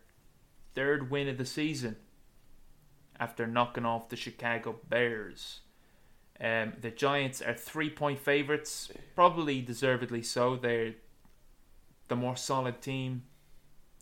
third 0.75 1.11
win 1.11 1.29
of 1.29 1.39
the 1.39 1.45
season 1.45 1.97
after 3.19 3.47
knocking 3.47 3.85
off 3.85 4.09
the 4.09 4.17
Chicago 4.17 4.77
Bears. 4.89 5.61
Um, 6.43 6.73
the 6.81 6.91
Giants 6.91 7.41
are 7.41 7.55
three 7.55 7.89
point 7.89 8.19
favorites, 8.19 8.91
probably 9.15 9.61
deservedly 9.61 10.23
so. 10.23 10.57
They're 10.57 10.95
the 12.09 12.17
more 12.17 12.37
solid 12.37 12.83
team. 12.83 13.23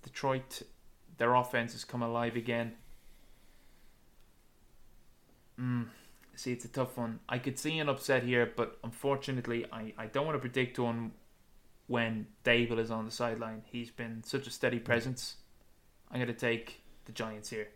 Detroit, 0.03 0.62
their 1.18 1.34
offense 1.34 1.72
has 1.72 1.84
come 1.84 2.03
alive 2.03 2.36
again. 2.36 2.72
Mm, 5.61 5.88
see, 6.34 6.53
it's 6.53 6.64
a 6.64 6.68
tough 6.68 6.97
one. 6.97 7.20
I 7.28 7.38
could 7.38 7.59
see 7.59 7.78
an 7.78 7.91
upset 7.91 8.22
here, 8.22 8.51
but 8.57 8.78
unfortunately, 8.82 9.66
I, 9.70 9.93
I 9.99 10.07
don't 10.07 10.24
want 10.24 10.36
to 10.36 10.41
predict 10.41 10.78
one 10.78 11.12
when 11.88 12.26
Daboll 12.43 12.78
is 12.78 12.91
on 12.91 13.05
the 13.05 13.11
sideline. 13.11 13.62
He's 13.66 13.91
been 13.91 14.22
such 14.24 14.47
a 14.47 14.51
steady 14.51 14.78
presence. 14.78 15.36
I'm 16.11 16.16
going 16.16 16.28
to 16.28 16.32
take 16.32 16.82
the 17.05 17.12
Giants 17.12 17.51
here. 17.51 17.68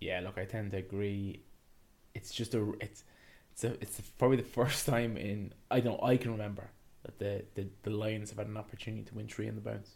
Yeah, 0.00 0.20
look, 0.20 0.38
I 0.38 0.44
tend 0.44 0.70
to 0.70 0.76
agree. 0.76 1.42
It's 2.14 2.32
just 2.32 2.54
a 2.54 2.74
it's 2.80 3.02
it's 3.54 3.64
a, 3.64 3.72
it's 3.80 4.00
probably 4.18 4.38
the 4.38 4.42
first 4.60 4.86
time 4.86 5.16
in 5.16 5.52
I 5.70 5.80
don't 5.80 6.02
I 6.02 6.16
can 6.16 6.32
remember 6.32 6.70
that 7.04 7.18
the, 7.18 7.44
the 7.54 7.68
the 7.84 7.90
Lions 7.90 8.30
have 8.30 8.38
had 8.38 8.48
an 8.48 8.56
opportunity 8.56 9.04
to 9.04 9.14
win 9.14 9.28
three 9.28 9.46
in 9.46 9.54
the 9.54 9.60
bounce. 9.60 9.90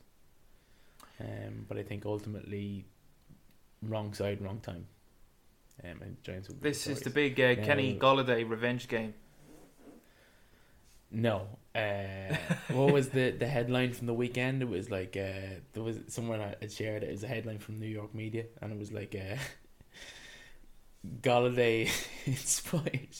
Um, 1.20 1.66
but 1.68 1.76
I 1.76 1.82
think 1.82 2.06
ultimately, 2.06 2.84
wrong 3.82 4.14
side, 4.14 4.40
wrong 4.40 4.60
time. 4.60 4.86
Um, 5.82 6.02
and 6.02 6.16
Giants. 6.22 6.48
Will 6.48 6.56
be 6.56 6.68
This 6.68 6.86
is 6.86 7.00
the 7.00 7.10
big 7.10 7.40
uh, 7.40 7.56
Kenny 7.56 7.92
Now- 7.94 7.98
Golladay 7.98 8.48
revenge 8.48 8.86
game. 8.88 9.14
No. 11.10 11.48
Uh, 11.74 12.36
what 12.72 12.92
was 12.92 13.08
the, 13.10 13.30
the 13.30 13.46
headline 13.46 13.92
from 13.92 14.06
the 14.06 14.14
weekend? 14.14 14.62
It 14.62 14.68
was 14.68 14.90
like 14.90 15.16
uh, 15.16 15.60
there 15.72 15.82
was 15.82 15.98
someone 16.08 16.40
I 16.40 16.54
had 16.60 16.72
shared 16.72 17.02
it 17.02 17.10
as 17.10 17.22
a 17.22 17.28
headline 17.28 17.58
from 17.58 17.78
New 17.78 17.86
York 17.86 18.14
media, 18.14 18.44
and 18.60 18.72
it 18.72 18.78
was 18.78 18.92
like 18.92 19.14
uh, 19.14 19.36
Golladay 21.22 21.90
inspired 22.26 23.16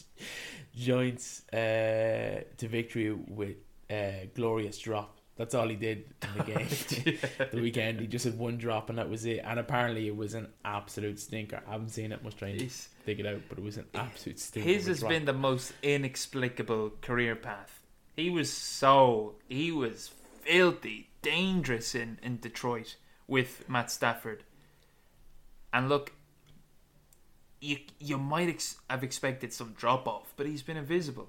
Giants 0.77 1.43
uh, 1.53 2.43
to 2.57 2.69
victory 2.69 3.13
with 3.13 3.57
uh, 3.91 4.27
glorious 4.35 4.79
drop. 4.79 5.15
That's 5.37 5.55
all 5.55 5.69
he 5.69 5.77
did 5.77 6.05
in 6.23 6.39
the 6.39 6.45
game. 6.45 7.19
the 7.53 7.61
weekend, 7.61 8.01
he 8.01 8.09
just 8.09 8.25
had 8.25 8.37
one 8.37 8.59
drop, 8.59 8.91
and 8.91 8.99
that 8.99 9.09
was 9.09 9.25
it. 9.25 9.41
And 9.45 9.61
apparently, 9.61 10.09
it 10.09 10.17
was 10.17 10.35
an 10.35 10.49
absolute 10.65 11.21
stinker. 11.21 11.63
I 11.67 11.73
haven't 11.73 11.91
seen 11.91 12.11
it 12.11 12.25
much 12.25 12.37
trying 12.37 12.55
to 12.59 12.65
He's- 12.65 12.89
dig 13.07 13.21
it 13.21 13.27
out, 13.27 13.43
but 13.49 13.59
it 13.59 13.65
was 13.65 13.77
an 13.77 13.87
absolute 13.95 14.41
stinker. 14.41 14.69
His 14.69 14.87
has 14.89 14.99
drop. 15.01 15.11
been 15.11 15.25
the 15.27 15.33
most 15.33 15.73
inexplicable 15.83 16.91
career 17.01 17.37
path. 17.37 17.81
He 18.17 18.31
was 18.31 18.53
so 18.53 19.37
he 19.49 19.71
was 19.71 20.11
filthy, 20.43 21.11
dangerous 21.23 21.95
in, 21.95 22.19
in 22.21 22.39
Detroit 22.39 22.97
with 23.29 23.69
Matt 23.69 23.93
Stafford. 23.93 24.43
And 25.73 25.89
look, 25.89 26.13
you 27.61 27.79
you 27.99 28.19
might 28.19 28.49
ex- 28.49 28.77
have 28.89 29.03
expected 29.05 29.53
some 29.53 29.73
drop 29.73 30.07
off, 30.07 30.33
but 30.37 30.47
he's 30.47 30.63
been 30.63 30.77
invisible. 30.77 31.29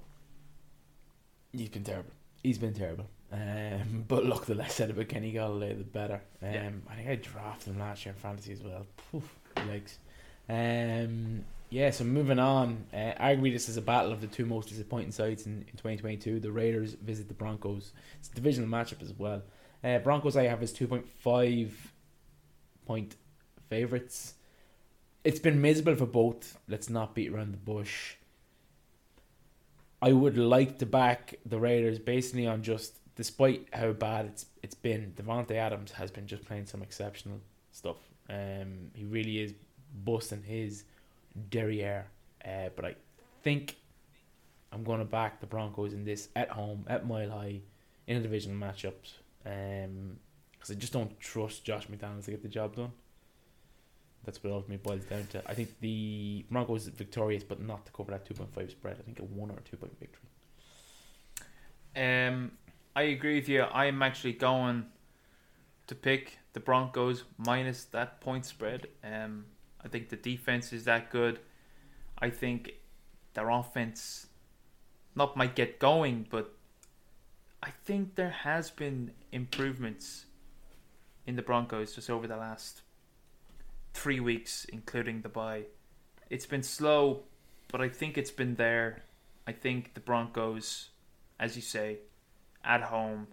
He's 1.52 1.70
been 1.70 1.84
terrible. 1.84 2.12
He's 2.44 2.58
been 2.58 2.74
terrible. 2.74 3.08
Um, 3.32 4.04
but 4.08 4.26
look, 4.26 4.46
the 4.46 4.56
less 4.56 4.74
said 4.76 4.90
about 4.92 5.08
Kenny 5.10 5.34
Golladay, 5.34 5.78
the 5.78 5.84
better. 5.84 6.22
Um, 6.42 6.54
Yeah. 6.54 6.70
I 6.90 6.96
think 6.96 7.10
I 7.10 7.16
drafted 7.16 7.74
him 7.74 7.80
last 7.80 8.06
year 8.06 8.14
in 8.14 8.20
fantasy 8.20 8.54
as 8.54 8.62
well. 8.62 8.86
Poof, 9.12 9.36
yikes. 9.56 9.98
Um, 10.50 11.44
yeah, 11.70 11.92
so 11.92 12.04
moving 12.04 12.40
on. 12.40 12.86
Uh, 12.94 13.14
arguably, 13.20 13.54
this 13.54 13.70
is 13.70 13.78
a 13.78 13.82
battle 13.82 14.12
of 14.12 14.22
the 14.22 14.28
two 14.28 14.46
most 14.46 14.70
disappointing 14.70 15.12
sides 15.12 15.46
in, 15.46 15.60
in 15.68 15.74
2022. 15.78 16.40
The 16.40 16.52
Raiders 16.52 16.94
visit 16.94 17.28
the 17.28 17.36
Broncos. 17.36 17.92
It's 18.20 18.30
a 18.30 18.34
divisional 18.36 18.70
matchup 18.70 19.02
as 19.04 19.14
well. 19.14 19.44
Uh, 19.84 20.00
Broncos, 20.00 20.36
I 20.36 20.44
have 20.46 20.62
as 20.64 20.74
2.5 20.74 21.72
point 22.86 23.16
favourites. 23.70 24.34
It's 25.24 25.40
been 25.40 25.62
miserable 25.62 25.96
for 25.96 26.06
both. 26.06 26.58
Let's 26.68 26.90
not 26.90 27.14
beat 27.14 27.32
around 27.32 27.54
the 27.54 27.58
bush. 27.58 28.16
I 30.02 30.14
would 30.14 30.38
like 30.38 30.80
to 30.80 30.86
back 30.86 31.36
the 31.46 31.60
Raiders 31.60 32.00
basically 32.00 32.48
on 32.48 32.64
just 32.64 32.94
despite 33.16 33.68
how 33.74 33.92
bad 33.92 34.28
it's 34.28 34.46
it's 34.64 34.76
been, 34.76 35.14
Davante 35.18 35.52
Adams 35.52 35.92
has 35.92 36.10
been 36.10 36.26
just 36.26 36.46
playing 36.46 36.66
some 36.66 36.82
exceptional 36.82 37.42
stuff. 37.72 37.98
Um, 38.30 38.92
he 38.94 39.04
really 39.04 39.40
is 39.40 39.54
busting 40.06 40.44
his 40.44 40.86
derriere. 41.50 42.08
Uh, 42.46 42.70
but 42.76 42.86
I 42.86 42.96
think 43.44 43.76
I'm 44.72 44.84
going 44.86 45.00
to 45.00 45.06
back 45.06 45.42
the 45.42 45.48
Broncos 45.48 45.94
in 45.94 46.06
this 46.06 46.30
at 46.36 46.50
home 46.50 46.86
at 46.88 47.06
Mile 47.06 47.30
High 47.30 47.60
in 48.08 48.18
a 48.18 48.22
divisional 48.22 48.58
matchups. 48.58 49.18
Um, 49.46 50.18
because 50.54 50.72
I 50.72 50.76
just 50.76 50.94
don't 50.94 51.18
trust 51.20 51.64
Josh 51.64 51.88
McDaniels 51.88 52.26
to 52.26 52.32
get 52.32 52.42
the 52.42 52.50
job 52.50 52.76
done. 52.76 52.92
That's 54.26 54.44
what 54.44 54.54
ultimately 54.54 54.78
boils 54.78 55.06
down 55.06 55.28
to. 55.32 55.42
I 55.50 55.54
think 55.54 55.80
the 55.80 56.46
Broncos 56.52 56.88
victorious, 56.88 57.44
but 57.44 57.62
not 57.62 57.86
to 57.86 57.92
cover 57.92 58.12
that 58.12 58.26
two 58.26 58.34
point 58.34 58.54
five 58.54 58.70
spread. 58.70 58.98
I 59.00 59.04
think 59.04 59.20
a 59.20 59.24
one 59.24 59.50
or 59.50 59.58
two 59.70 59.78
point 59.78 59.98
victory. 60.00 60.30
Um, 61.96 62.52
I 62.96 63.04
agree 63.04 63.36
with 63.36 63.50
you. 63.50 63.64
I'm 63.64 64.02
actually 64.04 64.34
going 64.34 64.86
to 65.88 65.96
pick 65.96 66.38
the 66.54 66.60
Broncos 66.60 67.24
minus 67.38 67.86
that 67.86 68.22
point 68.22 68.46
spread. 68.46 68.88
Um, 69.04 69.46
I 69.84 69.88
think 69.88 70.10
the 70.10 70.18
defense 70.18 70.74
is 70.74 70.84
that 70.84 71.10
good. 71.10 71.40
I 72.20 72.30
think 72.30 72.74
their 73.34 73.50
offense 73.50 74.28
not 75.16 75.38
might 75.38 75.56
get 75.56 75.80
going, 75.80 76.28
but 76.30 76.54
I 77.64 77.72
think 77.72 78.16
there 78.16 78.30
has 78.30 78.70
been 78.70 79.12
improvements 79.32 80.26
in 81.26 81.36
the 81.36 81.42
Broncos 81.42 81.96
just 81.96 82.10
over 82.10 82.28
the 82.28 82.38
last 82.38 82.82
three 83.94 84.20
weeks, 84.20 84.66
including 84.66 85.22
the 85.22 85.30
bye. 85.30 85.64
It's 86.30 86.46
been 86.46 86.64
slow, 86.64 87.24
but 87.72 87.82
I 87.82 87.90
think 87.90 88.18
it's 88.18 88.32
been 88.32 88.56
there. 88.56 89.04
I 89.48 89.52
think 89.52 89.94
the 89.94 90.00
Broncos, 90.00 90.90
as 91.40 91.56
you 91.56 91.62
say, 91.62 92.00
at 92.64 92.82
home, 92.82 93.28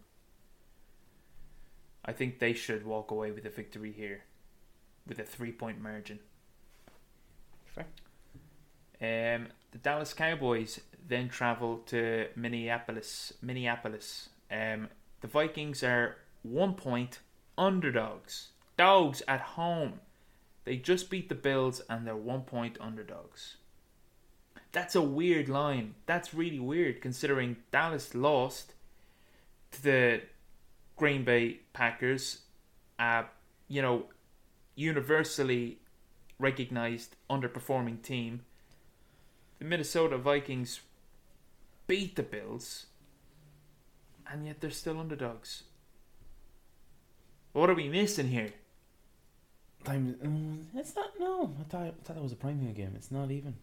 I 2.05 2.13
think 2.13 2.39
they 2.39 2.53
should 2.53 2.87
walk 2.87 3.11
away 3.11 3.33
with 3.33 3.45
a 3.45 3.51
victory 3.51 3.93
here 3.93 4.25
with 5.07 5.19
a 5.19 5.25
three 5.25 5.53
point 5.53 5.81
margin. 5.81 6.21
Fair. 7.67 7.87
Um, 9.01 9.49
the 9.73 9.79
Dallas 9.79 10.15
Cowboys 10.15 10.81
then 11.09 11.29
travel 11.29 11.79
to 11.87 12.29
Minneapolis. 12.35 13.33
Minneapolis. 13.43 14.31
Um, 14.51 14.89
the 15.21 15.29
Vikings 15.29 15.83
are 15.83 16.17
one 16.43 16.75
point 16.75 17.21
underdogs. 17.59 18.49
Dogs 18.77 19.23
at 19.27 19.41
home. 19.41 20.01
They 20.67 20.77
just 20.77 21.11
beat 21.11 21.29
the 21.29 21.37
Bills 21.37 21.81
and 21.89 22.05
they're 22.05 22.17
one 22.17 22.43
point 22.43 22.77
underdogs. 22.81 23.57
That's 24.73 24.97
a 24.97 25.01
weird 25.01 25.49
line. 25.49 25.95
That's 26.07 26.35
really 26.35 26.59
weird 26.59 27.01
considering 27.01 27.59
Dallas 27.71 28.15
lost 28.15 28.75
to 29.71 29.83
the 29.83 30.23
Green 30.97 31.25
Bay 31.25 31.61
Packers, 31.73 32.41
uh, 32.99 33.23
you 33.69 33.81
know, 33.81 34.07
universally 34.75 35.79
recognized 36.41 37.15
underperforming 37.31 38.03
team. 38.03 38.43
The 39.61 39.67
Minnesota 39.67 40.19
Vikings 40.19 40.81
beat 41.87 42.17
the 42.17 42.25
Bills, 42.25 42.87
and 44.31 44.45
yet 44.45 44.61
they're 44.61 44.71
still 44.71 44.99
underdogs. 44.99 45.63
What 47.53 47.71
are 47.71 47.75
we 47.75 47.89
missing 47.89 48.29
here? 48.29 48.53
Time. 49.87 50.17
Um, 50.23 50.67
it's 50.75 50.97
not. 50.97 51.11
No, 51.19 51.55
I 51.61 51.63
thought, 51.65 51.83
I 51.87 51.93
thought 52.03 52.15
that 52.17 52.23
was 52.23 52.33
a 52.33 52.37
prime 52.37 52.73
game. 52.73 52.93
It's 52.97 53.11
not 53.13 53.31
even. 53.31 53.55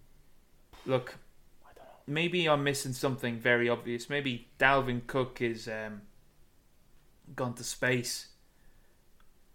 Look, 0.85 1.17
I 1.65 1.73
don't 1.75 1.83
know. 1.85 1.91
maybe 2.07 2.47
I'm 2.47 2.63
missing 2.63 2.93
something 2.93 3.37
very 3.37 3.67
obvious. 3.67 4.09
Maybe 4.09 4.47
Dalvin 4.57 5.05
Cook 5.05 5.41
is 5.41 5.67
um, 5.67 6.01
gone 7.35 7.53
to 7.55 7.63
space, 7.63 8.27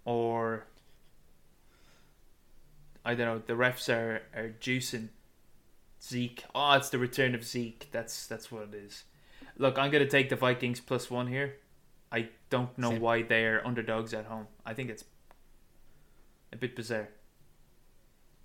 or 0.04 0.66
I 3.04 3.14
don't 3.14 3.26
know. 3.26 3.42
The 3.46 3.54
refs 3.54 3.88
are 3.88 4.22
are 4.36 4.54
juicing 4.60 5.08
Zeke. 6.02 6.44
Oh, 6.54 6.72
it's 6.72 6.90
the 6.90 6.98
return 6.98 7.34
of 7.34 7.44
Zeke. 7.44 7.88
That's 7.90 8.26
that's 8.26 8.52
what 8.52 8.64
it 8.64 8.74
is. 8.74 9.04
Look, 9.56 9.78
I'm 9.78 9.90
gonna 9.90 10.06
take 10.06 10.28
the 10.28 10.36
Vikings 10.36 10.80
plus 10.80 11.10
one 11.10 11.26
here. 11.28 11.56
I 12.12 12.28
don't 12.50 12.76
know 12.78 12.90
Same. 12.90 13.00
why 13.00 13.22
they're 13.22 13.66
underdogs 13.66 14.14
at 14.14 14.26
home. 14.26 14.46
I 14.64 14.74
think 14.74 14.90
it's 14.90 15.04
a 16.52 16.56
bit 16.56 16.74
bizarre. 16.76 17.08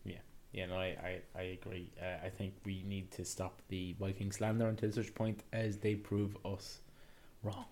Yeah, 0.05 0.17
yeah, 0.51 0.65
no, 0.67 0.75
I, 0.75 0.95
I, 1.35 1.39
I 1.39 1.41
agree. 1.43 1.91
Uh, 2.01 2.25
I 2.25 2.29
think 2.29 2.53
we 2.65 2.83
need 2.85 3.11
to 3.11 3.25
stop 3.25 3.61
the 3.69 3.95
Viking 3.99 4.31
slander 4.31 4.67
until 4.67 4.91
such 4.91 5.13
point 5.13 5.43
as 5.51 5.77
they 5.77 5.95
prove 5.95 6.37
us 6.45 6.79
wrong. 7.43 7.65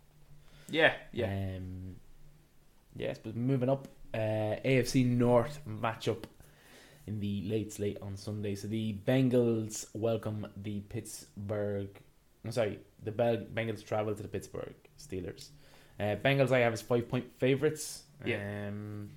Yeah, 0.69 0.93
yeah. 1.11 1.25
Um, 1.57 1.95
yes, 2.95 3.17
but 3.21 3.35
moving 3.35 3.69
up, 3.69 3.87
uh, 4.13 4.17
AFC 4.65 5.05
North 5.05 5.59
matchup 5.67 6.23
in 7.07 7.19
the 7.19 7.43
late 7.45 7.73
slate 7.73 7.97
on 8.01 8.15
Sunday. 8.15 8.55
So 8.55 8.67
the 8.67 8.95
Bengals 9.05 9.87
welcome 9.93 10.47
the 10.55 10.79
Pittsburgh. 10.81 11.89
I'm 12.43 12.51
sorry, 12.51 12.79
the 13.03 13.11
Bel- 13.11 13.45
Bengals 13.53 13.85
travel 13.85 14.15
to 14.15 14.21
the 14.21 14.27
Pittsburgh 14.27 14.75
Steelers. 14.99 15.49
Uh, 15.99 16.15
Bengals 16.15 16.51
I 16.51 16.59
have 16.59 16.73
as 16.73 16.81
five 16.81 17.07
point 17.09 17.25
favorites. 17.37 18.03
Yeah. 18.25 18.67
Um, 18.67 19.09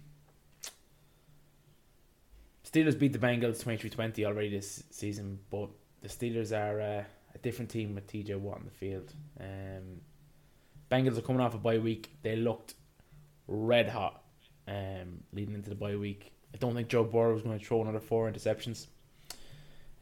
Steelers 2.74 2.98
beat 2.98 3.12
the 3.12 3.20
Bengals 3.20 3.62
23-20 3.62 4.26
already 4.26 4.48
this 4.48 4.82
season, 4.90 5.38
but 5.48 5.68
the 6.02 6.08
Steelers 6.08 6.50
are 6.50 6.80
uh, 6.80 7.04
a 7.32 7.38
different 7.38 7.70
team 7.70 7.94
with 7.94 8.08
TJ 8.08 8.36
Watt 8.36 8.58
on 8.58 8.64
the 8.64 8.70
field. 8.72 9.12
Um, 9.40 10.00
Bengals 10.90 11.16
are 11.16 11.22
coming 11.22 11.40
off 11.40 11.54
a 11.54 11.58
bye 11.58 11.78
week. 11.78 12.10
They 12.22 12.34
looked 12.34 12.74
red 13.46 13.88
hot 13.88 14.24
um, 14.66 15.22
leading 15.32 15.54
into 15.54 15.70
the 15.70 15.76
bye 15.76 15.94
week. 15.94 16.32
I 16.52 16.56
don't 16.56 16.74
think 16.74 16.88
Joe 16.88 17.04
Burrow 17.04 17.34
was 17.34 17.42
going 17.42 17.56
to 17.56 17.64
throw 17.64 17.80
another 17.80 18.00
four 18.00 18.28
interceptions. 18.28 18.88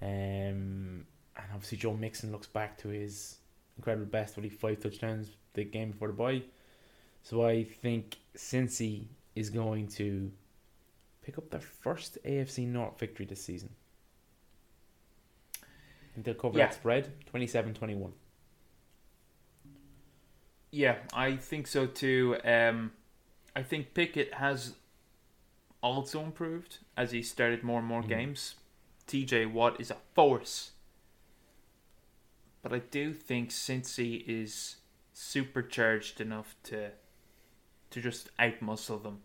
Um, 0.00 1.04
and 1.36 1.46
obviously 1.52 1.76
Joe 1.76 1.92
Mixon 1.92 2.32
looks 2.32 2.46
back 2.46 2.78
to 2.78 2.88
his 2.88 3.36
incredible 3.76 4.06
best 4.06 4.34
with 4.38 4.50
five 4.50 4.80
touchdowns 4.80 5.28
the 5.52 5.64
game 5.64 5.90
before 5.90 6.08
the 6.08 6.14
bye. 6.14 6.42
So 7.22 7.46
I 7.46 7.64
think 7.64 8.16
Cincy 8.34 9.08
is 9.34 9.50
going 9.50 9.88
to 9.88 10.32
pick 11.22 11.38
up 11.38 11.50
their 11.50 11.60
first 11.60 12.18
AFC 12.24 12.66
North 12.66 12.98
victory 12.98 13.26
this 13.26 13.42
season. 13.42 13.70
I 15.62 16.14
think 16.14 16.26
they'll 16.26 16.34
cover 16.34 16.58
Yeah. 16.58 16.66
that 16.66 16.74
spread 16.74 17.24
27-21. 17.26 18.12
Yeah, 20.70 20.98
I 21.12 21.36
think 21.36 21.66
so 21.66 21.86
too. 21.86 22.38
Um, 22.44 22.92
I 23.54 23.62
think 23.62 23.94
Pickett 23.94 24.34
has 24.34 24.76
also 25.82 26.22
improved 26.22 26.78
as 26.96 27.12
he 27.12 27.22
started 27.22 27.62
more 27.62 27.78
and 27.78 27.86
more 27.88 28.02
Mhm. 28.02 28.08
games. 28.08 28.56
TJ 29.06 29.46
Watt 29.46 29.80
is 29.80 29.90
a 29.90 29.96
force. 30.14 30.72
But 32.62 32.72
I 32.72 32.78
do 32.78 33.12
think 33.12 33.50
Cincy 33.50 34.22
is 34.26 34.76
supercharged 35.12 36.20
enough 36.20 36.56
to 36.64 36.92
to 37.90 38.00
just 38.00 38.34
outmuscle 38.38 39.02
them. 39.02 39.22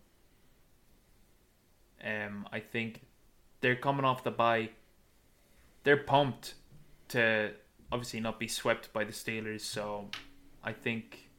Um, 2.04 2.46
I 2.52 2.60
think 2.60 3.02
they're 3.60 3.76
coming 3.76 4.04
off 4.04 4.22
the 4.24 4.30
bye. 4.30 4.70
They're 5.84 5.96
pumped 6.04 6.54
to 7.08 7.52
obviously 7.90 8.20
not 8.20 8.38
be 8.38 8.48
swept 8.48 8.92
by 8.92 9.04
the 9.04 9.12
Steelers, 9.12 9.60
so 9.62 10.08
I 10.62 10.72
think 10.72 11.30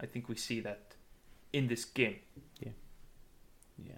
I 0.00 0.06
think 0.06 0.28
we 0.28 0.36
see 0.36 0.60
that 0.60 0.94
in 1.52 1.66
this 1.68 1.84
game. 1.84 2.16
Yeah. 2.60 2.70
Yeah. 3.84 3.92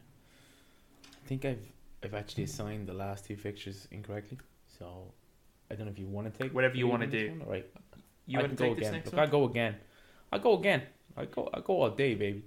I 1.25 1.29
think 1.29 1.45
I've 1.45 1.67
I've 2.03 2.15
actually 2.15 2.45
assigned 2.45 2.87
the 2.89 2.95
last 2.95 3.27
two 3.27 3.37
fixtures 3.37 3.87
incorrectly. 3.91 4.39
So 4.79 5.13
I 5.71 5.75
don't 5.75 5.87
know 5.87 5.93
if 5.93 5.99
you 5.99 6.07
want 6.07 6.33
to 6.33 6.43
take 6.43 6.55
Whatever 6.55 6.77
you 6.77 6.87
wanna 6.89 7.07
do. 7.07 7.31
one, 7.31 7.43
All 7.43 7.51
right. 7.53 7.67
You 8.27 8.39
I 8.39 8.43
want 8.43 8.57
to 8.59 8.65
go 8.65 8.73
again. 8.73 8.93
next 8.93 9.07
Look, 9.07 9.15
one? 9.17 9.29
I 9.29 9.31
go 9.31 9.45
again. 9.45 9.77
I 10.33 10.39
go 10.39 10.59
again. 10.59 10.83
I 11.17 11.25
go 11.25 11.49
I 11.53 11.61
go 11.61 11.83
all 11.83 11.91
day, 11.91 12.15
baby. 12.15 12.45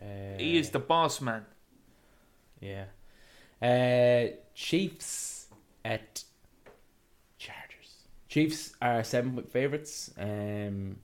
Uh, 0.00 0.38
He 0.38 0.56
is 0.58 0.70
the 0.70 0.78
boss 0.78 1.20
man. 1.20 1.44
Yeah. 2.60 2.84
Uh, 3.64 4.26
Chiefs 4.54 5.46
at 5.86 6.22
Chargers. 7.38 8.04
Chiefs 8.28 8.74
are 8.82 9.02
seven 9.02 9.32
point 9.32 9.50
favorites. 9.50 10.10
Um, 10.18 10.96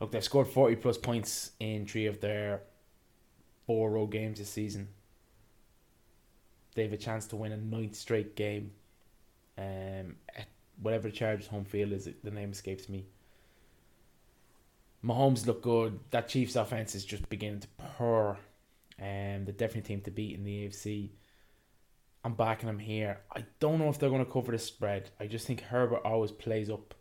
look, 0.00 0.10
they've 0.10 0.24
scored 0.24 0.48
forty 0.48 0.76
plus 0.76 0.96
points 0.96 1.50
in 1.60 1.84
three 1.84 2.06
of 2.06 2.22
their 2.22 2.62
four 3.66 3.90
road 3.90 4.06
games 4.06 4.38
this 4.38 4.48
season. 4.48 4.88
They 6.74 6.84
have 6.84 6.94
a 6.94 6.96
chance 6.96 7.26
to 7.26 7.36
win 7.36 7.52
a 7.52 7.58
ninth 7.58 7.94
straight 7.94 8.36
game. 8.36 8.70
Um, 9.58 10.16
at 10.34 10.46
whatever 10.80 11.08
the 11.08 11.14
Chargers 11.14 11.48
home 11.48 11.66
field 11.66 11.92
is, 11.92 12.08
the 12.24 12.30
name 12.30 12.52
escapes 12.52 12.88
me. 12.88 13.04
Mahomes 15.04 15.46
look 15.46 15.60
good. 15.60 16.00
That 16.10 16.28
Chiefs 16.28 16.56
offense 16.56 16.94
is 16.94 17.04
just 17.04 17.28
beginning 17.28 17.60
to 17.60 17.68
purr. 17.76 18.38
Um, 18.98 19.44
the 19.44 19.52
definitely 19.52 19.82
team 19.82 20.00
to 20.02 20.10
beat 20.10 20.36
in 20.36 20.44
the 20.44 20.66
AFC. 20.66 21.10
I'm 22.24 22.34
backing 22.34 22.66
them 22.66 22.78
here. 22.78 23.20
I 23.34 23.44
don't 23.60 23.78
know 23.78 23.88
if 23.88 23.98
they're 23.98 24.10
going 24.10 24.24
to 24.24 24.30
cover 24.30 24.52
the 24.52 24.58
spread. 24.58 25.10
I 25.18 25.26
just 25.26 25.46
think 25.46 25.62
Herbert 25.62 26.02
always 26.04 26.30
plays 26.30 26.68
up 26.68 26.94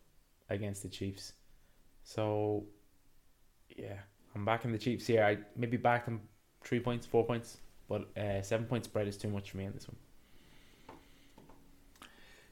against 0.49 0.82
the 0.82 0.89
Chiefs. 0.89 1.34
So, 2.03 2.63
yeah, 3.76 3.99
I'm 4.34 4.45
backing 4.45 4.72
the 4.72 4.78
Chiefs 4.78 5.07
here. 5.07 5.24
I 5.24 5.38
maybe 5.57 5.78
back 5.78 6.05
them 6.05 6.22
three 6.63 6.80
points, 6.80 7.05
four 7.05 7.26
points, 7.26 7.57
but 7.89 8.07
uh, 8.17 8.41
seven 8.41 8.65
point 8.65 8.86
spread 8.86 9.07
is 9.07 9.17
too 9.17 9.30
much 9.30 9.51
for 9.51 9.57
me 9.57 9.65
in 9.65 9.74
this 9.74 9.88
one. 9.88 9.97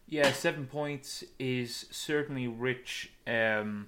Yeah, 0.06 0.32
seven 0.32 0.68
points 0.68 1.24
is 1.40 1.86
certainly 1.92 2.48
rich. 2.48 3.12
Um, 3.26 3.88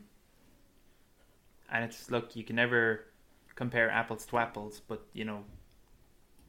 and 1.71 1.83
it's 1.83 2.09
look, 2.09 2.35
you 2.35 2.43
can 2.43 2.55
never 2.55 3.05
compare 3.55 3.89
apples 3.89 4.25
to 4.27 4.37
apples, 4.37 4.81
but 4.87 5.05
you 5.13 5.25
know, 5.25 5.43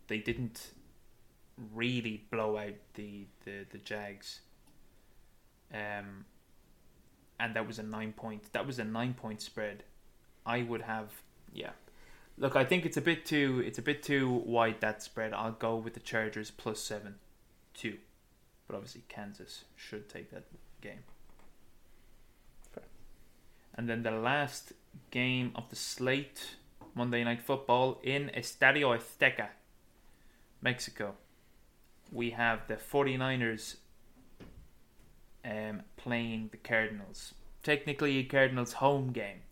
they 0.09 0.19
didn't 0.19 0.73
really 1.75 2.25
blow 2.31 2.57
out 2.57 2.75
the 2.95 3.27
the, 3.45 3.67
the 3.71 3.79
Jags. 3.79 4.41
Um, 5.73 6.25
and 7.39 7.55
that 7.55 7.67
was 7.67 7.79
a 7.79 7.83
nine 7.83 8.13
point. 8.13 8.53
That 8.53 8.67
was 8.67 8.79
a 8.79 8.85
nine 8.85 9.15
point 9.15 9.41
spread. 9.41 9.85
I 10.45 10.63
would 10.63 10.83
have, 10.83 11.11
yeah. 11.53 11.71
Look, 12.37 12.57
I 12.57 12.65
think 12.65 12.85
it's 12.85 12.97
a 12.97 13.03
bit 13.03 13.25
too. 13.25 13.63
It's 13.65 13.79
a 13.79 13.83
bit 13.83 14.03
too 14.03 14.29
wide 14.29 14.81
that 14.81 15.03
spread. 15.03 15.33
I'll 15.33 15.53
go 15.53 15.77
with 15.77 15.95
the 15.95 16.01
Chargers 16.01 16.51
plus 16.51 16.81
seven, 16.81 17.17
two 17.75 17.99
but 18.71 18.77
obviously 18.77 19.03
Kansas 19.09 19.65
should 19.75 20.09
take 20.09 20.31
that 20.31 20.45
game. 20.81 21.03
Fair. 22.73 22.85
And 23.75 23.89
then 23.89 24.05
the 24.05 24.13
last 24.13 24.75
game 25.11 25.51
of 25.57 25.69
the 25.71 25.77
slate, 25.77 26.55
Monday 26.95 27.25
Night 27.25 27.43
Football 27.43 27.99
in 28.05 28.31
Estadio 28.37 28.97
Azteca, 28.97 29.49
Mexico. 30.63 31.15
We 32.13 32.31
have 32.31 32.67
the 32.67 32.75
49ers 32.77 33.77
um, 35.45 35.83
playing 35.97 36.49
the 36.51 36.57
Cardinals. 36.57 37.35
Technically, 37.63 38.19
a 38.19 38.25
Cardinals 38.25 38.75
home 38.75 39.13
game. 39.13 39.43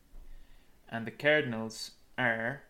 And 0.88 1.06
the 1.06 1.11
Cardinals 1.11 1.92
are 2.16 2.62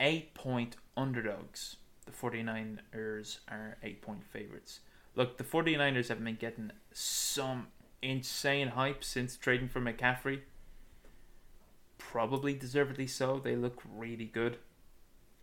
8 0.00 0.34
point 0.34 0.76
underdogs. 0.96 1.76
The 2.06 2.12
49ers 2.12 3.38
are 3.48 3.76
8 3.82 4.02
point 4.02 4.24
favorites. 4.24 4.80
Look, 5.14 5.36
the 5.36 5.44
49ers 5.44 6.08
have 6.08 6.22
been 6.22 6.36
getting 6.36 6.70
some 6.92 7.68
insane 8.00 8.68
hype 8.68 9.02
since 9.02 9.36
trading 9.36 9.68
for 9.68 9.80
McCaffrey. 9.80 10.40
Probably 11.98 12.54
deservedly 12.54 13.08
so. 13.08 13.40
They 13.42 13.56
look 13.56 13.82
really 13.92 14.26
good. 14.26 14.58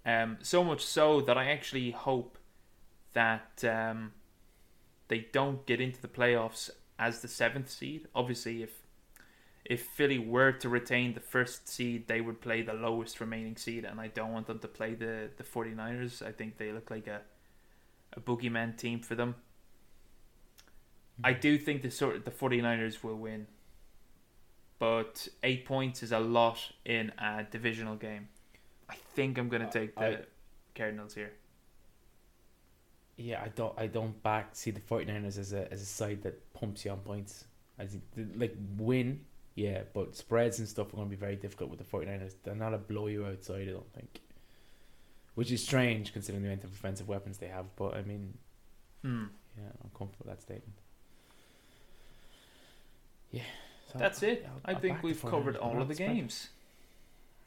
Um, 0.06 0.38
so 0.42 0.64
much 0.64 0.86
so 0.86 1.20
that 1.22 1.38
I 1.38 1.52
actually 1.52 1.92
hope 1.92 2.38
that 3.16 3.64
um, 3.64 4.12
they 5.08 5.28
don't 5.32 5.66
get 5.66 5.82
into 5.82 6.00
the 6.00 6.08
playoffs 6.08 6.70
as 7.00 7.22
the 7.22 7.28
seventh 7.28 7.70
seed. 7.70 8.08
Obviously, 8.14 8.62
if 8.62 8.84
if 9.66 9.82
Philly 9.82 10.20
were 10.20 10.52
to 10.52 10.70
retain 10.70 11.16
the 11.16 11.20
first 11.20 11.68
seed, 11.68 12.08
they 12.08 12.22
would 12.22 12.40
play 12.40 12.62
the 12.62 12.74
lowest 12.74 13.20
remaining 13.20 13.58
seed, 13.58 13.84
and 13.84 14.00
I 14.00 14.08
don't 14.10 14.32
want 14.32 14.46
them 14.46 14.60
to 14.60 14.68
play 14.68 14.94
the, 14.94 15.32
the 15.38 15.44
49ers. 15.44 16.22
I 16.22 16.32
think 16.32 16.58
they 16.58 16.72
look 16.72 16.92
like 16.92 17.08
a 17.08 17.22
a 18.14 18.20
boogeyman 18.20 18.78
team 18.78 19.00
for 19.02 19.16
them. 19.16 19.36
I 21.24 21.34
do 21.34 21.58
think 21.58 21.82
the 21.82 21.92
sort 21.92 22.24
the 22.26 22.32
49ers 22.32 23.04
will 23.04 23.16
win. 23.16 23.48
But 24.78 25.30
8 25.42 25.66
points 25.66 26.04
is 26.04 26.12
a 26.12 26.20
lot 26.20 26.60
in 26.84 27.14
a 27.18 27.46
divisional 27.50 27.96
game. 27.96 28.28
I 28.90 28.96
think 29.16 29.38
I'm 29.38 29.48
going 29.48 29.66
to 29.66 29.72
take 29.72 29.96
the 29.96 30.20
I- 30.20 30.24
Cardinals 30.76 31.16
here. 31.16 31.32
Yeah, 33.18 33.42
I 33.44 33.48
don't 33.50 33.74
I 33.78 33.88
don't 33.88 34.22
back 34.24 34.50
see 34.56 34.72
the 34.72 34.82
49ers 34.82 35.38
as 35.38 35.54
a 35.54 35.72
as 35.72 35.82
a 35.82 35.86
side 35.86 36.24
that 36.24 36.54
pumps 36.54 36.84
you 36.86 36.92
on 36.92 37.00
points. 37.00 37.46
I 37.80 37.86
think 37.86 38.04
like 38.36 38.56
win, 38.78 39.22
yeah, 39.56 39.84
but 39.94 40.16
spreads 40.16 40.60
and 40.60 40.68
stuff 40.68 40.94
are 40.94 40.98
going 40.98 41.08
to 41.08 41.16
be 41.16 41.16
very 41.20 41.36
difficult 41.36 41.70
with 41.70 41.80
the 41.80 41.86
49ers. 41.86 42.34
They're 42.44 42.56
not 42.56 42.74
a 42.74 42.78
blow 42.78 43.08
you 43.08 43.26
outside, 43.26 43.68
I 43.70 43.72
don't 43.72 43.92
think. 43.94 44.20
Which 45.36 45.52
is 45.52 45.64
strange 45.64 46.14
considering 46.14 46.44
the 46.44 46.50
amount 46.50 46.64
of 46.66 46.72
offensive 46.72 47.08
weapons 47.08 47.38
they 47.38 47.48
have, 47.48 47.66
but 47.76 47.94
I 47.96 48.02
mean, 48.04 48.38
Hmm. 49.02 49.26
yeah, 49.58 49.64
I'm 49.84 49.90
comfortable 49.98 50.26
with 50.26 50.36
that 50.38 50.42
statement. 50.42 50.74
Yeah. 53.32 53.44
so 53.92 54.00
That's 54.00 54.24
it. 54.24 54.46
I'll- 54.46 54.62
I 54.66 54.72
I'll 54.74 54.80
think 54.80 55.04
we've 55.04 55.22
covered 55.22 55.58
all 55.58 55.82
of 55.82 55.88
the 55.88 55.96
spread. 55.96 56.16
games. 56.16 56.50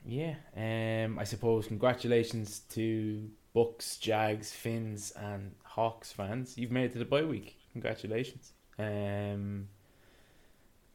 Yeah, 0.05 0.37
um, 0.57 1.19
I 1.19 1.25
suppose 1.25 1.66
congratulations 1.66 2.61
to 2.71 3.31
Bucs, 3.55 3.99
Jags, 3.99 4.53
Fins, 4.53 5.11
and 5.12 5.55
Hawks 5.64 6.12
fans. 6.12 6.57
You've 6.59 6.70
made 6.70 6.86
it 6.86 6.92
to 6.92 6.99
the 6.99 7.05
bye 7.05 7.22
week. 7.24 7.57
Congratulations. 7.72 8.53
Um, 8.78 9.68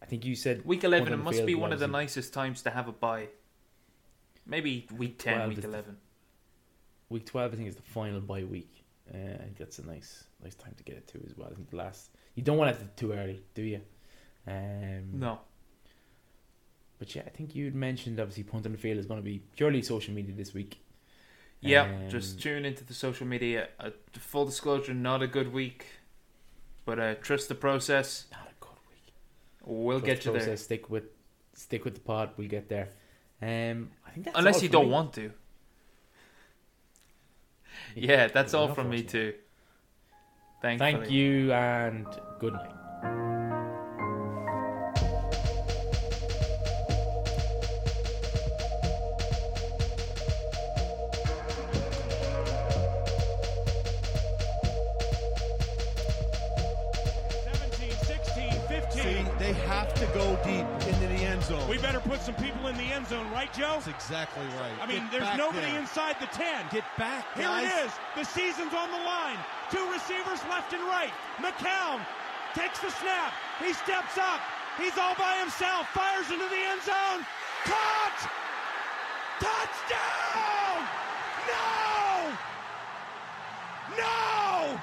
I 0.01 0.06
think 0.06 0.26
you 0.26 0.36
said 0.36 0.66
Week 0.66 0.84
11, 0.84 1.12
it 1.14 1.18
must 1.18 1.38
field 1.38 1.47
be 1.47 1.56
one 1.56 1.74
of 1.74 1.80
the 1.80 1.88
nicest 1.88 2.34
times 2.34 2.62
to 2.64 2.70
have 2.70 2.88
a 2.88 2.91
bye. 2.91 3.28
Maybe 4.45 4.88
week 4.95 5.18
10, 5.20 5.34
12 5.36 5.49
week 5.49 5.58
is 5.58 5.62
the- 5.64 5.70
11. 5.70 5.97
Week 7.10 7.26
twelve, 7.26 7.54
I 7.54 7.56
think, 7.58 7.68
is 7.70 7.76
the 7.76 7.82
final 7.84 8.22
bye 8.22 8.43
week. 8.43 8.84
Uh, 9.14 9.18
I 9.18 9.38
think 9.43 9.58
that's 9.58 9.78
a 9.80 9.86
nice, 9.86 10.24
nice 10.43 10.56
time 10.56 10.74
to 10.78 10.84
get 10.84 10.95
it 10.95 11.08
to 11.10 11.22
as 11.30 11.38
well. 11.38 11.49
I 11.51 11.54
think 11.56 11.70
the 11.70 11.76
last 11.76 12.10
you 12.36 12.41
don't 12.41 12.58
want 12.58 12.72
it 12.76 12.97
too 12.97 13.12
early, 13.12 13.43
do 13.54 13.62
you? 13.62 13.82
Um, 14.47 15.20
No. 15.20 15.39
But 16.97 17.14
yeah, 17.16 17.24
I 17.26 17.30
think 17.30 17.54
you'd 17.56 17.76
mentioned 17.76 18.20
obviously 18.20 18.43
punt 18.43 18.66
on 18.66 18.72
the 18.72 18.78
field 18.78 18.97
is 18.97 19.06
going 19.06 19.20
to 19.20 19.24
be 19.24 19.39
purely 19.56 19.82
social 19.84 20.14
media 20.14 20.34
this 20.34 20.54
week. 20.54 20.80
Yeah, 21.64 21.84
Um, 21.84 22.09
just 22.09 22.41
tune 22.41 22.66
into 22.66 22.84
the 22.84 22.93
social 22.93 23.26
media. 23.26 23.70
Uh, 23.80 23.91
full 24.14 24.45
disclosure, 24.45 24.93
not 24.93 25.22
a 25.24 25.28
good 25.28 25.53
week. 25.53 25.86
But 26.86 26.99
uh, 26.99 27.16
trust 27.16 27.47
the 27.47 27.55
process. 27.55 28.26
Not 28.32 28.47
a 28.49 28.53
good 28.59 28.78
week. 28.89 29.14
We'll 29.66 29.99
Trust 30.01 30.24
get 30.24 30.34
the 30.34 30.39
you 30.39 30.45
there. 30.45 30.57
Stick 30.57 30.89
with, 30.89 31.05
stick 31.53 31.86
with 31.86 31.93
the 31.95 32.01
pod. 32.01 32.32
We'll 32.38 32.49
get 32.49 32.68
there. 32.68 32.89
Um, 33.41 33.91
I 34.05 34.11
think 34.11 34.26
that's 34.26 34.38
Unless 34.38 34.61
you 34.64 34.70
don't 34.70 34.86
me. 34.88 34.91
want 34.91 35.14
to. 35.14 35.32
Yeah, 37.95 38.28
that's 38.28 38.53
all 38.53 38.74
from 38.74 38.89
me 38.89 39.03
too. 39.03 39.34
Thank 40.61 41.09
you 41.11 41.51
and 41.51 42.07
good 42.39 42.53
night. 42.53 42.72
Some 62.24 62.36
people 62.36 62.68
in 62.72 62.78
the 62.78 62.88
end 62.88 63.06
zone, 63.08 63.30
right, 63.32 63.52
Joe? 63.52 63.84
That's 63.84 63.92
exactly 63.92 64.48
right. 64.56 64.72
I 64.80 64.88
mean, 64.88 65.04
Get 65.12 65.20
there's 65.20 65.38
nobody 65.38 65.68
there. 65.68 65.80
inside 65.84 66.16
the 66.24 66.32
10. 66.32 66.72
Get 66.72 66.88
back, 66.98 67.28
Here 67.36 67.52
it 67.52 67.68
is. 67.84 67.92
The 68.16 68.24
season's 68.24 68.72
on 68.72 68.88
the 68.96 69.04
line. 69.04 69.36
Two 69.70 69.84
receivers 69.92 70.40
left 70.48 70.72
and 70.72 70.82
right. 70.88 71.12
McCown 71.44 72.00
takes 72.56 72.80
the 72.80 72.92
snap. 73.04 73.34
He 73.60 73.74
steps 73.74 74.16
up. 74.18 74.40
He's 74.80 74.98
all 74.98 75.16
by 75.20 75.36
himself. 75.44 75.88
Fires 75.92 76.32
into 76.32 76.48
the 76.48 76.64
end 76.64 76.82
zone. 76.82 77.28
Caught! 77.68 78.20
Touchdown! 79.44 80.80
No! 81.52 82.32
No! 84.00 84.80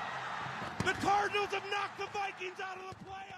The 0.84 0.93
Cardinals 1.01 1.49
have 1.57 1.64
knocked 1.72 1.99
the 1.99 2.07
Vikings 2.12 2.61
out 2.61 2.76
of 2.76 2.84
the 2.93 3.05
playoffs. 3.09 3.29